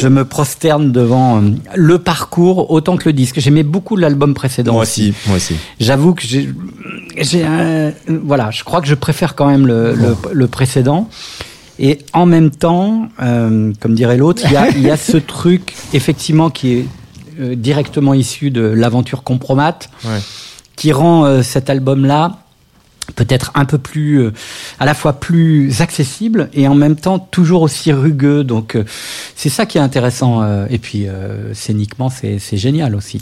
[0.00, 3.40] Je me prosterne devant euh, le parcours autant que le disque.
[3.40, 4.72] J'aimais beaucoup l'album précédent.
[4.74, 5.56] Moi aussi, moi aussi.
[5.80, 6.48] J'avoue que j'ai,
[7.16, 7.92] j'ai un-
[8.24, 11.08] voilà, je crois que je préfère quand même le, le, le précédent.
[11.80, 15.74] Et en même temps, euh, comme dirait l'autre, il y a, y a ce truc
[15.92, 16.84] effectivement qui est
[17.40, 20.18] euh, directement issu de l'aventure Compromat, Ouais.
[20.76, 22.38] qui rend euh, cet album-là
[23.16, 24.32] peut-être un peu plus, euh,
[24.78, 28.44] à la fois plus accessible et en même temps toujours aussi rugueux.
[28.44, 28.84] Donc euh,
[29.36, 30.42] c'est ça qui est intéressant.
[30.42, 31.06] euh, et puis
[31.54, 33.18] scéniquement, c'est c'est génial aussi.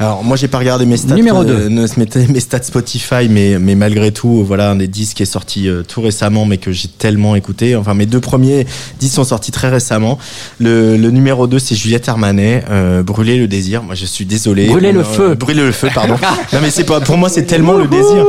[0.00, 3.58] Alors moi j'ai pas regardé mes stats, Numéro euh, ne- mes, mes stats Spotify, mais
[3.60, 6.88] mais malgré tout, voilà un des disques qui est sorti tout récemment, mais que j'ai
[6.88, 7.76] tellement écouté.
[7.76, 8.66] Enfin mes deux premiers
[8.98, 10.18] disques sont sortis très récemment.
[10.58, 13.82] Le, le numéro 2 c'est Juliette Armanet, euh, Brûler le désir.
[13.84, 14.66] Moi je suis désolé.
[14.66, 15.34] Brûler le feu.
[15.34, 16.16] Brûler le feu, pardon.
[16.52, 18.26] non mais c'est pas pour moi c'est tellement le désir.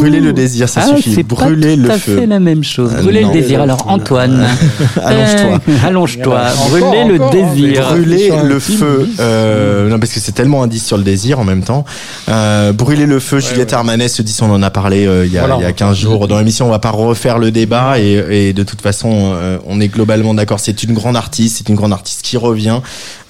[0.00, 1.14] Brûler le désir, ça Ah, suffit.
[1.14, 2.16] c'est Brûler pas tout le à feu.
[2.18, 2.92] fait la même chose.
[2.96, 3.28] Ah, Brûler non.
[3.28, 3.60] le désir.
[3.62, 4.46] Alors Antoine,
[5.04, 5.60] Allonge-toi.
[5.68, 6.40] Euh, allonge-toi.
[6.40, 7.86] Encore, Brûler le encore, hein, désir.
[7.90, 9.08] Brûler le feu.
[9.20, 11.84] Euh, non, parce que c'est tellement un disque sur le désir en même temps.
[12.28, 13.74] Euh, brûler le feu, Juliette ouais.
[13.74, 15.56] Armanet, ce disque, on en a parlé euh, il, y a, Voilà.
[15.58, 16.28] il y a 15 jours.
[16.28, 19.80] Dans l'émission, on va pas refaire le débat et, et de toute façon, euh, on
[19.80, 20.60] est globalement d'accord.
[20.60, 22.80] C'est une grande artiste, c'est une grande artiste qui revient.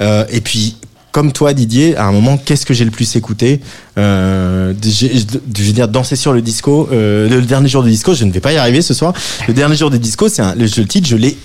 [0.00, 0.76] Euh, et puis,
[1.12, 3.60] comme toi, Didier, à un moment, qu'est-ce que j'ai le plus écouté
[3.98, 6.88] euh, Je veux dire, danser sur le disco.
[6.92, 9.12] Euh, le dernier jour du disco, je ne vais pas y arriver ce soir.
[9.48, 11.36] Le dernier jour du disco, c'est un, le, le titre, je l'ai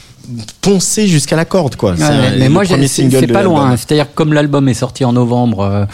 [0.62, 1.92] poncé jusqu'à la corde, quoi.
[2.02, 3.76] Un- mais le moi, c'est pas loin.
[3.78, 5.86] C'est-à-dire que comme l'album est sorti en novembre, euh,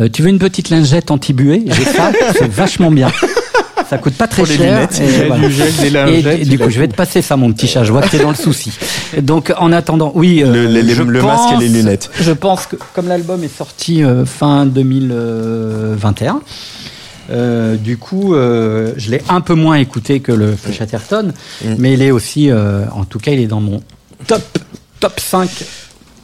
[0.00, 1.64] euh, tu veux une petite lingette anti-buée?
[1.66, 3.10] J'ai ça, c'est vachement bien.
[3.92, 4.74] Ça coûte pas très Pour les cher.
[4.74, 5.00] lunettes.
[5.00, 5.46] et voilà.
[5.48, 7.36] du gel, des Et, lingettes, et du il a coup, je vais te passer ça,
[7.36, 7.84] mon petit chat.
[7.84, 8.72] Je vois que t'es dans le souci.
[9.22, 10.42] Donc, en attendant, oui.
[10.42, 12.10] euh, Le- je masque et les lunettes.
[12.20, 16.40] Je pense que comme l'album est sorti euh, fin 2021.
[17.30, 21.32] euh, du coup, euh, je l'ai un peu moins écouté que le Chatterton,
[21.64, 21.74] Mm.
[21.78, 23.80] mais il est aussi, euh, en tout cas, il est dans mon
[24.26, 24.42] Top,
[25.00, 25.50] top 5,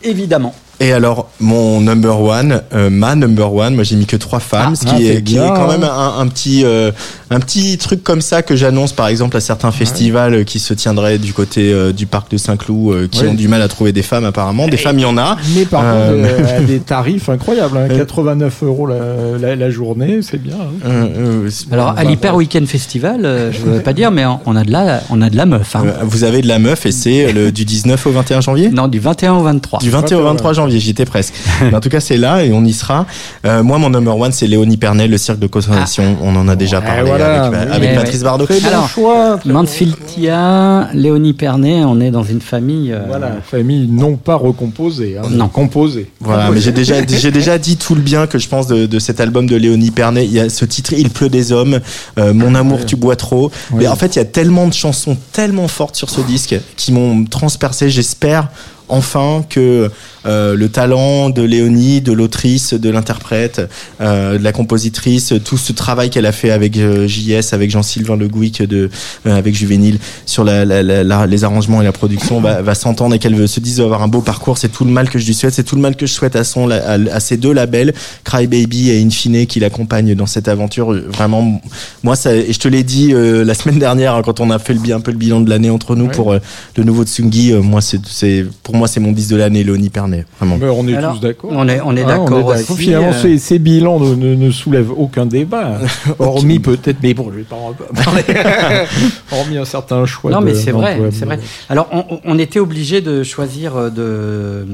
[0.04, 0.54] évidemment.
[0.80, 4.74] Et alors, mon number one, euh, ma number one, moi j'ai mis que trois femmes,
[4.74, 5.66] Ah, ce qui, ah, est, qui quand hein.
[5.66, 6.92] même un, un petit, euh,
[7.30, 11.18] un petit truc comme ça que j'annonce par exemple à certains festivals qui se tiendraient
[11.18, 13.30] du côté euh, du parc de Saint-Cloud, euh, qui Ouais.
[13.30, 14.68] ont du mal à trouver des femmes apparemment.
[14.68, 15.36] Des femmes, il y en a.
[15.56, 17.76] Mais par Euh, contre, euh, à des tarifs incroyables.
[17.76, 17.98] hein, Euh.
[17.98, 18.96] 89 euros la,
[19.40, 20.54] la, la journée, c'est bien.
[20.54, 20.86] hein.
[20.88, 21.06] Euh,
[21.46, 24.62] euh, Alors, à l'Hyper Weekend Festival, euh, je ne veux pas dire, mais on a
[24.62, 25.74] de la, on a de la meuf.
[25.74, 25.82] hein.
[25.86, 28.68] euh, vous avez de la meuf et c'est le, du 19 au 21 janvier?
[28.68, 29.80] Non, du 21 au 23.
[29.80, 31.34] Du 21 au 23 janvier, j'y étais presque.
[31.62, 33.06] Mais en tout cas, c'est là et on y sera.
[33.44, 36.16] Euh, moi, mon number one, c'est Léonie Pernet, le cirque de consommation.
[36.22, 37.66] On en a déjà Ouais, parlé voilà, avec, oui.
[37.76, 38.22] avec Patrice.
[38.22, 38.46] Bardot.
[38.46, 39.36] Très bon choix.
[39.38, 42.92] très bon Mansfield Tia, Léonie Pernet, on est dans une famille.
[42.92, 45.48] euh, Voilà, famille non pas recomposée, hein, Non.
[45.48, 46.10] composée.
[46.20, 48.98] Voilà, mais j'ai déjà, j'ai déjà dit tout le bien que je pense de, de
[48.98, 50.24] cet album de Léonie Pernet.
[50.24, 51.80] Il y a ce titre, Il pleut des hommes,
[52.18, 53.50] euh, Mon amour, tu bois trop.
[53.70, 53.78] Oui.
[53.80, 56.92] Mais en fait, il y a tellement de chansons tellement fortes sur ce disque qui
[56.92, 57.88] m'ont transpercé.
[57.90, 58.48] J'espère
[58.88, 59.90] enfin que
[60.26, 63.60] euh, le talent de Léonie, de l'autrice, de l'interprète,
[64.00, 68.16] euh, de la compositrice, tout ce travail qu'elle a fait avec euh, JS, avec Jean-Sylvain
[68.16, 68.90] Le Gouic, de,
[69.24, 73.14] avec Juvénile, sur la, la- la- la- les arrangements et la production, va, va s'entendre
[73.14, 74.58] et qu'elle se dise avoir un beau parcours.
[74.58, 76.36] C'est tout le mal que je lui souhaite, c'est tout le mal que je souhaite
[76.36, 77.94] à, son, à, à ces deux labels,
[78.24, 80.92] Cry Baby et Infine, qui l'accompagnent dans cette aventure.
[81.08, 81.60] Vraiment,
[82.02, 84.74] moi, ça, et je te l'ai dit la semaine dernière, hein, quand on a fait
[84.74, 86.12] le, un peu le bilan de l'année entre nous Ouais.
[86.14, 86.32] pour
[86.76, 90.24] le nouveau Tsungi, moi, c'est, c'est, pour moi, c'est mon 10 de l'année, Léonie Pernet.
[90.38, 90.56] Vraiment.
[90.58, 91.50] Mais on est Alors, tous d'accord.
[91.52, 94.50] on est- on est Hein, d'accord aussi, Finalement, euh, ces, ces bilans ne, ne, ne
[94.50, 95.78] soulèvent aucun débat.
[96.18, 98.22] Hormis peut-être, mais bon, je vais pas en parler.
[99.32, 100.30] Hormis un certain choix.
[100.30, 101.38] Non, mais c'est vrai, c'est vrai.
[101.68, 104.66] Alors, on, on était obligé de choisir euh, de,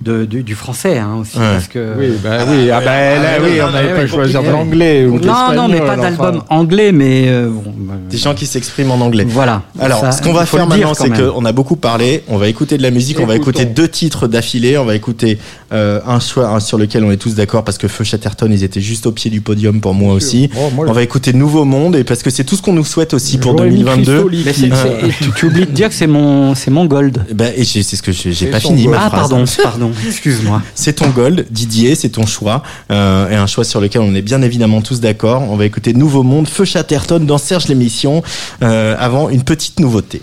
[0.00, 1.44] de, du, du français hein, aussi, Ouais.
[1.52, 1.94] parce que.
[1.98, 2.86] Oui, bah oui, ah bah
[3.22, 6.36] là, oui, on n'avait pas ouais, choisi de l'anglais ou Non, non, mais pas d'album
[6.36, 6.44] enfin.
[6.48, 7.74] anglais, mais euh, bon.
[7.76, 9.26] bah, Des gens qui s'expriment en anglais.
[9.28, 9.62] Voilà.
[9.78, 12.24] Alors, Ça, ce qu'on va faire maintenant, c'est qu'on a beaucoup parlé.
[12.28, 13.20] On va écouter de la musique.
[13.20, 14.78] On va écouter deux titres d'affilée.
[14.78, 15.38] On va écouter
[15.72, 18.64] euh, un choix un sur lequel on est tous d'accord parce que Feu Chatterton, ils
[18.64, 20.48] étaient juste au pied du podium pour moi aussi.
[20.56, 22.84] Oh, moi, On va écouter Nouveau Monde et parce que c'est tout ce qu'on nous
[22.84, 24.12] souhaite aussi pour j'aurais mis 2022.
[24.12, 26.86] Christoli Mais qui- c'est- c'est- et tu, oublies de dire que c'est mon, c'est mon
[26.86, 27.22] gold.
[27.30, 29.28] Eh Ben, et c'est ce que j'ai pas fini ma Ah, phrase.
[29.28, 30.62] pardon, excuse-moi.
[30.74, 32.62] C'est ton gold, Didier, c'est ton choix.
[32.90, 35.42] Euh, et un choix sur lequel on est bien évidemment tous d'accord.
[35.42, 38.22] On va écouter Nouveau Monde, Feu Chatterton dans Serge l'émission.
[38.62, 40.22] Euh, avant, une petite nouveauté.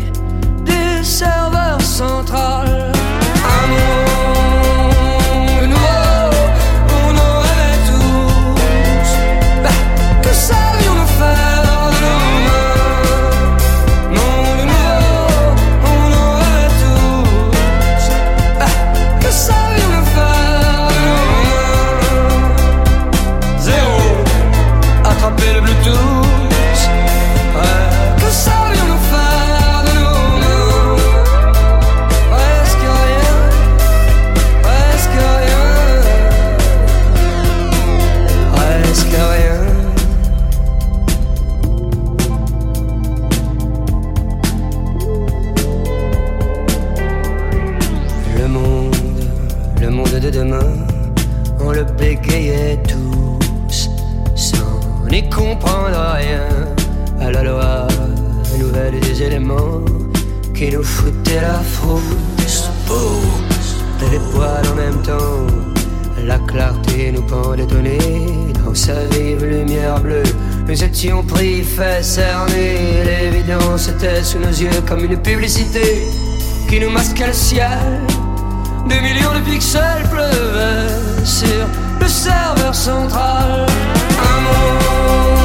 [1.03, 2.91] serveur central.
[3.43, 4.10] Un
[59.21, 59.81] éléments
[60.53, 62.69] qui nous foutaient la frousse.
[64.03, 65.47] Et les poils en même temps,
[66.25, 70.23] la clarté nous pendait au dans sa vive lumière bleue.
[70.67, 76.03] Nous étions pris, fait cerner, l'évidence était sous nos yeux comme une publicité
[76.69, 78.01] qui nous masquait le ciel.
[78.87, 81.67] Des millions de pixels pleuvaient sur
[81.99, 83.65] le serveur central.
[84.19, 85.40] Un monde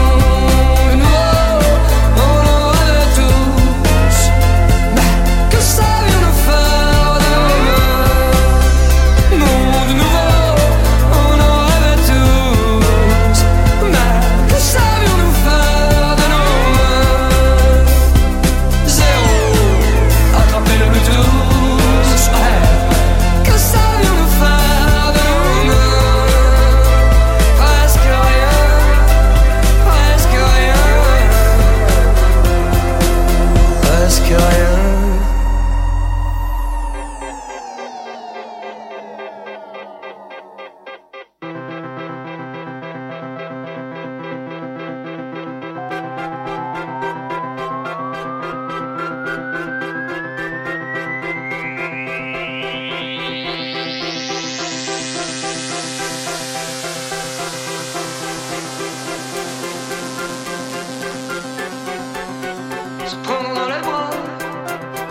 [63.08, 64.10] se prendre dans les bras,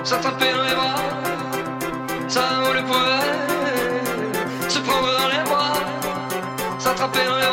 [0.03, 0.95] s'attraper dans les bras,
[2.27, 5.73] ça on le pouvait, se prendre dans les bras,
[6.77, 7.44] s'attraper dans les bras.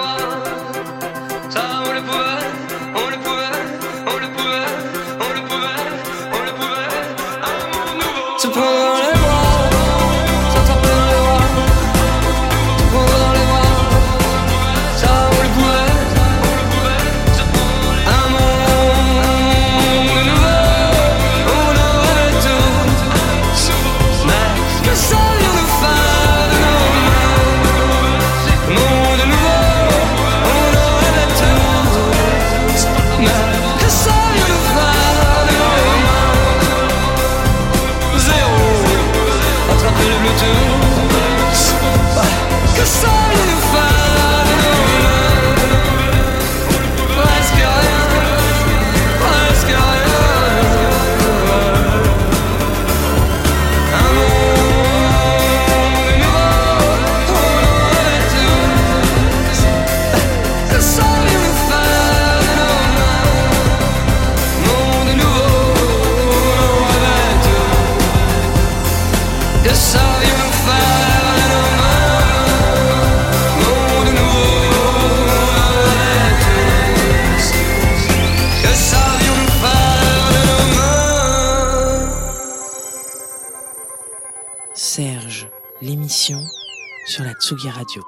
[87.43, 88.03] Tsugi Radio.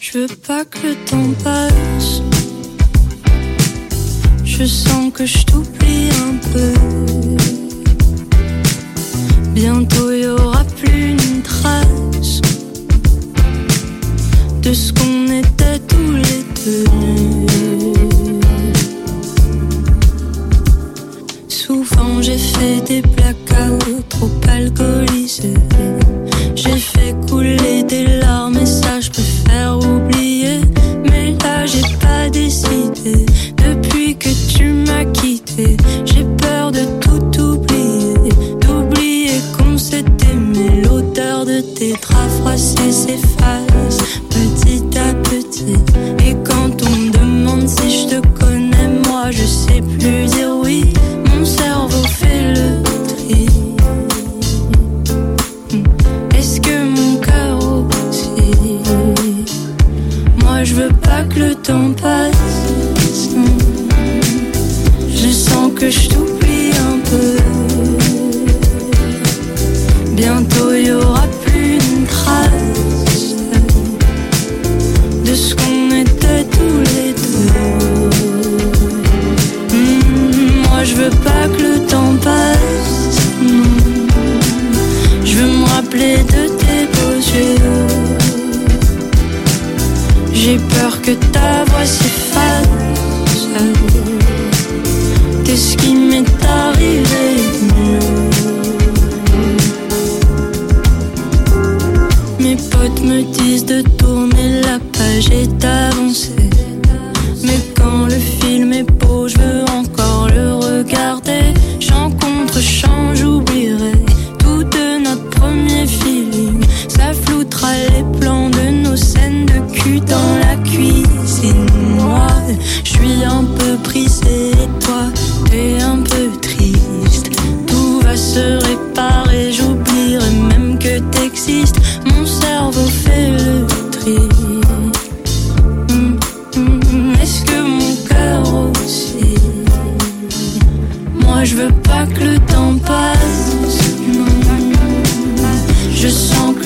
[0.00, 2.22] Je veux pas que le temps passe.
[4.44, 6.72] Je sens que je t'oublie un peu.
[9.52, 12.40] Bientôt il y aura plus une trace
[14.62, 15.55] de ce qu'on était.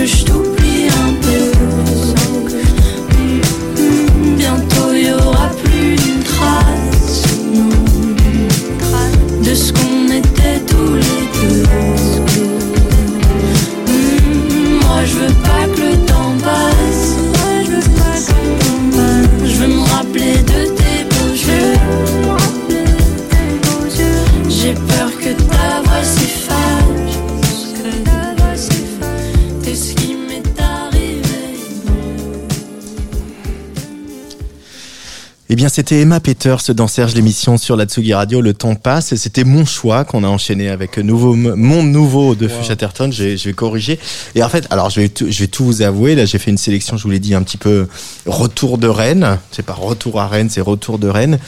[0.01, 0.50] que
[35.71, 38.41] c'était Emma Peters dans Serge l'émission sur la Tsugi Radio.
[38.41, 42.63] Le temps passe c'était mon choix qu'on a enchaîné avec nouveau, mon nouveau de wow.
[42.63, 43.11] Chatterton.
[43.13, 43.99] Je, vais corriger.
[44.35, 46.15] Et en fait, alors je vais, tout, je vais tout vous avouer.
[46.15, 47.87] Là, j'ai fait une sélection, je vous l'ai dit, un petit peu
[48.27, 49.39] retour de Rennes.
[49.53, 51.39] C'est pas retour à Rennes, c'est retour de Rennes.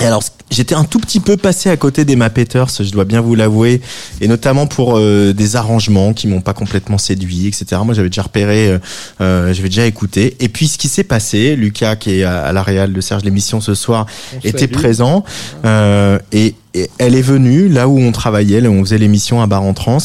[0.00, 3.20] Et alors, j'étais un tout petit peu passé à côté d'Emma Peters, je dois bien
[3.20, 3.80] vous l'avouer,
[4.20, 7.80] et notamment pour euh, des arrangements qui m'ont pas complètement séduit, etc.
[7.84, 8.78] Moi, j'avais déjà repéré, euh,
[9.20, 10.36] euh, j'avais déjà écouté.
[10.40, 13.22] Et puis, ce qui s'est passé, Lucas, qui est à, à la réal de Serge
[13.24, 15.24] l'émission ce soir, On était présent,
[15.64, 19.42] euh, et, et elle est venue là où on travaillait, là où on faisait l'émission
[19.42, 19.98] à Bar en Trans,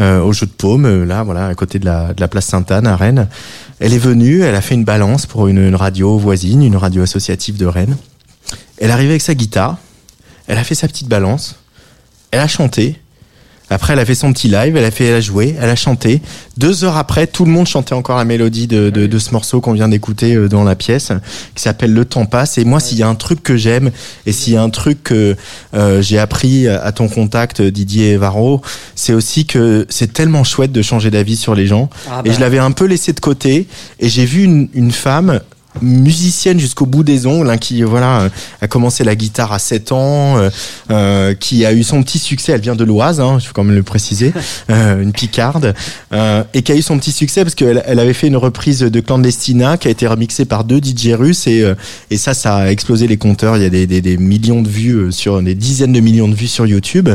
[0.00, 2.44] euh, au jeu de paume, euh, là, voilà, à côté de la, de la place
[2.46, 3.28] Sainte-Anne à Rennes.
[3.80, 7.02] Elle est venue, elle a fait une balance pour une, une radio voisine, une radio
[7.02, 7.96] associative de Rennes.
[8.78, 9.78] Elle est arrivée avec sa guitare,
[10.46, 11.56] elle a fait sa petite balance,
[12.30, 12.96] elle a chanté.
[13.68, 15.74] Après, elle a fait son petit live, elle a fait, elle a joué, elle a
[15.74, 16.22] chanté.
[16.56, 19.60] Deux heures après, tout le monde chantait encore la mélodie de, de, de ce morceau
[19.60, 21.10] qu'on vient d'écouter euh, dans la pièce,
[21.56, 22.58] qui s'appelle Le temps passe.
[22.58, 23.90] Et moi, s'il y a un truc que j'aime,
[24.24, 25.34] et s'il y a un truc que
[25.74, 28.62] euh, j'ai appris à ton contact, Didier Varro,
[28.94, 31.90] c'est aussi que c'est tellement chouette de changer d'avis sur les gens.
[32.08, 32.34] Ah Et bah.
[32.36, 33.66] je l'avais un peu laissé de côté,
[33.98, 35.40] et j'ai vu une, une femme
[35.82, 38.28] musicienne jusqu'au bout des ongles, hein, qui voilà euh,
[38.60, 40.50] a commencé la guitare à 7 ans, euh,
[40.90, 42.52] euh, qui a eu son petit succès.
[42.52, 44.32] Elle vient de l'Oise, hein, il faut quand même le préciser,
[44.70, 45.74] euh, une Picarde,
[46.12, 48.80] euh, et qui a eu son petit succès parce qu'elle elle avait fait une reprise
[48.80, 51.74] de Clandestina qui a été remixée par deux DJ russes et euh,
[52.10, 53.56] et ça ça a explosé les compteurs.
[53.56, 56.28] Il y a des, des, des millions de vues euh, sur des dizaines de millions
[56.28, 57.08] de vues sur YouTube.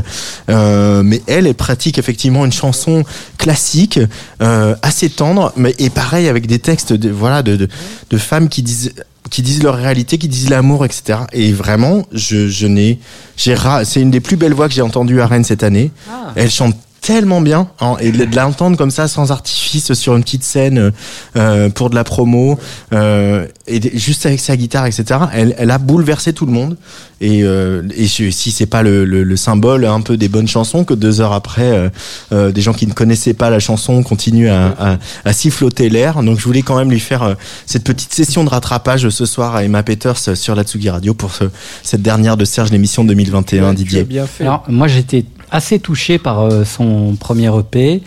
[0.50, 3.04] Euh, mais elle, elle pratique effectivement une chanson
[3.38, 4.00] classique,
[4.42, 7.68] euh, assez tendre, mais et pareil avec des textes de voilà de, de,
[8.10, 8.94] de femmes qui disent
[9.30, 11.20] qui disent leur réalité, qui disent l'amour, etc.
[11.32, 13.00] Et vraiment, je, je n'ai,
[13.38, 15.90] j'ai ra- c'est une des plus belles voix que j'ai entendues à Rennes cette année.
[16.12, 16.34] Ah.
[16.36, 20.44] Elle chante tellement bien hein, et de l'entendre comme ça sans artifice sur une petite
[20.44, 20.92] scène
[21.36, 22.60] euh, pour de la promo
[22.94, 26.78] euh, et juste avec sa guitare etc elle, elle a bouleversé tout le monde.
[27.24, 30.84] Et, euh, et si c'est pas le, le, le symbole un peu des bonnes chansons
[30.84, 31.90] que deux heures après euh,
[32.32, 36.24] euh, des gens qui ne connaissaient pas la chanson continuent à, à, à siffloter l'air.
[36.24, 37.34] Donc je voulais quand même lui faire euh,
[37.68, 41.14] cette petite session de rattrapage ce soir à Emma Peters euh, sur la Tsugi Radio
[41.14, 41.46] pour ce,
[41.84, 44.04] cette dernière de Serge l'émission 2021 Didier.
[44.04, 44.44] bien fait.
[44.44, 48.02] Alors, moi, j'étais assez touché par euh, son premier EP,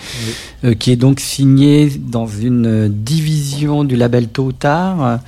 [0.65, 5.21] euh, qui est donc signé dans une division du label Tôt ou Tard,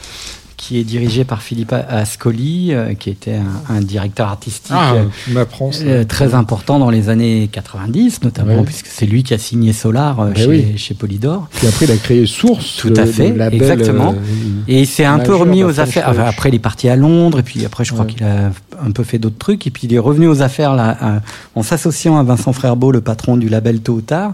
[0.57, 3.35] qui est dirigé par Philippe Ascoli, euh, qui était
[3.69, 5.45] un, un directeur artistique Ah, euh,
[5.83, 8.63] euh, très important dans les années 90, notamment, Ouais.
[8.65, 10.79] puisque c'est lui qui a signé Solar euh, Ben chez, oui.
[10.79, 11.49] chez Polydor.
[11.53, 12.77] Puis après, il a créé Source.
[12.79, 14.13] Tout à le fait, label, exactement.
[14.17, 16.07] euh, Et il s'est un peu remis aux affaires.
[16.09, 18.13] Enfin, après, il est parti à Londres, et puis après, je crois Ouais.
[18.13, 18.51] qu'il a
[18.83, 21.21] un peu fait d'autres trucs, et puis il est revenu aux affaires là, à-
[21.55, 24.33] en s'associant à Vincent Frerbeau, le patron du label Tôt ou Tard.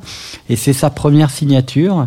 [0.49, 2.07] Et c'est sa première signature.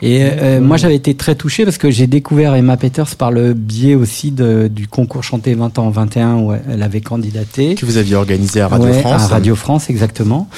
[0.00, 3.52] Et euh, moi, j'avais été très touché parce que j'ai découvert Emma Peters par le
[3.52, 7.74] biais aussi de, du concours Chanté 20 ans 21 où elle avait candidaté.
[7.74, 10.48] que vous aviez organisé à Radio Ouais, France À Radio France, exactement.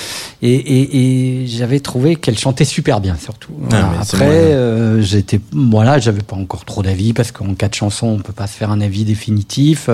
[0.42, 3.52] Et, et, et j'avais trouvé qu'elle chantait super bien, surtout.
[3.58, 3.92] Voilà.
[4.02, 8.18] c'est Après, euh, j'étais, voilà, j'avais pas encore trop d'avis parce qu'en quatre chansons, on
[8.18, 9.88] peut pas se faire un avis définitif.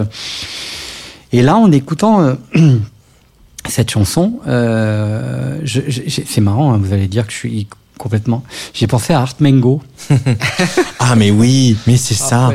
[1.32, 2.34] Et là, en écoutant euh,
[3.68, 7.68] cette chanson, euh, c'est marrant, hein, vous allez dire que je suis
[7.98, 8.42] complètement.
[8.74, 9.80] J'ai pensé à Art Mengo.
[10.98, 12.50] Ah mais oui, mais c'est ça.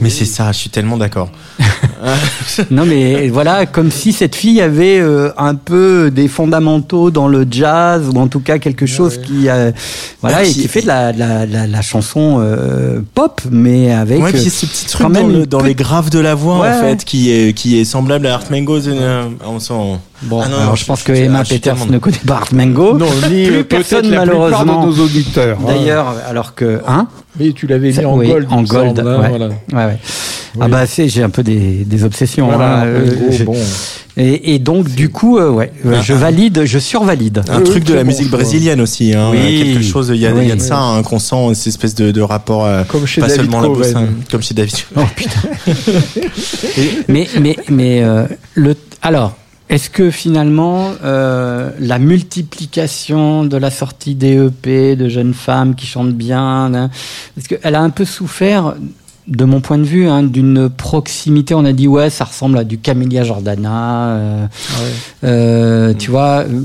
[0.00, 1.30] Mais c'est ça, je suis tellement d'accord.
[2.70, 7.46] Non, mais voilà, comme si cette fille avait euh, un peu des fondamentaux dans le
[7.48, 9.22] jazz ou en tout cas quelque chose ouais.
[9.24, 9.70] qui, euh,
[10.20, 13.40] voilà, Ah, et qui fait de la, de la, de la, la chanson euh, pop,
[13.50, 14.20] mais avec.
[14.20, 16.34] Ouais, puis euh, ce petit truc quand dans, même le- dans les graves de la
[16.34, 18.78] voix Ouais, en fait, qui est qui est semblable à Art Mango.
[18.88, 20.00] euh, On sent.
[20.24, 22.36] Bon, Ah non, alors non, je je- pense que Emma ah, Peters ne connaît pas
[22.36, 22.96] Art Mango.
[22.96, 24.86] Non, ni plus euh, personne la malheureusement.
[24.86, 25.58] de nos auditeurs.
[25.60, 25.64] hein.
[25.66, 27.08] D'ailleurs, alors que, hein
[27.40, 28.46] Oui, tu l'avais mis en oui, gold.
[28.50, 29.28] en gold, semble, hein, ouais.
[29.30, 29.46] voilà.
[29.48, 29.54] Ouais,
[29.92, 29.98] ouais.
[30.60, 30.70] Ah Oui.
[30.70, 32.46] bah c'est, j'ai un peu des, des obsessions.
[32.46, 33.56] Voilà, hein, euh, bon.
[34.18, 36.16] et, et donc du coup, euh, ouais, euh, Ah, je ah.
[36.16, 37.42] valide, je survalide.
[37.48, 38.38] Un Oui, truc oui, de la bon musique choix.
[38.38, 39.62] brésilienne aussi, hein, Oui.
[39.72, 40.12] quelque chose.
[40.14, 40.56] Il y a, il y a Oui.
[40.56, 43.42] de ça hein, qu'on sent cette espèce de, de rapport, euh, Comme chez pas David
[43.44, 44.08] seulement la bossa, Coven.
[44.30, 44.74] comme chez David.
[44.94, 45.40] Oh putain.
[47.08, 49.34] mais mais mais euh, le alors
[49.72, 55.86] est-ce que finalement euh, la multiplication de la sortie des EP de jeunes femmes qui
[55.86, 56.90] chantent bien, hein,
[57.34, 58.74] parce qu'elle a un peu souffert
[59.28, 61.54] de mon point de vue, hein, d'une proximité.
[61.54, 64.06] On a dit ouais, ça ressemble à du Camélia Jordana.
[64.16, 64.46] euh,
[65.24, 66.60] euh, tu vois, euh,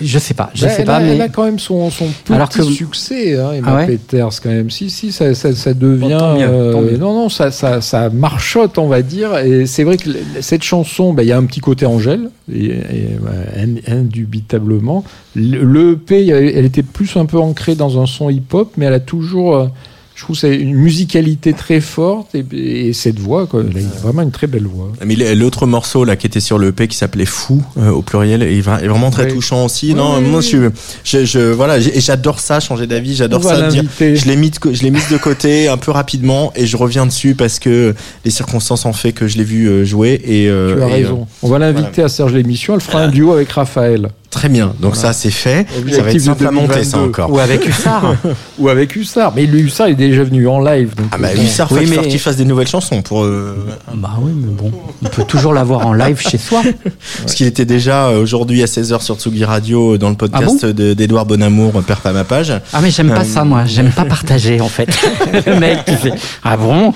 [0.00, 1.90] je sais pas, je Bah, sais elle, pas, a, mais elle a quand même son,
[1.90, 4.70] son petit Alors que- succès, hein, Emma Ah ouais Peters, quand même.
[4.70, 6.08] Si, si, ça, ça, ça devient.
[6.12, 6.96] Bon, tant mieux, tant mieux.
[6.96, 9.36] non, non, ça, ça, ça marchote, on va dire.
[9.38, 10.08] Et c'est vrai que
[10.40, 15.02] cette chanson, bah, il y a un petit côté Angèle, et, et, bah, in- indubitablement.
[15.34, 19.00] Le, EP, elle était plus un peu ancrée dans un son hip-hop, mais elle a
[19.00, 19.68] toujours.
[20.16, 23.80] Je trouve que c'est une musicalité très forte et, et cette voix, quoi, il a
[24.02, 24.90] vraiment une très belle voix.
[25.04, 28.42] Mais l'autre morceau là qui était sur le EP qui s'appelait Fou euh, au pluriel
[28.42, 29.88] est, vra- est vraiment très touchant aussi.
[29.88, 30.70] Oui, non, oui, moi je,
[31.04, 33.68] je, je- voilà, j'adore ça, changer d'avis, j'adore ça.
[33.68, 36.78] dire- je l'ai mis, de, je l'ai mise de côté un peu rapidement et je
[36.78, 37.94] reviens dessus parce que
[38.24, 40.92] les circonstances ont fait que je l'ai vu euh, jouer et euh, Tu as et,
[41.02, 41.20] raison.
[41.22, 42.72] euh, On va l'inviter à Serge l'émission.
[42.74, 44.08] Elle fera un duo avec Raphaël.
[44.36, 44.66] Très bien.
[44.80, 45.12] Donc Voilà.
[45.12, 45.66] ça c'est fait.
[45.90, 47.08] ça va être simple à monter ça 2022.
[47.08, 47.32] encore.
[47.32, 48.14] Ou avec Hussard.
[48.58, 49.32] Ou avec Hussard.
[49.34, 50.94] Mais le Hussard est déjà venu en live.
[50.94, 53.24] Donc Ah bah euh, Hussard, Oui, faut mais- faire qu'il fasse des nouvelles chansons pour
[53.24, 53.56] euh,
[53.94, 54.70] Bah oui, mais bon,
[55.04, 56.62] on peut toujours l'avoir en live chez soi.
[57.22, 60.72] parce qu'il était déjà euh, aujourd'hui à 16h sur Tsugi Radio dans le podcast Ah
[60.72, 62.52] de- d'Edouard Bonamour, Père pas ma page.
[62.72, 64.88] Ah mais j'aime pas Euh, ça moi, j'aime pas partager en fait.
[65.46, 66.12] Le mec qui fait
[66.44, 66.92] ah bon?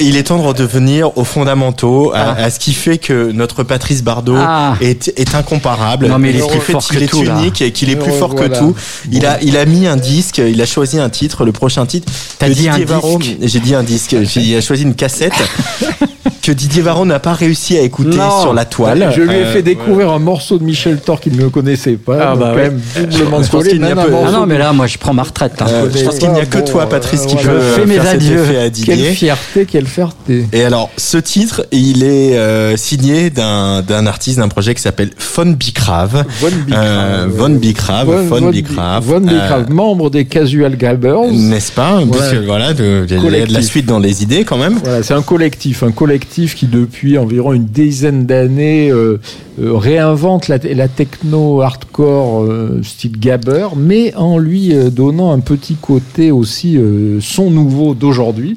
[0.00, 2.44] Et il est temps de redevenir aux fondamentaux, à, Ah.
[2.44, 4.74] à ce qui fait que notre Patrice Bardot Ah.
[4.80, 6.08] est, est incomparable.
[6.08, 7.70] Non, mais il est Et ce qui plus fait fort qu'il que tout, unique et
[7.72, 8.48] qu'il est plus fort voilà.
[8.48, 8.74] que tout.
[9.12, 12.10] Il a, il a mis un disque, il a choisi un titre, le prochain titre.
[12.38, 14.16] T'as dit un disque J'ai dit un disque.
[14.22, 15.34] J'ai- Il a choisi une cassette
[16.42, 18.42] que Didier Varro n'a pas réussi à écouter Non.
[18.42, 19.12] sur la toile.
[19.16, 22.18] Je lui ai Euh, fait découvrir un morceau de Michel Thor qu'il ne connaissait pas.
[22.20, 22.62] Ah, bah quand ouais.
[22.70, 22.80] même
[23.10, 25.52] doublement Je pense qu'il n'y a Ah non mais là moi je prends ma retraite.
[25.60, 25.66] hein.
[25.68, 27.60] Euh, je pense qu'il n'y a que Bon, toi, Patrice, qui euh, peut voilà.
[27.62, 28.40] euh, Fais mes adieux.
[28.42, 29.10] effet à Quelle Didier.
[29.12, 30.46] fierté, quelle fierté.
[30.52, 35.10] Et alors, ce titre, il est euh, signé d'un d'un artiste d'un projet qui s'appelle
[35.36, 36.24] Von Bicrave.
[36.40, 36.84] Von Bicrave.
[36.84, 39.04] Euh, Von Bicrave, Von- Von Von Bicrave.
[39.04, 41.30] Von Euh, Bicrave, membre des Casual Grabbers.
[41.32, 41.92] N'est-ce pas?
[42.04, 42.06] Voilà.
[42.12, 44.78] Parce que voilà, de- il y a de la suite dans les idées quand même.
[44.84, 49.20] Voilà, c'est un collectif, un collectif qui depuis environ une dizaine d'années euh,
[49.60, 50.58] euh, réinvente la,
[50.88, 56.78] techno hardcore euh, style gabber, mais en lui donnant un petit côté aussi
[57.20, 58.56] son nouveau d'aujourd'hui,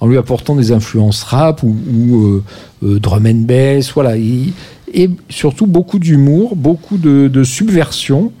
[0.00, 2.42] en lui apportant des influences rap ou,
[2.82, 4.52] drum and bass, voilà, Il-
[4.92, 8.32] et surtout beaucoup d'humour, beaucoup de subversion.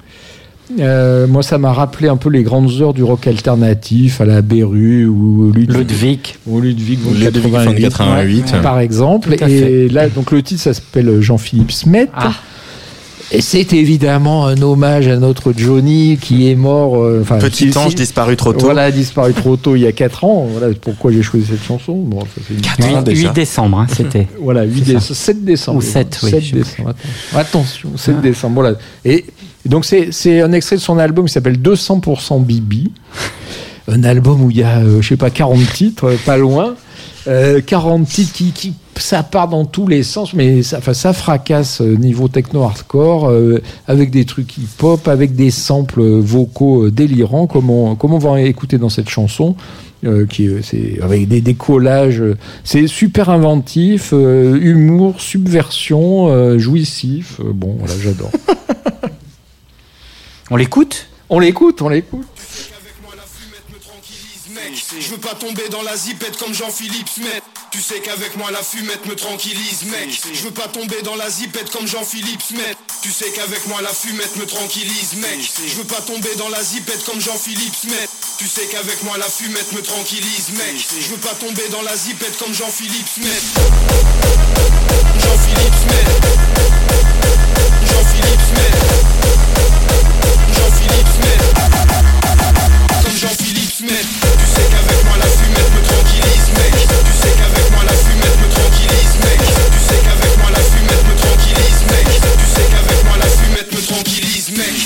[0.78, 4.40] Euh, moi, ça m'a rappelé un peu les grandes heures du rock alternatif à la
[4.42, 6.20] Beru ou Ludwig, Ludwig.
[6.46, 8.52] ou Ludwig Ludwig von 88, 88.
[8.52, 9.34] ouais, par exemple.
[9.48, 12.08] Et là, donc le titre, ça s'appelle Jean-Philippe Smet.
[12.14, 12.32] Ah.
[13.32, 17.00] Et c'est évidemment un hommage à notre Johnny qui est mort.
[17.00, 18.64] euh, enfin, Petit ange disparu trop tôt.
[18.64, 20.48] Voilà, disparu trop tôt il y a 4 ans.
[20.50, 21.94] Voilà pourquoi j'ai choisi cette chanson.
[21.96, 23.28] Bon, ça, une- Quatre ans 8, déjà.
[23.30, 24.26] décembre hein, c'était.
[24.42, 24.98] Voilà, 8 C'est ça.
[24.98, 25.78] déce- 7 décembre.
[25.78, 26.94] Ou 7, oui, 7 je sais décembre.
[27.36, 28.22] Attention, 7 Ah.
[28.22, 28.54] décembre.
[28.62, 28.76] Voilà.
[29.04, 29.24] Et
[29.66, 32.90] donc, c'est un extrait de son album qui s'appelle 200% Bibi.
[33.88, 36.74] Un album où il y a, euh, je sais pas, 40 titres, euh, pas loin.
[37.26, 38.74] Euh, 40 titres qui.
[38.96, 44.10] Ça part dans tous les sens, mais ça, ça fracasse euh, niveau techno-hardcore, euh, avec
[44.10, 48.42] des trucs hip-hop, avec des samples euh, vocaux euh, délirants, comme on, comme on va
[48.42, 49.56] écouter dans cette chanson.
[50.04, 56.28] euh, qui euh, c'est avec des, des collages euh, c'est super inventif euh, humour subversion
[56.28, 58.30] euh, jouissif Euh, bon voilà j'adore
[60.52, 62.26] On l'écoute on l'écoute on l'écoute.
[64.98, 67.40] Je veux pas tomber dans la zipette comme Jean-Philippe Smet.
[67.70, 70.20] Tu sais qu'avec moi la fumette me tranquillise mec.
[70.32, 72.74] Je veux pas tomber dans la zipette comme Jean-Philippe Smet.
[73.00, 75.38] Tu sais qu'avec moi la fumette me tranquillise mec.
[75.68, 78.08] Je veux pas tomber dans la zipette comme Jean-Philippe Smet.
[78.38, 80.84] Tu sais qu'avec moi la fumette me tranquillise mec.
[80.98, 83.40] Je veux pas tomber dans la zipette comme Jean-Philippe Smet.
[85.22, 86.06] Jean-Philippe Smet.
[87.86, 89.49] Jean-Philippe Smet
[90.60, 91.40] Jean-Philippe Smet.
[93.02, 94.04] Comme Jean-Philippe Smet
[94.38, 98.36] Tu sais qu'avec moi la fumette me tranquillise mec Tu sais qu'avec moi la fumette
[98.40, 99.40] me tranquillise mec
[99.72, 102.06] Tu sais qu'avec moi la fumette me tranquillise mec
[102.38, 104.76] Tu sais qu'avec moi la fumette me tranquillise mec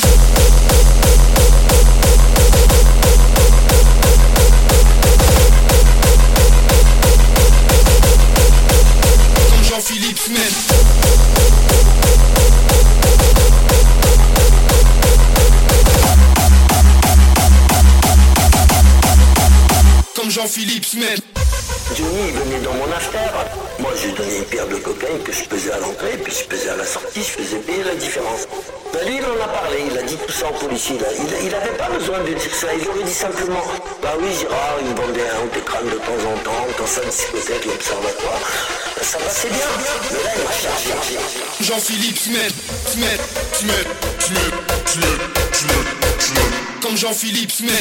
[9.69, 10.64] Jean-Philippe Smet
[20.55, 21.17] Jean-Philippe Smet
[21.97, 23.19] Johnny il venait dans mon after.
[23.81, 26.45] Moi, je lui donnais une paire de cocaïne que je pesais à l'entrée, puis je
[26.45, 28.47] pesais à la sortie, je faisais payer la différence.
[28.93, 30.97] Ben lui, il en a parlé, il a dit tout ça au policier.
[31.19, 33.65] Il il avait pas besoin de dire ça, il aurait dit simplement
[34.01, 37.65] Bah oui, Gérard, il me vendait un écran de temps en temps, dans sa discothèque,
[37.65, 38.39] l'observatoire.
[38.97, 39.67] Ben, ça passait bien,
[40.13, 41.19] mais là, il m'a chargé.
[41.63, 42.55] Jean-Philippe Smet
[42.87, 43.19] Smet
[43.53, 43.87] Smet
[44.21, 44.55] Smet
[44.87, 45.19] Smet
[45.53, 47.73] Smet Smet Comme Jean-Philippe Smet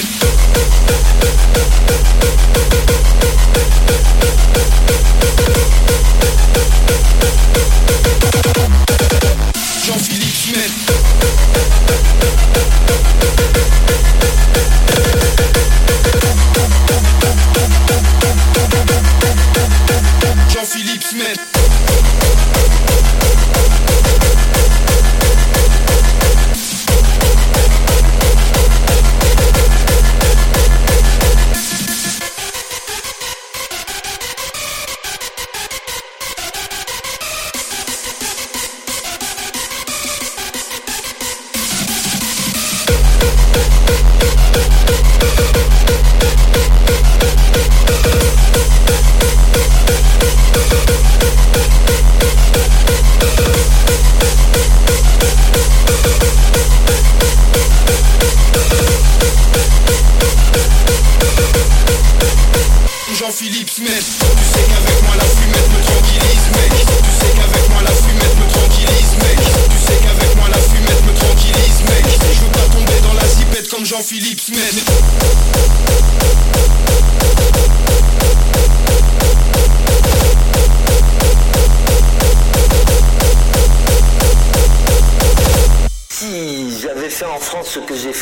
[9.85, 10.71] Jean-Philippe Smet
[20.49, 21.52] Jean-Philippe Smet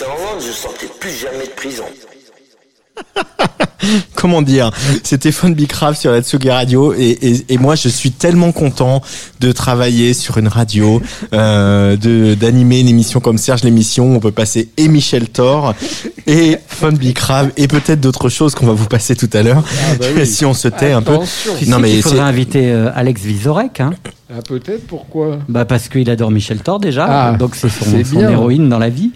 [0.01, 1.83] Londres, je sortais plus jamais de prison.
[4.15, 4.71] Comment dire
[5.03, 9.01] C'était Fun Bicraft sur la Tsugi Radio et, et, et moi je suis tellement content
[9.39, 11.01] de travailler sur une radio,
[11.33, 14.15] euh, de d'animer une émission comme Serge l'émission.
[14.15, 15.73] On peut passer et Michel Thor
[16.27, 19.63] et Fun Bicraft et peut-être d'autres choses qu'on va vous passer tout à l'heure
[19.99, 20.25] bah oui.
[20.27, 21.17] si on se tait un peu.
[21.57, 23.79] Tu sais qu'il faudrait inviter euh, Alex Vizorek.
[23.79, 23.93] Hein
[24.29, 25.39] Ah, peut-être, pourquoi?
[25.49, 28.89] Bah parce qu'il adore Michel Thor déjà, Ah, donc c'est son, son héroïne dans la
[28.89, 29.11] vie.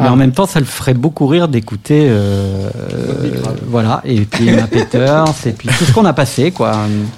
[0.00, 0.12] Mais Ah.
[0.12, 3.28] en même temps, ça le ferait beaucoup rire d'écouter, euh, euh,
[3.68, 6.72] voilà, et puis Emma Peters, et puis tout ce qu'on a passé, quoi.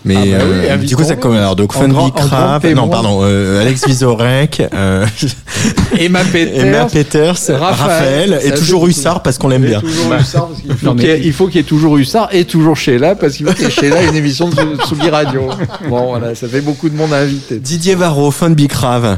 [0.05, 2.07] Mais Ah bah oui, euh, du coup ça comme alors donc En Fun grand- en
[2.09, 5.07] Bicraft, grand non pardon euh, Alex Vizorek, euh,
[5.99, 9.81] Emma Peters, Emma Peters, Raphaël, et toujours Hussard parce qu'on l'aime bien.
[9.81, 11.97] toujours Hussard, parce qu'il faut mais- qu'il y ait- il faut qu'il y ait toujours
[11.97, 15.09] Hussard et toujours Sheila, parce qu'il faut qu'il y ait Sheila une émission de Tsugi
[15.09, 15.49] Radio.
[15.89, 17.59] Bon, voilà, ça fait beaucoup de monde à inviter.
[17.59, 19.17] Didier Varro, Fun Bicrave.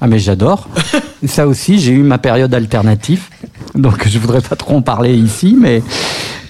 [0.00, 0.68] Ah mais j'adore.
[1.26, 3.24] Ça aussi, j'ai eu ma période alternative,
[3.74, 5.82] donc je voudrais pas trop en parler ici, mais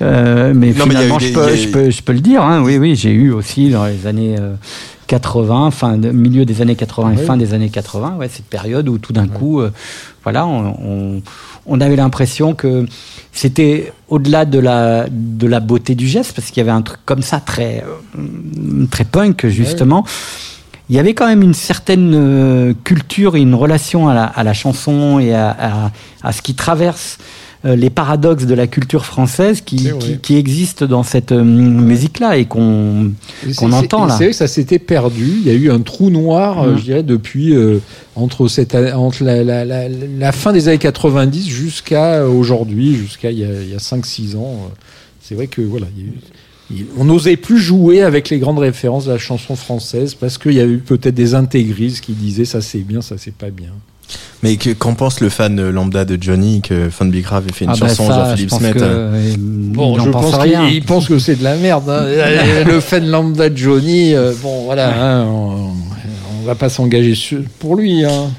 [0.02, 2.42] euh, mais Non, finalement, des- je, peux, a je eu- peux je peux le dire.
[2.42, 4.54] Hein, oui oui, j'ai eu aussi dans les années euh,
[5.08, 7.24] 80, fin de, milieu des années 80 et Oui.
[7.26, 9.72] fin des années 80, ouais, cette période où tout d'un coup, euh,
[10.22, 11.22] voilà, on, on,
[11.66, 12.86] on avait l'impression que
[13.32, 17.00] c'était au-delà de la de la beauté du geste, parce qu'il y avait un truc
[17.04, 17.84] comme ça très
[18.16, 20.04] euh, très punk justement
[20.90, 24.42] il y avait quand même une certaine euh, culture et une relation à la, à
[24.42, 25.92] la chanson et à, à-
[26.22, 27.16] à ce qui traverse
[27.64, 32.38] euh, les paradoxes de la culture française qui, qui, qui existent dans cette euh, musique-là
[32.38, 33.12] et qu'on
[33.50, 34.14] c'est- entend là.
[34.18, 35.26] C'est vrai que ça s'était perdu.
[35.40, 36.78] Il y a eu un trou noir, Mhm.
[36.78, 37.54] je dirais, depuis
[38.16, 43.38] entre, cette, entre la, la- la- la fin des années 90 jusqu'à aujourd'hui, jusqu'à il
[43.38, 44.70] y a, a 5-6 ans.
[45.22, 46.22] C'est vrai que voilà, il y a eu- il-
[46.96, 50.60] on n'osait plus jouer avec les grandes références de la chanson française parce qu'il y
[50.60, 53.70] a eu peut-être des intégristes qui disaient ça c'est bien, ça c'est pas bien.
[54.42, 57.70] Mais que- qu'en pense le fan lambda de Johnny que Fun Bicrave ait fait une
[57.72, 60.40] Ah bah chanson ça, Jean-Philippe je pense Smet que, euh, euh, Bon, je pense pense
[60.40, 60.66] rien.
[60.66, 61.88] qu'il il pense que c'est de la merde.
[61.88, 62.04] hein.
[62.66, 65.89] le fan lambda de Johnny, euh, bon voilà, hein, on, on
[66.50, 67.14] va pas s'engager
[67.58, 68.04] pour lui.
[68.04, 68.30] Hein.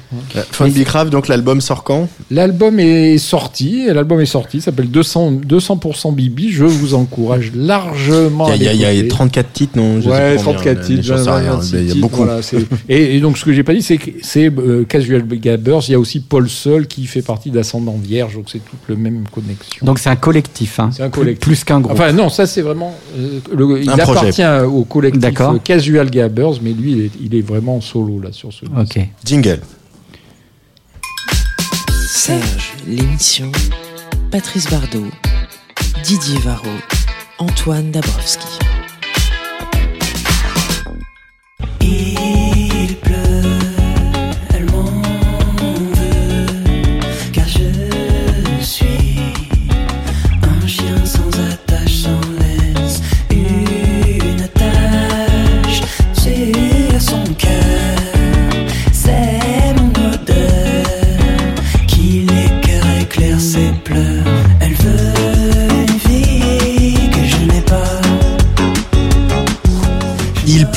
[0.50, 2.08] Fun Bicrave, donc l'album sort quand?
[2.30, 6.50] L'album est sorti, l'album est sorti, il s'appelle 200, 200% Bibi.
[6.52, 9.08] Je vous encourage largement à Il y, a- il y a- y a l'écouter.
[9.08, 10.00] 34 titres, non?
[10.00, 11.94] Je Ouais, pas combien, 34 mais titres, j'en sais rien, 26 mais Il y a
[11.94, 12.16] beaucoup.
[12.16, 12.40] voilà,
[12.88, 15.80] et, et donc, ce que j'ai pas dit, c'est que c'est euh, Casual Gabbers.
[15.88, 18.96] Il y a aussi Paul Seul qui fait partie d'Ascendant Vierge, donc c'est toute le
[18.96, 19.84] même connexion.
[19.86, 21.40] Donc c'est un collectif, hein, C'est un plus- collectif.
[21.46, 21.92] plus qu'un groupe.
[21.98, 22.94] Enfin, non, ça c'est vraiment.
[23.18, 24.18] euh, le- il Un projet.
[24.18, 28.20] appartient au collectif euh, Casual Gabbers, mais lui, il est, il est vraiment en solo
[28.20, 28.64] là sur ce.
[28.66, 29.08] ok.
[29.24, 29.60] Jingle.
[32.08, 33.50] Serge, l'émission.
[34.30, 35.06] Patrice Bardot.
[36.04, 36.68] Didier Varro.
[37.38, 38.58] Antoine Dabrowski.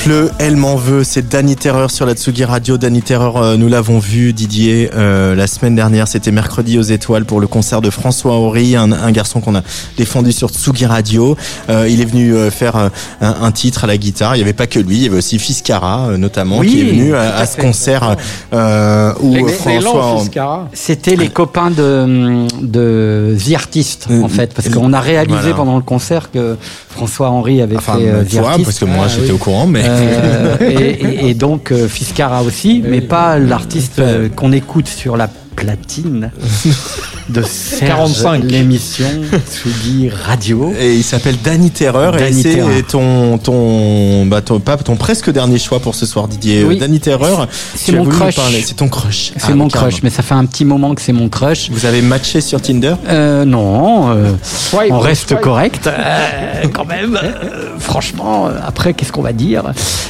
[0.06, 1.04] Pleut, elle m'en veut.
[1.04, 2.78] C'est Danny Terreur sur la Tsugi Radio.
[2.78, 6.08] Danny Terreur, euh, nous l'avons vu, Didier, euh, la semaine dernière.
[6.08, 9.64] C'était mercredi aux Étoiles pour le concert de François Horry, un, un garçon qu'on a
[9.98, 11.36] défendu sur Tsugi Radio.
[11.72, 14.36] Euh, il est venu euh, faire euh, un, un titre à la guitare.
[14.36, 16.82] Il n'y avait pas que lui, il y avait aussi Fiscara, euh, notamment, Oui, qui
[16.82, 18.16] est venu à, à ce concert
[18.54, 20.70] euh, où François.
[20.74, 25.56] C'était les copains de, de The Artist, Euh, en fait, parce qu'on a réalisé voilà.
[25.56, 26.58] pendant le concert que
[26.90, 28.66] François Henry avait Enfin, fait euh, The toi, Artist.
[28.66, 29.32] parce que moi Ah, j'étais oui.
[29.32, 29.95] au courant, mais.
[29.96, 35.28] Euh, et, et- donc euh, Fiscara aussi, mais pas l'artiste euh, qu'on écoute sur la
[35.56, 36.32] platine
[37.30, 38.44] de Serge, 45.
[38.44, 39.06] l'émission
[39.52, 40.72] Tsugi Radio.
[40.80, 42.72] Et il s'appelle Danny Terreur Danny et c'est Terreur.
[42.88, 46.78] ton ton bah ton pas ton presque dernier choix pour ce soir Didier Oui.
[46.78, 48.36] Danny Terreur C'est mon crush.
[48.64, 49.90] c'est ton crush C'est Ah, mon carrément.
[49.90, 51.70] crush, mais ça fait un petit moment que c'est mon crush.
[51.72, 52.94] vous avez matché sur Tinder?
[53.08, 55.42] Euh, non, euh, Swipe, on reste swipe.
[55.42, 57.20] correct euh, quand même.
[57.22, 59.64] Euh, franchement, après, qu'est-ce qu'on va dire?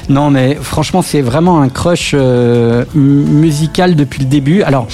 [0.10, 4.62] Non, mais franchement, c'est vraiment un crush euh, musical depuis le début.
[4.64, 4.88] Alors,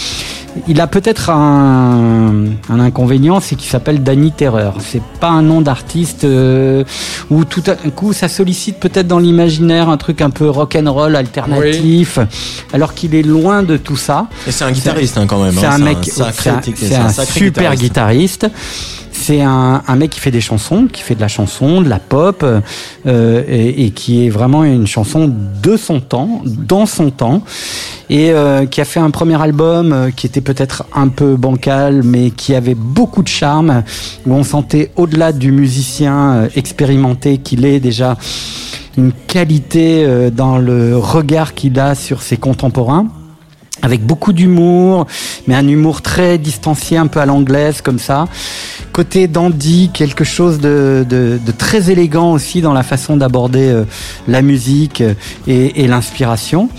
[0.67, 4.75] Il a peut-être un, un inconvénient, c'est qu'il s'appelle Danny Terreur.
[4.79, 6.83] C'est pas un nom d'artiste euh,
[7.29, 10.91] où tout à coup ça sollicite peut-être dans l'imaginaire un truc un peu rock and
[10.91, 12.19] roll alternatif,
[12.73, 14.27] alors qu'il est loin de tout ça.
[14.45, 15.55] Et c'est un guitariste hein, quand même.
[15.57, 18.47] C'est hein, un mec, c'est un, un sacré super guitariste.
[19.11, 21.99] C'est un, un mec qui fait des chansons, qui fait de la chanson, de la
[21.99, 22.45] pop,
[23.05, 25.31] euh, et, qui est vraiment une chanson
[25.61, 27.43] de son temps, dans son temps,
[28.09, 32.03] et euh, qui a fait un premier album euh, qui était peut-être un peu bancal,
[32.03, 33.83] mais qui avait beaucoup de charme,
[34.25, 38.17] où on sentait au-delà du musicien expérimenté qu'il est déjà
[38.97, 43.07] une qualité dans le regard qu'il a sur ses contemporains
[43.81, 45.07] avec beaucoup d'humour,
[45.47, 48.25] mais un humour très distancié, un peu à l'anglaise comme ça.
[48.91, 53.83] Côté dandy, quelque chose de, de, de très élégant aussi dans la façon d'aborder euh,
[54.27, 55.13] la musique euh,
[55.47, 56.69] et, et l'inspiration.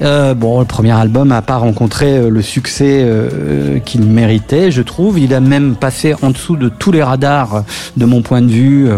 [0.00, 4.82] Euh, bon, le premier album n'a pas rencontré euh, le succès euh, qu'il méritait, je
[4.82, 5.18] trouve.
[5.18, 7.64] Il a même passé en dessous de tous les radars,
[7.96, 8.88] de mon point de vue,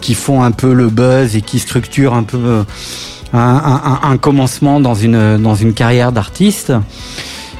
[0.00, 2.64] qui font un peu le buzz et qui structurent un peu
[3.32, 6.72] un, un- un- commencement dans une, dans une carrière d'artiste.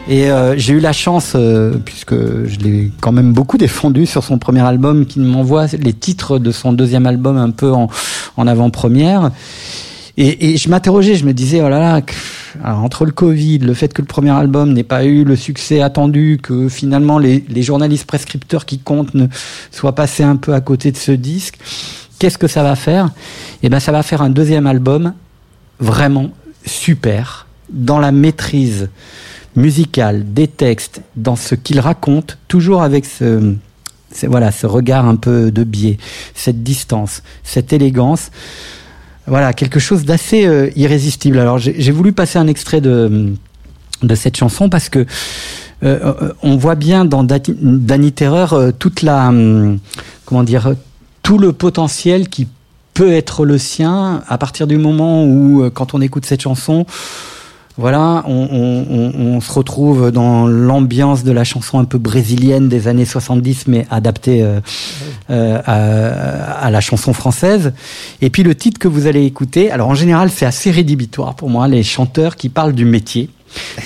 [0.09, 4.25] Et euh, j'ai eu la chance, euh, puisque je l'ai quand même beaucoup défendu sur
[4.25, 7.89] son premier album, qu'il m'envoie les titres de son deuxième album un peu en,
[8.39, 9.31] en avant-première.
[10.17, 12.01] Et, et je m'interrogeais, je me disais, oh là là,
[12.65, 15.83] alors, entre le Covid, le fait que le premier album n'ait pas eu le succès
[15.83, 19.27] attendu, que finalement les, les journalistes prescripteurs qui comptent ne
[19.71, 21.59] soient passés un peu à côté de ce disque,
[22.19, 23.11] qu'est-ce que ça va faire?
[23.63, 25.13] Eh ben, ça va faire un deuxième album
[25.81, 26.31] vraiment
[26.67, 28.89] super dans la maîtrise
[29.57, 33.55] musicale des textes, dans ce qu'il raconte, toujours avec ce,
[34.23, 35.99] voilà, ce regard un peu de biais,
[36.35, 38.31] cette distance, cette élégance.
[39.27, 41.39] Voilà, quelque chose d'assez euh, irrésistible.
[41.39, 43.35] Alors j'ai voulu passer un extrait de,
[44.03, 45.05] de cette chanson parce que euh,
[46.23, 49.79] euh, on voit bien dans Danny Terreur euh, toute la hum,
[50.25, 50.75] comment dire
[51.23, 52.49] tout le potentiel qui
[52.99, 56.85] peut être le sien à partir du moment où euh, quand on écoute cette chanson
[57.81, 62.69] voilà, on, on- on- on se retrouve dans l'ambiance de la chanson un peu brésilienne
[62.69, 64.59] des années 70, mais adaptée euh,
[65.31, 67.73] euh, à, à la chanson française.
[68.21, 71.51] Et puis le titre que vous allez écouter, alors en général c'est assez rédhibitoire pour
[71.51, 73.31] moi, les chanteurs qui parlent du métier,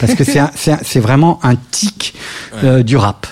[0.01, 2.15] parce que c'est vraiment un tic
[2.65, 3.27] euh, du rap.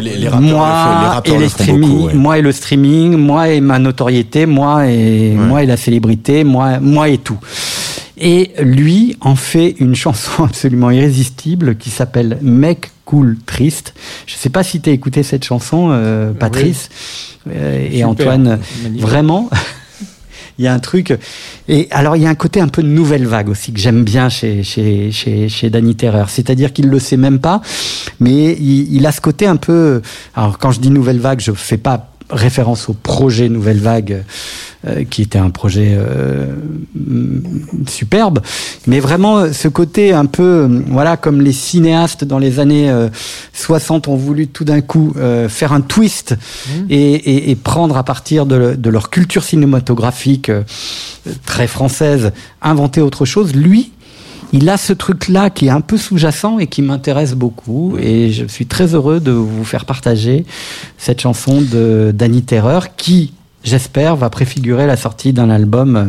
[0.00, 2.14] Les, les rappeurs, moi le font- les rappeurs et le streaming, beaucoup, ouais.
[2.14, 6.80] moi et le streaming, moi et ma notoriété, moi et moi et la célébrité, moi,
[6.80, 7.38] moi et tout.
[8.18, 13.94] Et lui en fait une chanson absolument irrésistible qui s'appelle Mec cool triste.
[14.26, 16.88] Je sais pas si tu as écouté cette chanson, euh, Patrice
[17.50, 18.08] euh, et Super.
[18.08, 18.58] Antoine.
[18.82, 19.02] Magnifique.
[19.02, 19.50] Vraiment.
[20.58, 21.16] Il y a un truc.
[21.68, 24.04] Et alors, il y a un côté un peu de nouvelle vague aussi que j'aime
[24.04, 26.30] bien chez, chez, chez, chez Danny Terreur.
[26.30, 27.62] C'est-à-dire qu'il le sait même pas,
[28.20, 30.02] mais il, il a ce côté un peu.
[30.34, 34.24] Alors, quand je dis nouvelle vague, je fais pas référence au projet Nouvelle Vague,
[34.86, 36.46] euh, qui était un projet euh,
[36.94, 38.40] mm, superbe,
[38.86, 43.08] mais vraiment euh, ce côté un peu, voilà, comme les cinéastes dans les années euh,
[43.52, 46.34] 60 ont voulu tout d'un coup euh, faire un twist
[46.90, 50.62] et, et- et prendre à partir de, de leur culture cinématographique euh,
[51.46, 52.32] très française,
[52.62, 53.54] inventer autre chose.
[53.54, 53.92] Lui,
[54.52, 57.96] il a ce truc-là qui est un peu sous-jacent et qui m'intéresse beaucoup.
[57.98, 60.44] Et je suis très heureux de vous faire partager
[60.98, 63.32] cette chanson de Danny Terreur qui,
[63.64, 66.04] j'espère, va préfigurer la sortie d'un album euh,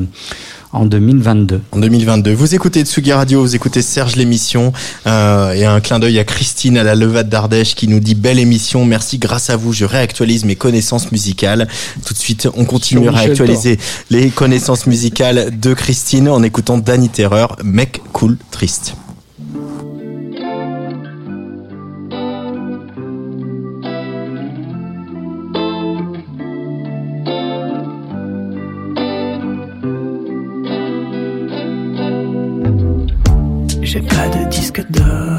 [0.73, 1.61] en 2022.
[1.71, 2.33] En 2022.
[2.33, 4.73] Vous écoutez Tsugi Radio, vous écoutez Serge l'émission
[5.07, 8.39] euh, et un clin d'œil à Christine à la Levade d'Ardèche qui nous dit belle
[8.39, 11.67] émission, merci grâce à vous, je réactualise mes connaissances musicales.
[12.05, 13.79] Tout de suite, on continue à Michel réactualiser
[14.09, 18.95] les connaissances musicales de Christine en écoutant Danny Terreur, mec cool triste.
[34.93, 35.32] De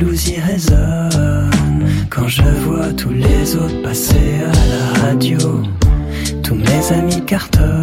[0.00, 1.50] jalousie résonne
[2.08, 5.38] quand je vois tous les autres passer à la radio.
[6.42, 7.79] Tous mes amis cartonnent,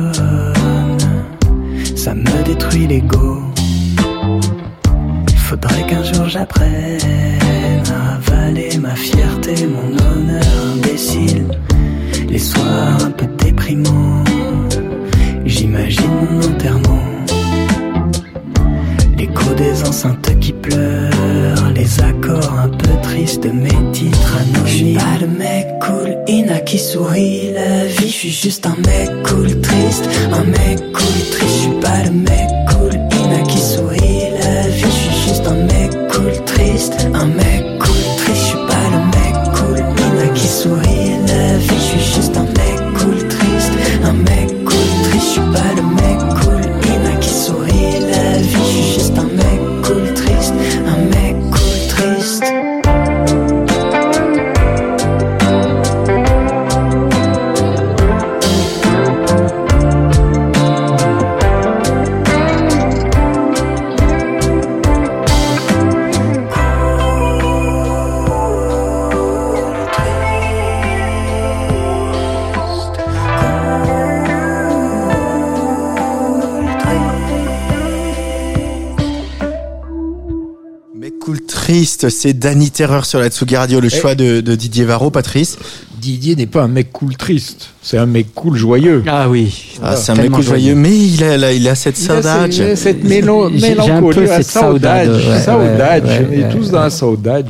[81.87, 85.57] c'est Danny Terreur sur la Tsugi Radio, le choix de, de Didier Varro, Patrice.
[85.99, 89.03] Didier n'est pas un mec cool triste, c'est un mec cool joyeux.
[89.07, 89.75] Ah oui.
[89.81, 92.51] Ah, c'est un mec cool joyeux, mais il a, là, il a cette saudade.
[92.51, 95.27] ce- il a cette mélo- mélancolie, la cette saudade, saudade.
[95.27, 97.47] ouais, saudade, ouais, on est tous dans la saudade.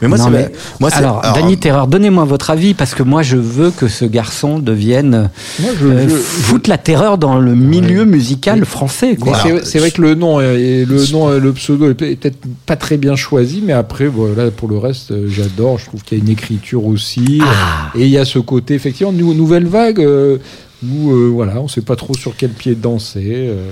[0.00, 2.94] Mais moi, Non, c'est mais- moi, c'est- alors, alors, Danny Terreur, donnez-moi votre avis parce
[2.94, 7.16] que moi je veux que ce garçon devienne Moi, je- euh, je- foute la terreur
[7.16, 9.16] dans le milieu musical français.
[9.42, 12.36] C'est- c'est vrai que le nom, est- le nom, le pseudo est peut-être
[12.66, 15.78] pas très bien choisi, mais après, voilà, pour le reste, euh, j'adore.
[15.78, 17.92] Je trouve qu'il y a une écriture aussi, Ah.
[17.94, 20.38] et il y a ce côté effectivement nou- nouvelle vague euh,
[20.84, 23.22] où euh, voilà, on sait pas trop sur quel pied danser.
[23.48, 23.70] euh,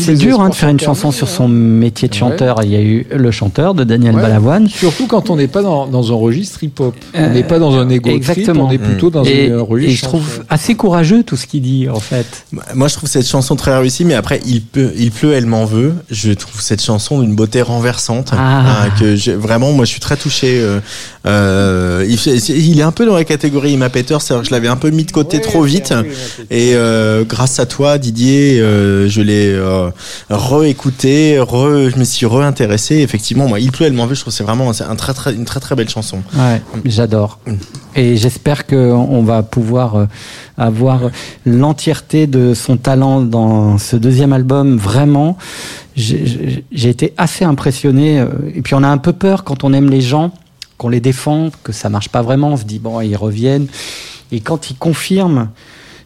[0.00, 2.18] C'est les dur hein, de faire une chanson sur son métier de Ouais.
[2.18, 2.60] chanteur.
[2.64, 4.22] Il y a eu Le Chanteur de Daniel Ouais.
[4.22, 4.68] Balavoine.
[4.68, 6.94] Surtout quand on n'est pas dans, dans un registre hip-hop.
[7.14, 8.66] Euh, on n'est pas dans un égo Exactement.
[8.68, 9.92] on est plutôt dans et, un registre.
[9.92, 12.44] et je trouve assez courageux tout ce qu'il dit en fait.
[12.74, 15.64] Moi, je trouve cette chanson très réussie, mais après, il peut, il pleut, elle m'en
[15.64, 15.94] veut.
[16.10, 18.30] Je trouve cette chanson d'une beauté renversante.
[18.32, 18.84] Ah.
[18.84, 20.58] hein, que vraiment, moi, je suis très touché.
[20.60, 20.80] euh,
[21.26, 22.06] euh,
[22.48, 24.90] il, est un peu dans la catégorie Emma Peter, c'est-à-dire que je l'avais un peu
[24.90, 25.92] mis de côté trop vite.
[26.50, 29.89] Et euh, grâce à toi, Didier, euh, je l'ai euh,
[30.28, 32.96] réécouté, re, je me suis réintéressé.
[32.96, 34.14] Effectivement, moi, il pleut, elle m'en veut.
[34.14, 36.22] Je trouve que c'est vraiment un très, très, une très très belle chanson.
[36.84, 37.38] J'adore.
[37.96, 40.06] Et j'espère qu'on va pouvoir euh,
[40.56, 41.10] avoir
[41.44, 44.76] l'entièreté de son talent dans ce deuxième album.
[44.76, 45.36] Vraiment,
[45.96, 48.20] j'ai été assez impressionné.
[48.20, 50.32] euh, Et puis on a un peu peur quand on aime les gens,
[50.78, 52.50] qu'on les défend, que ça marche pas vraiment.
[52.50, 53.66] On se dit, bon, ils reviennent.
[54.32, 55.48] Et quand ils confirment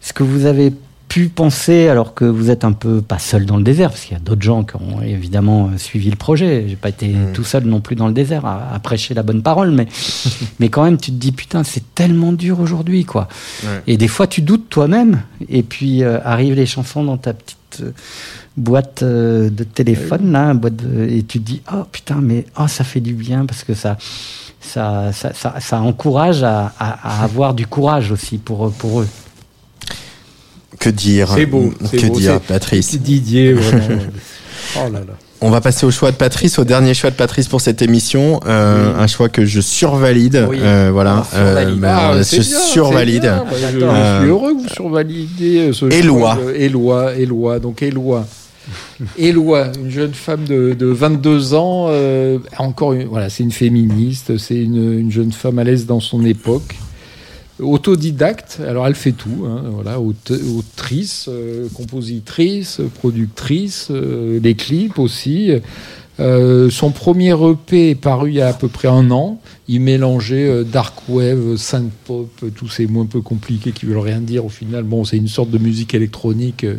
[0.01, 0.73] ce que vous avez
[1.15, 4.15] pu penser, alors que vous êtes un peu pas seul dans le désert, parce qu'il
[4.15, 6.65] y a d'autres gens qui ont évidemment euh, suivi le projet.
[6.67, 9.41] J'ai pas été tout seul non plus dans le désert à, à prêcher la bonne
[9.41, 9.87] parole, mais,
[10.59, 13.29] mais quand même, tu te dis putain, c'est tellement dur aujourd'hui, quoi.
[13.63, 13.83] Ouais.
[13.87, 17.59] Et des fois, tu doutes toi-même, et puis euh, arrivent les chansons dans ta petite
[17.83, 17.93] euh,
[18.57, 22.83] boîte de téléphone, là, boîte de- et tu te dis oh putain, mais oh, ça
[22.83, 23.97] fait du bien parce que ça.
[24.67, 29.09] Ça, ça, ça, ça encourage à, à- à avoir du courage aussi pour, pour eux.
[30.79, 31.73] Que dire C'est beau.
[31.93, 34.03] Que beau, dire, Patrice c'est Didier, vraiment.
[34.77, 35.05] oh là là.
[35.41, 38.41] On va passer au choix de Patrice, au dernier choix de Patrice pour cette émission.
[38.47, 40.47] Euh, Un choix que je survalide.
[40.49, 40.59] Oui.
[40.63, 41.27] Euh, voilà.
[41.35, 42.41] Ah, je bien,
[42.73, 43.23] survalide.
[43.23, 43.45] bien.
[43.53, 46.37] Je, je Euh, suis heureux que vous survalidez euh, ce Éloi.
[46.37, 48.27] choix Éloi, Éloi, donc Éloi.
[49.19, 54.39] Éloi, une jeune femme de, de 22 ans, euh, encore une, voilà, c'est une féministe,
[54.39, 56.75] c'est une, une jeune femme à l'aise dans son époque,
[57.61, 58.61] autodidacte.
[58.67, 65.53] Alors elle fait tout, hein, voilà, autrice, euh, compositrice, productrice, euh, les clips aussi.
[66.21, 69.41] Euh, son premier EP est paru il y a à peu près un an.
[69.67, 73.87] Il mélangeait euh, dark wave, synth pop, euh, tous ces mots un peu compliqués qui
[73.87, 74.85] veulent rien dire au final.
[74.85, 76.77] Bon, c'est une sorte de musique électronique euh,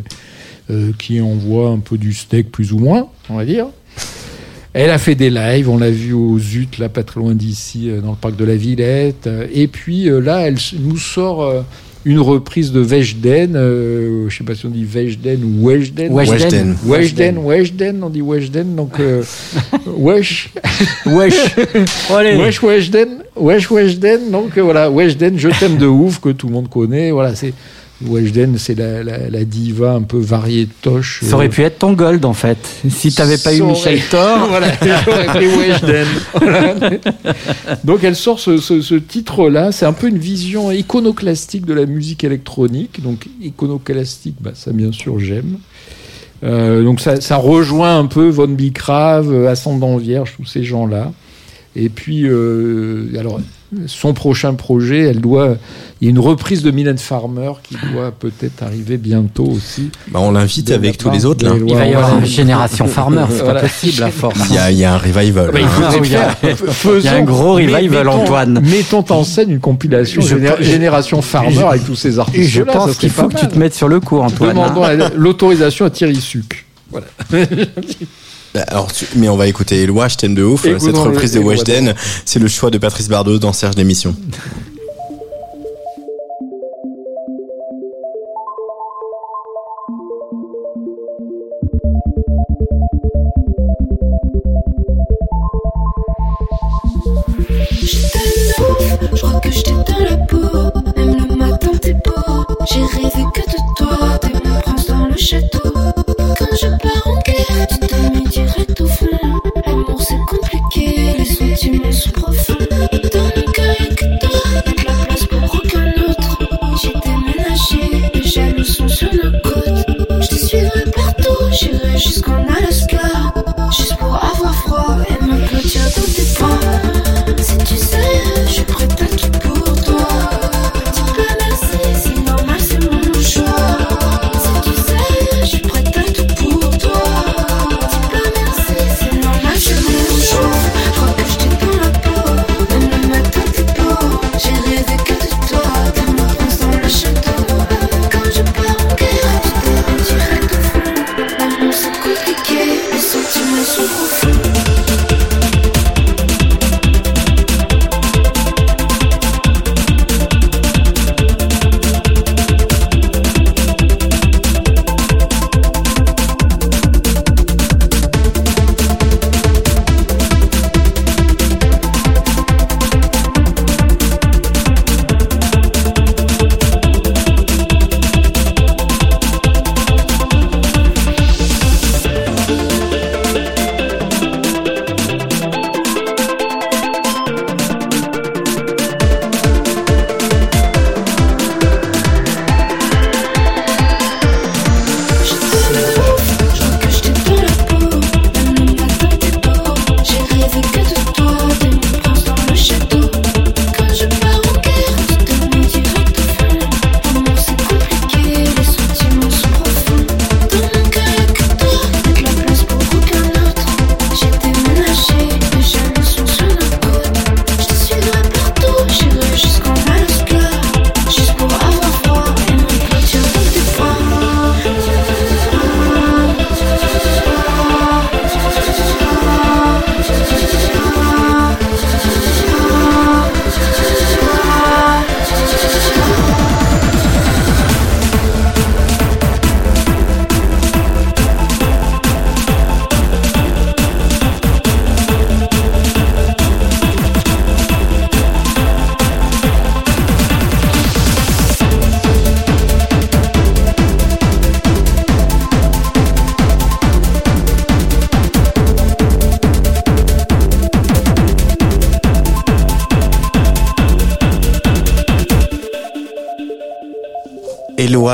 [0.70, 3.66] euh, qui envoie un peu du steak plus ou moins, on va dire.
[4.78, 7.88] Elle a fait des lives, on l'a vu au Zut, là pas très loin d'ici,
[7.88, 9.26] euh, dans le parc de la Villette.
[9.26, 11.64] Euh, Et puis euh, là, elle nous sort
[12.04, 13.56] une reprise de Weshden.
[13.56, 16.12] euh, je sais pas si on dit Weshden ou Weshden.
[16.12, 16.76] Weshden.
[16.86, 18.76] Weshden, Weshden, on dit Weshden.
[18.76, 19.22] Donc, euh,
[19.96, 20.50] Wesh.
[21.06, 21.34] Wesh.
[22.10, 23.08] Wesh Weshden.
[23.34, 24.30] Wesh Weshden.
[24.30, 27.10] Donc euh, voilà, Weshden, je t'aime de ouf, que tout le monde connaît.
[27.10, 27.54] Voilà, c'est.
[28.04, 31.20] Weshden, c'est la, la- la diva un peu variétoche.
[31.24, 32.58] Ça aurait pu être ton gold en fait.
[32.90, 34.46] Si t'avais pas eu Michel Thor.
[34.48, 34.68] voilà,
[35.04, 36.06] j'aurais pris Weshden.
[36.34, 36.74] Voilà.
[37.84, 39.72] Donc elle sort ce, ce- ce titre-là.
[39.72, 43.02] C'est un peu une vision iconoclastique de la musique électronique.
[43.02, 45.56] Donc iconoclastique, bah, ça bien sûr j'aime.
[46.44, 51.12] Euh, donc ça, ça rejoint un peu Von Bicrave, euh, Ascendant Vierge, tous ces gens-là.
[51.74, 53.40] Et puis, euh, alors,
[53.86, 55.56] son prochain projet, elle doit.
[56.00, 59.90] Il y a une reprise de Mylène Farmer qui doit peut-être arriver bientôt aussi.
[60.08, 61.54] Bah, on l'invite avec tous les autres, là.
[61.56, 63.60] Il va y avoir une génération farmer, c'est Voilà.
[63.60, 64.38] pas possible à force.
[64.50, 65.50] Il y a, il y a un revival.
[65.52, 66.56] Bah, il faut Ah il y a- faire-
[66.98, 68.60] il y a un gros revival, mettons- Antoine.
[68.62, 72.18] Mettons en scène une compilation Je- Géné- je- Génération Farmer je- avec tous ces Et
[72.18, 72.50] artistes.
[72.50, 74.50] je pense qu'il faut que tu te mettes sur le coup, Antoine.
[74.50, 74.94] Demandons hein.
[74.94, 76.66] la- l'autorisation à Thierry Suc.
[76.90, 77.06] Voilà.
[78.56, 80.62] Bah, Alors, tu- mais on va écouter Eloi, je t'aime de ouf.
[80.78, 84.16] Cette reprise de Weshden, c'est le choix de Patrice Bardot dans Serge l'émission.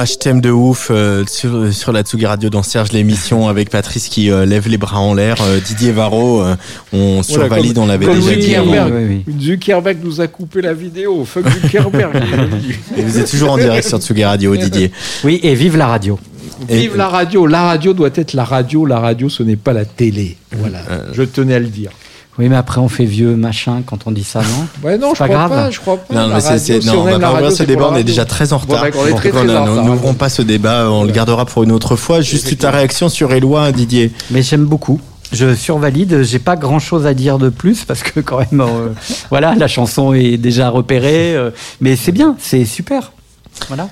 [0.03, 3.71] Eloi, je t'aime de ouf euh, sur, sur la Tsugi Radio dans Serge l'émission avec
[3.71, 5.37] Patrice qui euh, lève les bras en l'air.
[5.43, 6.57] euh, Didier Varro, euh,
[6.93, 8.43] on Voilà, survalide, comme- on l'avait déjà dit.
[8.43, 9.23] Zuckerberg.
[9.41, 11.25] Zuckerberg nous a coupé la vidéo.
[11.25, 12.17] Fuck Zuckerberg.
[12.97, 14.91] Et vous êtes toujours en direct sur Tsugi Radio, Didier.
[15.23, 16.19] Oui, et vive la radio.
[16.69, 17.47] Vive la radio.
[17.47, 18.85] La radio doit être la radio.
[18.87, 20.37] La radio, ce n'est pas la télé.
[20.57, 20.81] Voilà.
[21.13, 21.91] Je tenais à le dire.
[22.39, 24.67] Oui, mais après on fait vieux machin quand on dit ça, non?
[24.83, 25.51] Ouais, non, je pas crois grave.
[25.51, 25.71] pas.
[25.71, 26.15] Je crois pas.
[26.15, 28.25] Non, mais c'est, si non, on aime va pas ouvrir ce débat, on est déjà
[28.25, 28.85] très en retard.
[28.95, 32.21] on on n'ouvrons pas ce débat, on le gardera pour une autre fois.
[32.21, 34.13] Juste ta réaction sur Eloi, Didier.
[34.31, 35.01] Mais j'aime beaucoup.
[35.33, 36.23] Je survalide.
[36.23, 38.89] J'ai pas grand chose à dire de plus parce que quand même, euh,
[39.31, 41.35] voilà, la chanson est déjà repérée.
[41.35, 41.51] euh,
[41.81, 43.13] mais c'est bien, c'est super.
[43.69, 43.89] Voilà.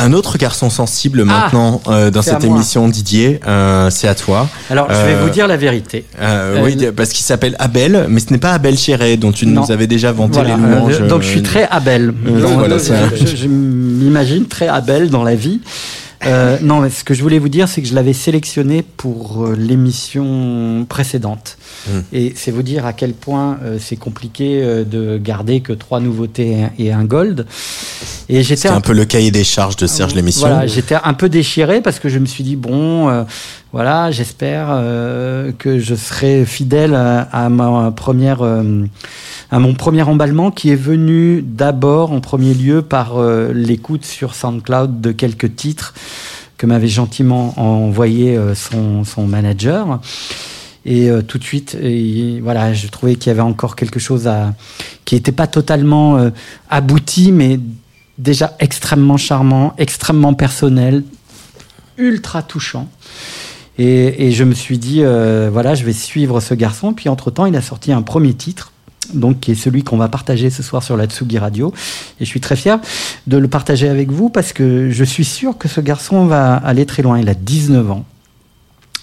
[0.00, 4.48] Un autre garçon sensible maintenant euh, dans cette émission, Didier, euh, c'est à toi.
[4.70, 6.04] Alors, je vais Euh, vous dire la vérité.
[6.20, 9.44] euh, Euh, oui, parce qu'il s'appelle Abel, mais ce n'est pas Abel Chéré dont tu
[9.46, 9.62] Non.
[9.62, 11.00] nous avais déjà vanté Voilà, les louanges.
[11.00, 12.12] euh, donc je suis très Abel.
[12.26, 15.60] Euh, voilà, je- je, je m'imagine très Abel dans la vie.
[16.24, 19.44] Euh, non, mais ce que je voulais vous dire, c'est que je l'avais sélectionné pour
[19.44, 21.58] euh, l'émission précédente.
[21.86, 21.98] Mm.
[22.12, 26.00] Et c'est vous dire à quel point euh, c'est compliqué euh, de garder que trois
[26.00, 27.46] nouveautés et un gold.
[28.28, 30.48] Et j'étais un peu le cahier des charges de Serge l'émission.
[30.48, 33.24] voilà, j'étais un peu déchiré parce que je me suis dit bon, euh,
[33.70, 38.86] voilà, j'espère euh, que je serai fidèle à, ma première, euh,
[39.50, 44.34] à mon premier emballement qui est venu d'abord en premier lieu par euh, l'écoute sur
[44.34, 45.92] SoundCloud de quelques titres
[46.56, 50.00] que m'avait gentiment envoyé son, son manager.
[50.84, 51.76] Et tout de suite,
[52.42, 54.54] voilà, je trouvais qu'il y avait encore quelque chose à,
[55.04, 56.18] qui n'était pas totalement
[56.68, 57.60] abouti, mais
[58.16, 61.04] déjà extrêmement charmant, extrêmement personnel,
[61.96, 62.88] ultra touchant.
[63.78, 66.92] Et, je me suis dit, euh, voilà, je vais suivre ce garçon.
[66.92, 68.72] Puis entre-temps, il a sorti un premier titre,
[69.14, 71.72] donc qui est celui qu'on va partager ce soir sur la Tsugi Radio.
[72.20, 72.80] Et je suis très fier
[73.28, 76.86] de le partager avec vous parce que je suis sûr que ce garçon va aller
[76.86, 77.20] très loin.
[77.20, 78.04] Il a 19 ans.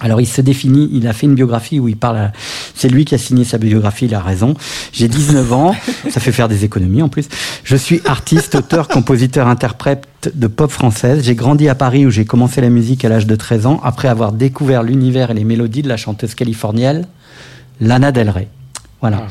[0.01, 2.31] Alors il se définit, il a fait une biographie où il parle, à-
[2.75, 4.53] c'est lui qui a signé sa biographie, il a raison.
[4.91, 5.73] J'ai 19 ans,
[6.09, 7.27] ça fait faire des économies en plus.
[7.63, 11.23] Je suis artiste, auteur, compositeur, interprète de pop française.
[11.23, 14.09] J'ai grandi à Paris où j'ai commencé la musique à l'âge de 13 ans, après
[14.09, 17.07] avoir découvert l'univers et les mélodies de la chanteuse californienne
[17.79, 18.47] Lana Del Rey.
[19.01, 19.27] Voilà.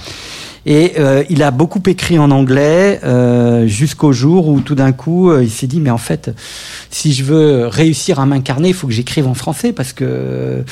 [0.67, 5.31] Et euh, il a beaucoup écrit en anglais euh, jusqu'au jour où tout d'un coup
[5.31, 6.31] euh, il s'est dit mais en fait
[6.91, 10.65] si je veux réussir à m'incarner il faut que j'écrive en français parce que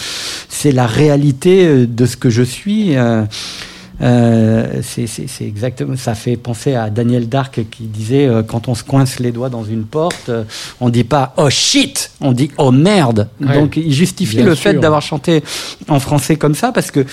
[0.48, 2.96] c'est la réalité euh, de ce que je suis.
[2.96, 3.24] euh,
[4.00, 8.74] euh, c'est c'est- c'est exactement ça fait penser à Daniel Dark qui disait quand on
[8.74, 10.30] se coince les doigts dans une porte
[10.80, 13.54] on dit pas oh shit on dit oh merde Ouais.
[13.60, 15.42] donc il justifie le fait d'avoir chanté
[15.88, 17.04] en français comme ça parce que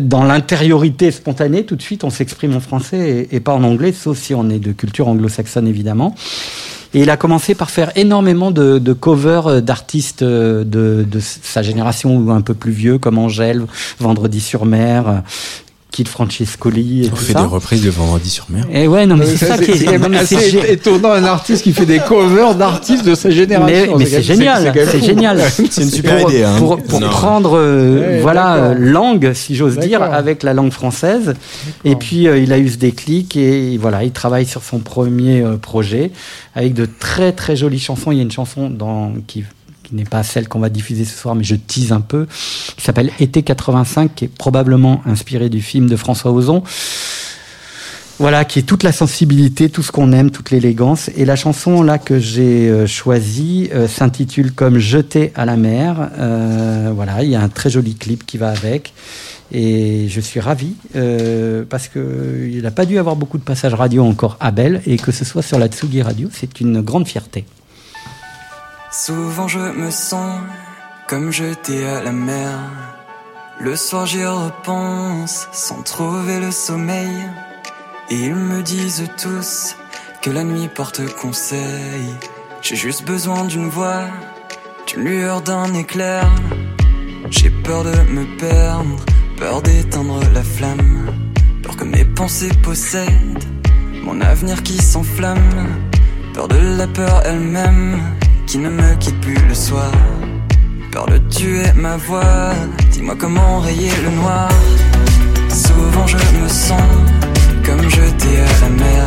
[0.00, 4.18] dans l'intériorité spontanée, tout de suite, on s'exprime en français et, pas en anglais, sauf
[4.18, 6.14] si on est de culture anglo-saxonne, évidemment.
[6.94, 11.60] Et il a commencé par faire énormément de, de covers euh, d'artistes euh, de, sa
[11.60, 13.64] génération ou un peu plus vieux, comme Angèle,
[13.98, 15.18] Vendredi sur mer, euh,
[15.94, 17.42] Kid Francescoli et On tout fait ça.
[17.42, 18.64] des reprises de Vendredi sur mer.
[18.72, 21.86] Et ouais, non, mais c'est ça qui est, assez gé- étonnant, un artiste qui fait
[21.86, 23.92] des covers d'artistes de sa génération.
[23.92, 25.40] Mais, mais c'est génial, c'est génial.
[25.70, 26.56] C'est une super pour, idée, hein.
[26.58, 31.34] Pour, prendre, euh, Ouais, voilà, euh, langue, si j'ose dire, avec la langue française.
[31.84, 35.42] Et puis euh, il a eu ce déclic et voilà, il travaille sur son premier
[35.42, 36.10] euh, projet
[36.56, 38.10] avec de très très jolies chansons.
[38.10, 39.44] Il y a une chanson dans, qui
[39.94, 42.26] n'est pas celle qu'on va diffuser ce soir, mais je tease un peu,
[42.76, 46.62] qui s'appelle Été 85, qui est probablement inspiré du film de François Ozon.
[48.20, 51.10] Voilà, qui est toute la sensibilité, tout ce qu'on aime, toute l'élégance.
[51.16, 56.10] Et la chanson là que j'ai euh, choisie euh, s'intitule comme Jeté à la mer.
[56.18, 58.94] Euh, voilà, il y a un très joli clip qui va avec.
[59.50, 60.74] Et je suis ravi
[61.68, 64.96] parce que il n'a pas dû avoir beaucoup de passages radio encore à Belle et
[64.96, 67.44] que ce soit sur la Tsugi Radio, c'est une grande fierté.
[68.96, 70.40] Souvent je me sens
[71.08, 72.52] comme jeté à la mer.
[73.58, 77.28] Le soir j'y repense sans trouver le sommeil.
[78.08, 79.74] Et ils me disent tous
[80.22, 82.06] que la nuit porte conseil.
[82.62, 84.04] J'ai juste besoin d'une voix,
[84.86, 86.30] d'une lueur, d'un éclair.
[87.30, 89.04] J'ai peur de me perdre,
[89.36, 91.12] peur d'éteindre la flamme.
[91.64, 93.44] Peur que mes pensées possèdent
[94.04, 95.80] mon avenir qui s'enflamme.
[96.32, 98.00] Peur de la peur elle-même
[98.46, 99.90] qui ne me quitte plus le soir.
[100.92, 102.52] Peur de tuer ma voix,
[102.92, 104.48] dis-moi comment rayer le noir.
[105.48, 106.90] Souvent je me sens
[107.64, 109.06] comme jeté à la mer.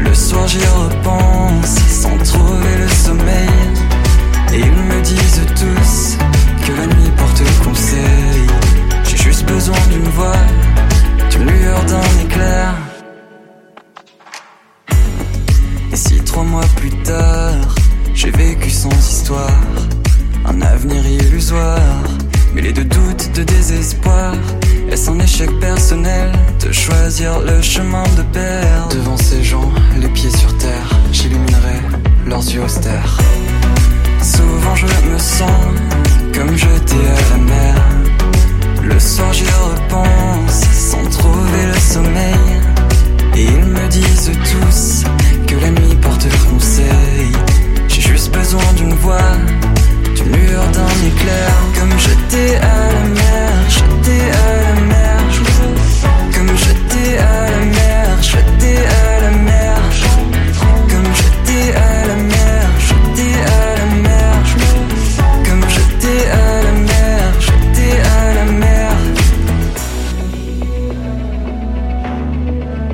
[0.00, 3.48] Le soir j'y repense sans trouver le sommeil.
[4.52, 6.18] Et ils me disent tous
[6.64, 8.46] que la nuit porte conseil.
[9.04, 10.42] J'ai juste besoin d'une voix,
[11.30, 12.74] d'une lueur, d'un éclair.
[15.92, 17.56] Et si trois mois plus tard,
[18.18, 19.62] j'ai vécu sans histoire,
[20.44, 22.02] un avenir illusoire,
[22.52, 24.34] mêlé de doutes, de désespoir,
[24.90, 29.70] est-ce un échec personnel de choisir le chemin de perdre Devant ces gens,
[30.00, 31.78] les pieds sur terre, j'illuminerai
[32.26, 33.18] leurs yeux austères.
[34.20, 35.62] Souvent je me sens
[36.34, 37.74] comme jeté à la mer.
[38.82, 42.34] Le soir j'y repense sans trouver le sommeil.
[43.36, 45.04] Et ils me disent tous
[45.46, 46.26] que la nuit porte
[48.38, 49.32] besoin d'une voix.
[50.14, 51.50] Tu hurles d'un éclair.
[51.76, 55.18] comme jeté à la mer, jeté à la mer.
[56.34, 59.76] Comme jeté à la mer, jeté à la mer.
[60.90, 64.34] Comme jeté à la mer, jeté à la mer.
[65.46, 67.86] Comme jeté à la mer, jeté
[68.16, 68.92] à la mer.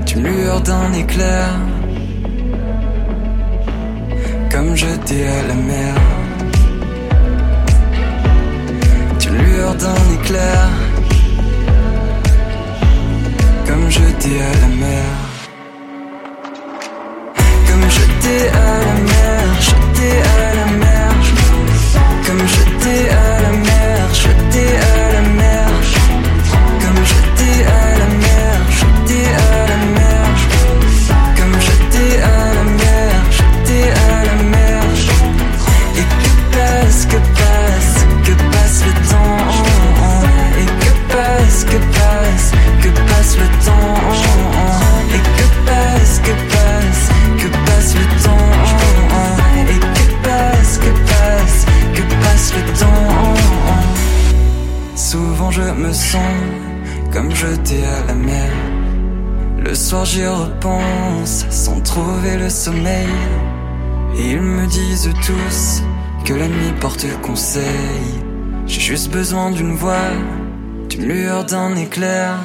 [0.06, 1.63] Tu hurles d'un éclair.
[5.22, 5.94] à la mer.
[9.18, 10.68] Tu lures d'un éclair,
[13.66, 15.10] comme jeté à la mer.
[17.68, 21.10] Comme jeté à la mer, jeté à la mer,
[22.26, 25.03] comme jeté à la mer, jeté à la mer.
[57.12, 58.50] Comme jeté à la mer.
[59.58, 63.08] Le soir j'y repense sans trouver le sommeil.
[64.18, 65.82] Et ils me disent tous
[66.24, 68.22] que la nuit porte conseil.
[68.66, 70.10] J'ai juste besoin d'une voix,
[70.88, 72.38] d'une lueur, d'un éclair.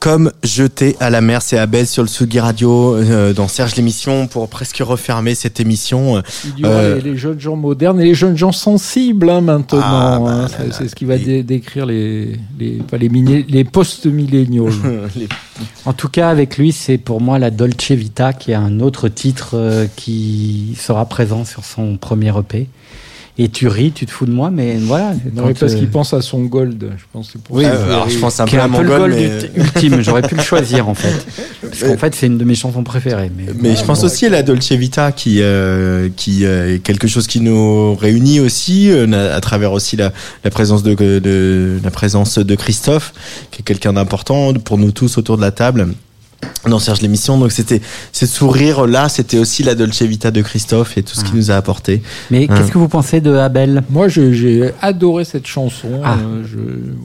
[0.00, 4.28] Comme jeté à la mer, c'est Abel sur le Sugi Radio euh, dans Serge l'émission
[4.28, 6.22] pour presque refermer cette émission.
[6.56, 9.42] Il y aura Euh, les, les jeunes gens modernes et les jeunes gens sensibles hein,
[9.42, 9.80] maintenant.
[9.82, 10.42] Ah, bah, hein.
[10.48, 14.70] là, C'est- ce qui va dé- décrire les, les, pas les post-milléniaux.
[15.84, 19.08] En tout cas, avec lui, c'est pour moi la Dolce Vita, qui est un autre
[19.08, 22.66] titre euh, qui sera présent sur son premier EP.
[23.42, 25.14] Et tu ris, tu te fous de moi, mais voilà.
[25.34, 26.92] Non, mais parce euh, qu'il pense à son gold.
[26.94, 27.70] Je pense que c'est pour Oui, ça.
[27.70, 29.62] Euh, alors je pense un peu à un peu le Mongol, gold mais...
[29.62, 30.02] ultime.
[30.02, 31.26] J'aurais pu le choisir en fait,
[31.62, 33.32] parce qu'en fait c'est une de mes chansons préférées.
[33.34, 37.08] Mais, Mais je pense aussi à la Dolce Vita qui euh, qui euh, est quelque
[37.08, 40.12] chose qui nous réunit aussi euh, à travers aussi la,
[40.44, 43.14] la présence de, de la présence de Christophe
[43.50, 45.94] qui est quelqu'un d'important pour nous tous autour de la table
[46.68, 47.80] dans Serge l'émission donc c'était
[48.12, 51.50] ce sourire là c'était aussi la Dolce Vita de Christophe et tout ce qu'il nous
[51.50, 52.54] a apporté Mais Hein.
[52.56, 53.82] qu'est-ce que vous pensez de Abel?
[53.90, 55.88] Moi, je- j'ai adoré cette chanson.
[56.04, 56.16] Ah.
[56.18, 56.58] Euh, je,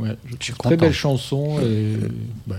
[0.03, 0.75] ouais, je- très content.
[0.75, 1.55] belle chanson.
[2.47, 2.55] Bah,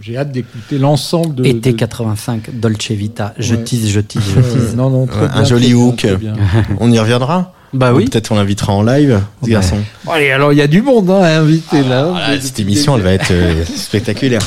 [0.00, 1.44] j'ai hâte d'écouter l'ensemble de.
[1.44, 3.34] Été de- 85, Dolce Vita.
[3.38, 3.64] Je Ouais.
[3.64, 4.74] tease, je tease, je Euh, tease.
[4.76, 6.34] non, non, très Ouais, bien, un joli très bien, hook très bien.
[6.80, 7.52] on y reviendra?
[7.74, 9.52] Bah oui peut-être on l'invitera en live ce Ouais.
[9.52, 12.08] garçon Bon, allez, alors il y a du monde hein, à inviter là.
[12.10, 14.42] Voilà, cette émission, elle va être euh, spectaculaire.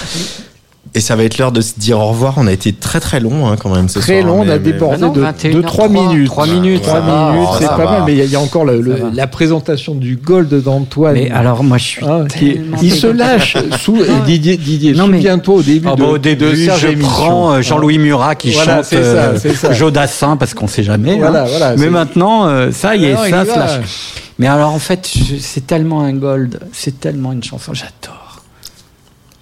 [0.93, 2.35] Et ça va être l'heure de se dire au revoir.
[2.37, 4.27] On a été très très long hein, quand même ce Très soir.
[4.33, 6.27] long, on a débordé Mais de, 21 de 3 3, minutes.
[6.27, 7.75] 3 minutes, 3 ça va, minutes, ça c'est va.
[7.75, 10.15] pas mal, mais il y, a- il y a encore le- le- la présentation du
[10.15, 11.15] gold d'Antoine.
[11.15, 13.57] Mais alors moi je suis Hein, qui tellement il se lâche.
[13.81, 16.55] Sous, et Didier, Didier Non, mais- souviens-toi au début Ah de, bah, au début, de
[16.55, 19.37] Serge je prends euh, Jean-Louis Murat qui Voilà, chante euh.
[19.73, 21.17] Jodassin parce qu'on sait jamais.
[21.17, 21.47] Voilà, hein.
[21.49, 23.79] voilà, Mais maintenant, euh, ça y est, Ah ça y se lâche.
[24.39, 25.09] Mais alors en fait,
[25.41, 28.24] c'est tellement un gold, c'est tellement une chanson, j'adore.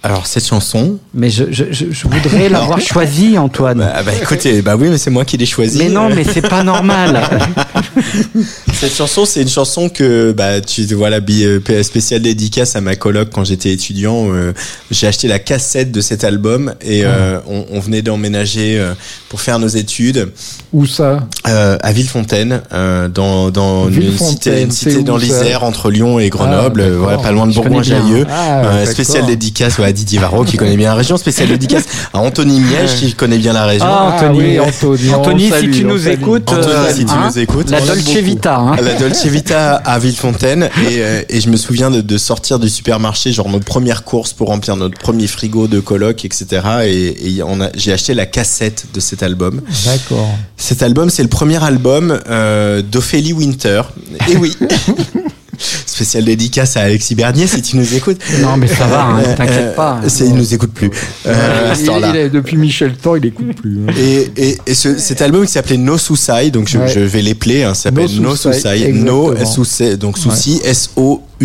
[0.06, 0.98] Alors cette chanson.
[1.14, 3.78] Mais je, je, je, je voudrais l'avoir choisie, Antoine.
[3.78, 5.78] Bah, bah, écoutez, bah oui, mais c'est moi qui l'ai choisi.
[5.78, 7.22] mais non, mais c'est pas normal.
[8.74, 12.96] Cette chanson, c'est une chanson que bah tu voilà bi- euh, spéciale dédicace à ma
[12.96, 14.26] coloc quand j'étais étudiant.
[14.34, 14.52] euh,
[14.90, 18.92] J'ai acheté la cassette de cet album et euh, on, on venait d'emménager euh,
[19.30, 20.28] pour faire nos études
[20.74, 21.26] Où ça?
[21.48, 26.82] Euh, à Villefontaine, euh, dans dans une cité, une dans l'Isère entre Lyon et Grenoble,
[26.82, 27.22] Ah, euh, voilà d'accord.
[27.22, 27.54] pas loin de.
[27.54, 28.26] Bourgoin-Jallieu.
[28.28, 28.92] Ah, Euh, d'accord.
[28.92, 32.96] spécial dédicace ouais, Didier Varro qui connaît bien la région, spécial dédicace à Anthony Miège
[32.96, 33.86] qui connaît bien la région.
[33.88, 34.38] Ah, Anthony.
[34.38, 36.12] oui, Anthony, Anthony, on si tu on nous salue.
[36.14, 37.70] écoutes, Anthony, euh, si tu hein, nous écoutes.
[37.70, 38.16] la Dolce.
[38.16, 38.56] Vita.
[38.58, 38.76] Hein.
[38.82, 40.68] La Dolce Vita à Villefontaine et,
[40.98, 44.48] euh, et je me souviens de, de sortir du supermarché genre nos premières courses pour
[44.48, 48.86] remplir notre premier frigo de coloc etc et, et on a j'ai acheté la cassette
[48.94, 50.28] de cet album D'accord.
[50.56, 53.82] cet album c'est le premier album euh, d'Ophélie Winter
[54.30, 54.56] et oui
[55.86, 59.36] spécial dédicace à Alexis Bernier si tu nous écoutes Non, mais ça va, hein, Euh,
[59.36, 60.00] t'inquiète euh, pas.
[60.08, 60.90] c'est, il nous écoute plus
[61.26, 62.10] euh, à ce Il- temps-là.
[62.10, 63.78] il est- depuis Michel Thor, il écoute plus.
[63.88, 63.92] hein.
[63.98, 66.88] Et, et, et ce, cet album qui s'appelait No Suicide, donc je, Ouais.
[66.88, 69.34] je vais l'épeler, hein, ça s'appelle No No Suicide, No.
[69.34, 70.60] S-O-C, donc souci,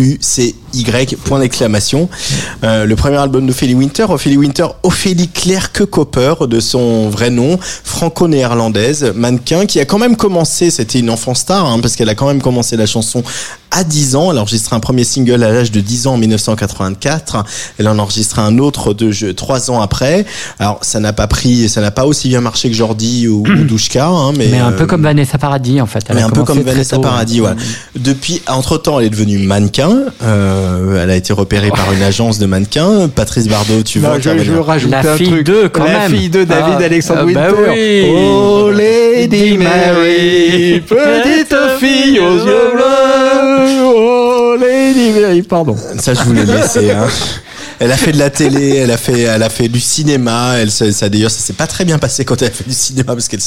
[0.00, 2.08] S-O-U-C-Y, point d'exclamation.
[2.64, 7.58] Euh, le premier album d'Ophélie Winter, Ophélie Winter, Ophélie Claire Cooper, de son vrai nom,
[7.60, 12.14] franco-néerlandaise, mannequin, qui a quand même commencé, c'était une enfant star, hein, parce qu'elle a
[12.14, 13.22] quand même commencé la chanson
[13.70, 14.30] à 10 ans.
[14.30, 17.44] Elle a enregistré un premier single à l'âge de 10 ans en 1984.
[17.78, 20.24] Elle en enregistré un autre de jeu 3 ans après.
[20.58, 23.64] Alors, ça n'a pas pris, ça n'a pas aussi bien marché que Jordi ou, ou
[23.68, 26.04] Douchka, hein, mais, Mais un euh, peu comme Vanessa Paradis, en fait.
[26.08, 27.56] Elle mais a un peu comme Vanessa tôt, Paradis, voilà.
[27.96, 29.89] Depuis, entre temps, elle est devenue mannequin.
[30.22, 33.08] Euh, elle a été repérée par une agence de mannequins.
[33.14, 35.46] Patrice Bardot, tu veux Non, je, je intervenir veux rajouter La un fille truc.
[35.46, 36.12] de, quand la même.
[36.12, 37.70] fille de David Ah, Alexandre ah, bah Winter.
[37.72, 38.10] oui.
[38.14, 43.82] Oh Lady Mary, petite fille aux yeux bleus.
[43.84, 45.76] Oh Lady Mary, pardon.
[45.98, 46.90] Ça, je voulais laisser.
[46.90, 47.06] Hein.
[47.80, 50.54] Elle a fait de la télé, elle a fait, elle a fait du cinéma.
[50.58, 53.14] Elle, ça d'ailleurs, ça s'est pas très bien passé quand elle a fait du cinéma
[53.14, 53.40] parce qu'elle,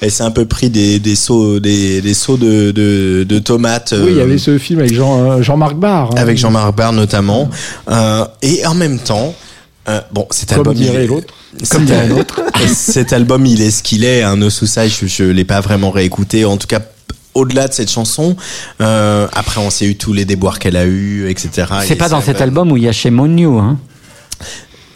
[0.00, 3.92] elle s'est un peu pris des, des sauts, des, des sauts de, de, de tomates.
[3.96, 6.10] Oui, il y euh, avait ce film avec Jean, euh, Jean-Marc Barr.
[6.12, 6.14] hein.
[6.18, 7.50] avec Jean-Marc Barr notamment.
[7.90, 9.34] Euh, et en même temps,
[9.88, 11.34] Euh, bon, cet Comme album, dirait il est- l'autre.
[11.70, 12.40] Comme dirait l'autre.
[12.74, 14.22] cet album, il est ce qu'il est.
[14.22, 16.44] Un No Suicide, je, je l'ai pas vraiment réécouté.
[16.44, 16.80] En tout cas,
[17.34, 18.36] au-delà de cette chanson,
[18.80, 21.66] euh, après, on sait eu tous les déboires qu'elle a eu, etc.
[21.82, 23.78] C'est Et pas dans cet album où il y a chez New, hein?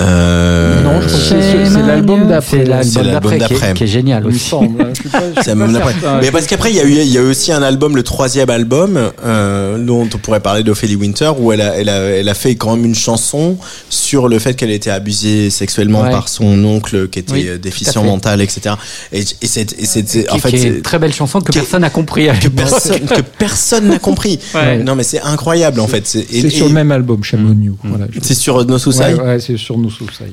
[0.01, 2.59] Euh, Non, je crois que c'est- c'est l'album d'après.
[2.59, 4.39] C'est l'album l'album d'après qui, est- génial aussi.
[4.41, 6.21] C'est certain.
[6.21, 8.03] Mais parce qu'après il y a eu il y a eu aussi un album le
[8.03, 12.29] troisième album euh, dont on pourrait parler d'Ophélie Winter où elle a elle a elle
[12.29, 13.57] a fait quand même une chanson
[13.89, 16.11] sur le fait qu'elle était abusée sexuellement Ouais.
[16.11, 18.75] par son oncle qui était Oui, euh, déficient mental etc
[19.13, 21.91] et et c'est et c'est en fait c'est- une très belle chanson que personne n'a
[21.91, 22.29] compris.
[22.29, 22.57] à que l'époque.
[22.69, 24.79] personne que personne n'a compris Ouais.
[24.79, 27.77] non mais c'est incroyable en fait c'est et- sur le même album, Shame on You.
[27.85, 28.07] Voilà.
[28.23, 29.79] c'est sur No Suicide Ouais, ouais, c'est sur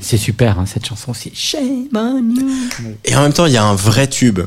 [0.01, 1.13] C'est super, hein, cette chanson.
[1.13, 2.49] C'est Shame on you.
[3.05, 4.41] Et en même temps, il y a un vrai tube.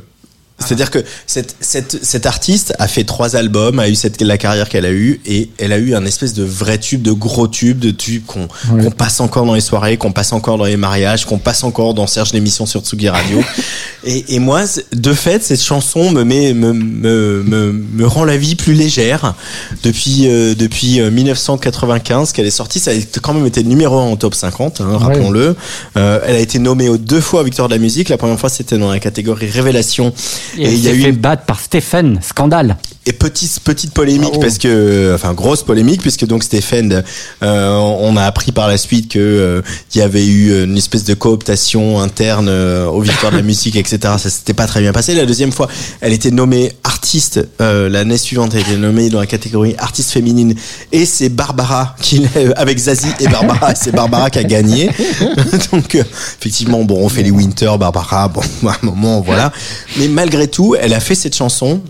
[0.66, 4.69] C'est-à-dire que cette, cette, cette artiste a fait trois albums, a eu cette, la carrière
[4.69, 7.78] qu'elle a eue, et elle a eu un espèce de vrai tube, de gros tube,
[7.78, 8.85] de tube qu'on Ouais.
[8.85, 11.93] qu'on passe encore dans les soirées, qu'on passe encore dans les mariages, qu'on passe encore
[11.95, 13.43] dans Serge l'émission sur Tsugi Radio.
[14.05, 14.62] et, et moi,
[14.93, 19.35] de fait, cette chanson me met, me, me, me, me rend la vie plus légère
[19.82, 22.81] depuis, euh, depuis euh, 1995 qu'elle est sortie.
[22.81, 25.57] Ça a quand même été numéro 1 en top 50, hein, rappelons-le.
[25.97, 28.09] Euh, elle a été nommée aux deux fois Victoire de la musique.
[28.09, 30.12] La première fois, c'était dans la catégorie Révélation.
[30.59, 32.21] Et, il y a eu fait une battre par Stephen.
[32.23, 32.77] Scandale.
[33.07, 34.41] Et petite petite polémique Ah, oh.
[34.41, 37.05] parce que enfin grosse polémique puisque donc Stéphane
[37.43, 39.63] euh, on a appris par la suite que euh,
[39.95, 43.77] il y avait eu une espèce de cooptation interne euh, aux victoires de la musique
[43.77, 45.15] etc ça s'était pas très bien passé.
[45.15, 45.69] La deuxième fois
[46.01, 50.55] elle était nommée artiste euh, l'année suivante elle était nommée dans la catégorie artiste féminine.
[50.93, 53.75] Et c'est Barbara qui l'a- avec Zazie et Barbara.
[53.75, 54.89] C'est Barbara qui a gagné.
[55.73, 56.03] Donc euh,
[56.41, 59.53] effectivement bon on fait les Winter Barbara bon à un moment voilà.
[59.99, 61.81] Mais malgré tout elle a fait cette chanson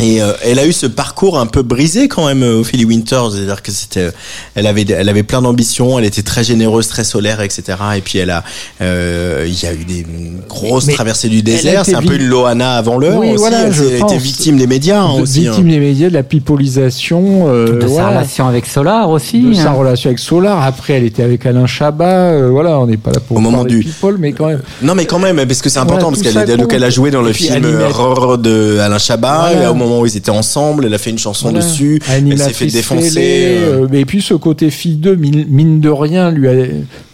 [0.00, 3.20] et euh, elle a eu ce parcours un peu brisé quand même, euh, Ophélie Winter.
[3.32, 4.10] C'est-à-dire que c'était, euh,
[4.54, 7.78] elle avait, elle avait plein d'ambitions, elle était très généreuse, très solaire, etc.
[7.96, 8.44] Et puis elle a,
[8.82, 10.06] euh, il y a eu des
[10.48, 11.84] grosses Mais traversées du désert.
[11.86, 13.36] C'est un peu une Loana avant l'heure Oui, aussi.
[13.38, 15.40] voilà, elle je elle était victime des médias hein, aussi.
[15.46, 15.50] hein.
[15.52, 17.48] Victime des médias, de la pipolisation.
[17.48, 19.40] euh, De sa relation avec Solar aussi.
[19.42, 19.72] de sa hein.
[19.72, 20.62] relation avec Solar.
[20.62, 22.04] Après, elle était avec Alain Chabat.
[22.32, 24.60] euh, voilà, on n'est pas là pour Au moment du- people, mais quand même.
[24.82, 27.22] Non mais quand même parce que c'est important parce qu'elle donc elle a joué dans
[27.22, 29.64] le film Rrr de Alain Chabat Voilà.
[29.64, 31.64] et au moment où ils étaient ensemble elle a fait une chanson Voilà.
[31.64, 33.82] dessus elle s'est fait défoncer euh.
[33.84, 36.52] euh, mais puis ce côté fille 2, mine, de rien, lui a.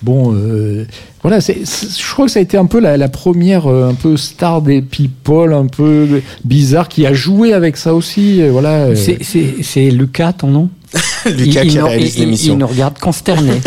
[0.02, 0.84] Bon, euh,
[1.22, 4.16] voilà, je crois que ça a été un peu la, la première euh, un peu
[4.16, 8.42] star des people, un peu bizarre, qui a joué avec ça aussi.
[8.42, 8.86] euh, Voilà.
[8.86, 8.96] euh.
[9.62, 10.68] C'est Lucas, ton nom?
[11.26, 13.60] Lucas il, qui nous- réalise il- l'émission il nous regarde consterné.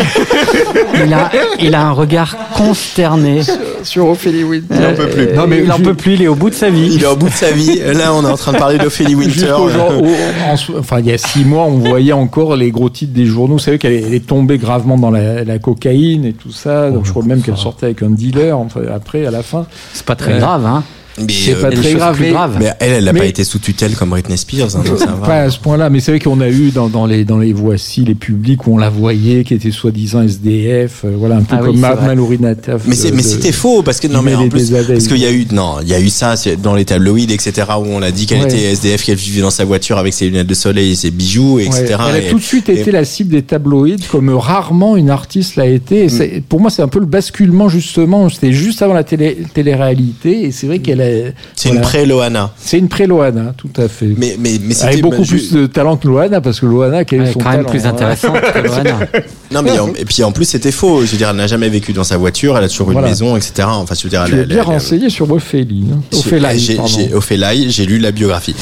[1.04, 1.30] il, a,
[1.60, 3.40] il a un regard consterné.
[3.82, 4.74] Sur Ophélie Winter.
[4.78, 5.28] Il en peut plus.
[5.34, 6.90] Non, mais il en ju- peut plus, il est au bout de sa vie.
[6.94, 9.14] il est au bout de sa vie là on est en train de parler d'Ophélie
[9.14, 13.26] Winter en enfin, il y a six mois, on voyait encore les gros titres des
[13.26, 13.54] journaux.
[13.54, 16.90] Vous savez qu'elle est, tombée gravement dans la, la cocaïne et tout ça.
[16.90, 18.58] Donc, je crois même qu'elle sortait avec un dealer.
[18.58, 19.66] Enfin, après, à la fin.
[19.92, 20.82] C'est pas très Euh, grave, hein.
[21.18, 22.18] Mais, C'est euh, pas très grave.
[22.20, 22.56] mais- graves.
[22.60, 25.42] Mais elle, elle n'a pas été sous tutelle comme Britney Spears, hein, donc ça Pas
[25.42, 28.04] à ce point-là, mais c'est vrai qu'on a eu dans, dans les dans les voici
[28.04, 31.60] les publics où on la voyait qui était soi-disant SDF, euh, voilà un peu Ah
[31.62, 32.06] oui, comme vrai.
[32.06, 32.82] Mallory Nataf.
[32.86, 35.46] Mais de- c'était faux parce que non mais en plus parce qu'il y a eu
[35.52, 38.40] non il y a eu ça dans les tabloïds etc où on a dit qu'elle
[38.42, 38.44] Ouais.
[38.46, 41.58] était SDF qu'elle vivait dans sa voiture avec ses lunettes de soleil et ses bijoux
[41.60, 41.80] etc.
[41.80, 44.96] Ouais, elle a Et- tout de suite et- été la cible des tabloïds, comme rarement
[44.96, 46.04] une artiste l'a été.
[46.04, 46.42] Et Mm.
[46.48, 48.28] Pour moi, c'est un peu le basculement, justement.
[48.28, 50.44] C'était juste avant la télé- télé-réalité.
[50.44, 51.34] Et c'est vrai qu'elle est.
[51.54, 52.52] c'est une pré-Loana.
[52.58, 54.14] C'est une pré-Loana, tout à fait.
[54.16, 57.22] Mais mais mais Avec beaucoup bah, plus de talent que Loana, parce que Loana, quel
[57.22, 57.90] est son quand même plus hein.
[57.90, 58.98] intéressante que Loana.
[59.52, 61.68] non mais en- et puis en plus c'était faux je veux dire elle n'a jamais
[61.68, 63.00] vécu dans sa voiture elle a toujours Voilà.
[63.06, 63.66] une maison etc.
[63.70, 65.86] Enfin je veux dire Tu elle- es bien elle- renseigné sur Ophélie.
[65.92, 66.00] Hein.
[66.12, 68.54] J'ai- Ophélie, j'ai- lu la biographie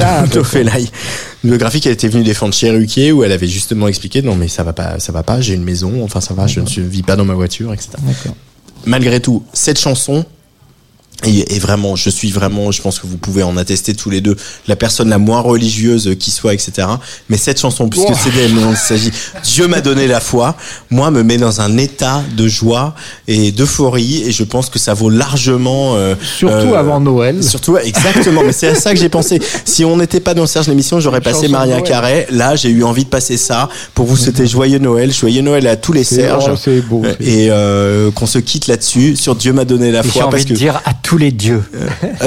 [0.00, 0.90] Ah, d'Ophélie.
[1.44, 4.48] Une biographie qu'elle était venue défendre chez Ruquier où elle avait justement expliqué non mais
[4.48, 7.02] ça va pas, ça va pas, j'ai une maison, enfin ça va, je ne vis
[7.02, 7.90] pas dans ma voiture, etc.
[7.98, 8.34] D'accord.
[8.84, 10.24] Malgré tout, cette chanson
[11.24, 14.36] est vraiment, je suis vraiment, je pense que vous pouvez en attester tous les deux,
[14.68, 16.88] la personne la moins religieuse qui soit, etc.
[17.28, 18.14] Mais cette chanson, puisque Oh.
[18.22, 19.10] c'est d'elle dont il s'agit,
[19.44, 20.56] Dieu m'a donné la foi,
[20.90, 22.94] moi me met dans un état de joie
[23.28, 25.94] et d'euphorie et je pense que ça vaut largement.
[25.96, 27.42] euh, Surtout euh, avant Noël.
[27.42, 28.42] Surtout, exactement.
[28.44, 29.40] mais c'est à ça que j'ai pensé.
[29.64, 31.80] Si on n'était pas dans Serge l'émission, j'aurais passé Maria.
[31.82, 32.26] Carré.
[32.30, 35.76] Là, j'ai eu envie de passer ça pour vous souhaiter joyeux Noël, joyeux Noël à
[35.76, 36.44] tous les Serges.
[36.52, 40.00] oh, c'est beau, c'est- Et euh, qu'on se quitte là-dessus sur Dieu m'a donné la
[40.00, 41.62] Et J'ai foi envie parce de que dire à tous tous les euh, dieux.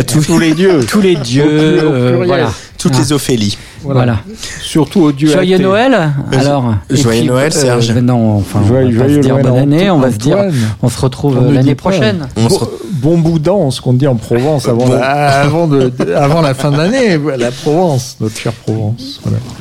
[0.06, 0.86] tous, les dieux.
[0.88, 2.24] Tous les dieux.
[2.24, 2.52] Voilà.
[2.78, 3.58] Toutes les Ophélies.
[3.82, 4.20] Voilà.
[4.62, 5.32] Surtout aux dieux.
[5.32, 5.58] Joyeux.
[5.58, 6.14] Noël.
[6.32, 6.76] Alors.
[6.92, 7.90] Joyeux Noël, euh, Serge.
[7.90, 9.90] Euh, non, enfin, joyeux, on va se dire Noël bonne année.
[9.90, 10.38] On va se dire,
[10.84, 12.28] on se retrouve euh, l'année prochaine.
[12.38, 12.64] On se...
[12.92, 17.20] Bon ce qu'on dit en Provence avant, avant, de, avant la fin de l'année.
[17.38, 19.20] La Provence, notre chère Provence.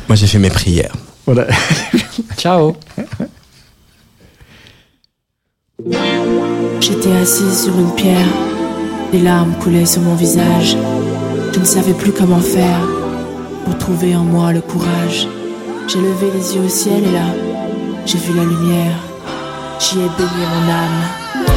[0.08, 0.92] Moi, j'ai fait mes prières.
[1.24, 1.46] Voilà.
[2.36, 2.76] Ciao.
[6.80, 8.53] J'étais assise sur une pierre.
[9.14, 10.76] Des larmes coulaient sur mon visage.
[11.52, 12.80] Je ne savais plus comment faire
[13.64, 15.28] pour trouver en moi le courage.
[15.86, 17.32] J'ai levé les yeux au ciel et là,
[18.06, 18.98] j'ai vu la lumière.
[19.78, 21.53] J'y ai baigné mon âme.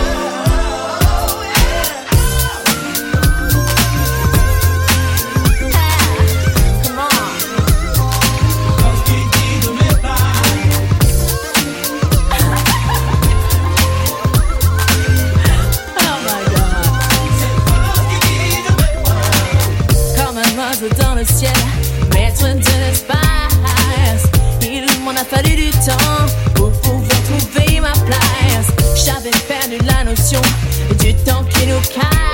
[25.17, 28.67] m'a fallu du temps pour pouvoir trouver ma place.
[28.95, 30.41] J'avais perdu la notion
[30.99, 32.26] du temps qui nous cache.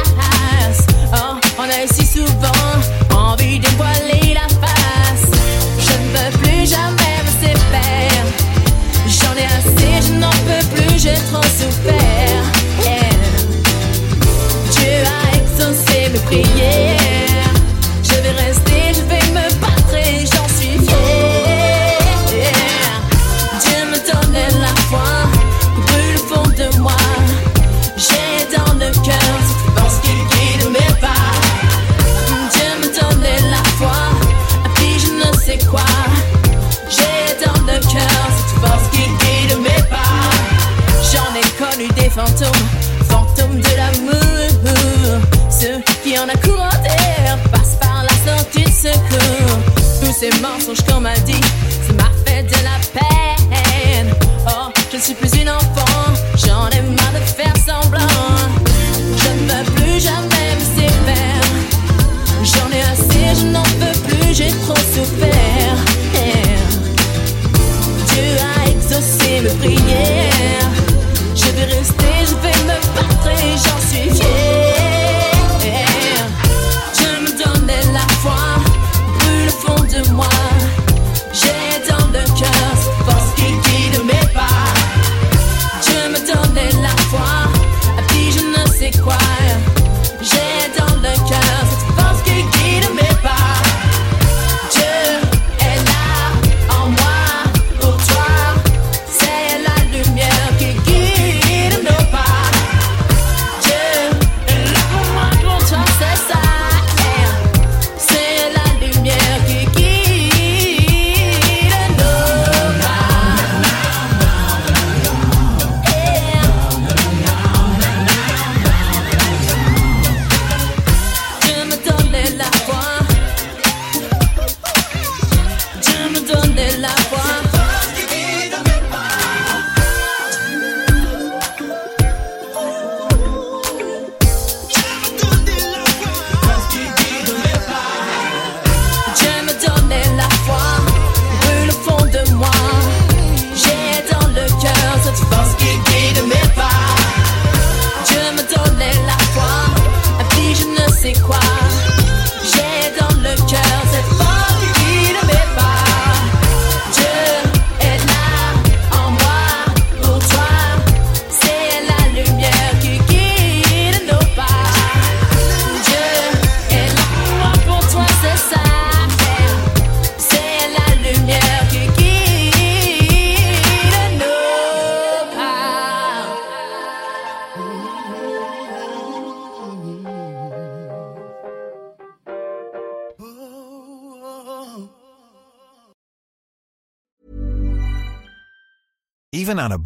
[50.63, 51.52] songe comme a dit.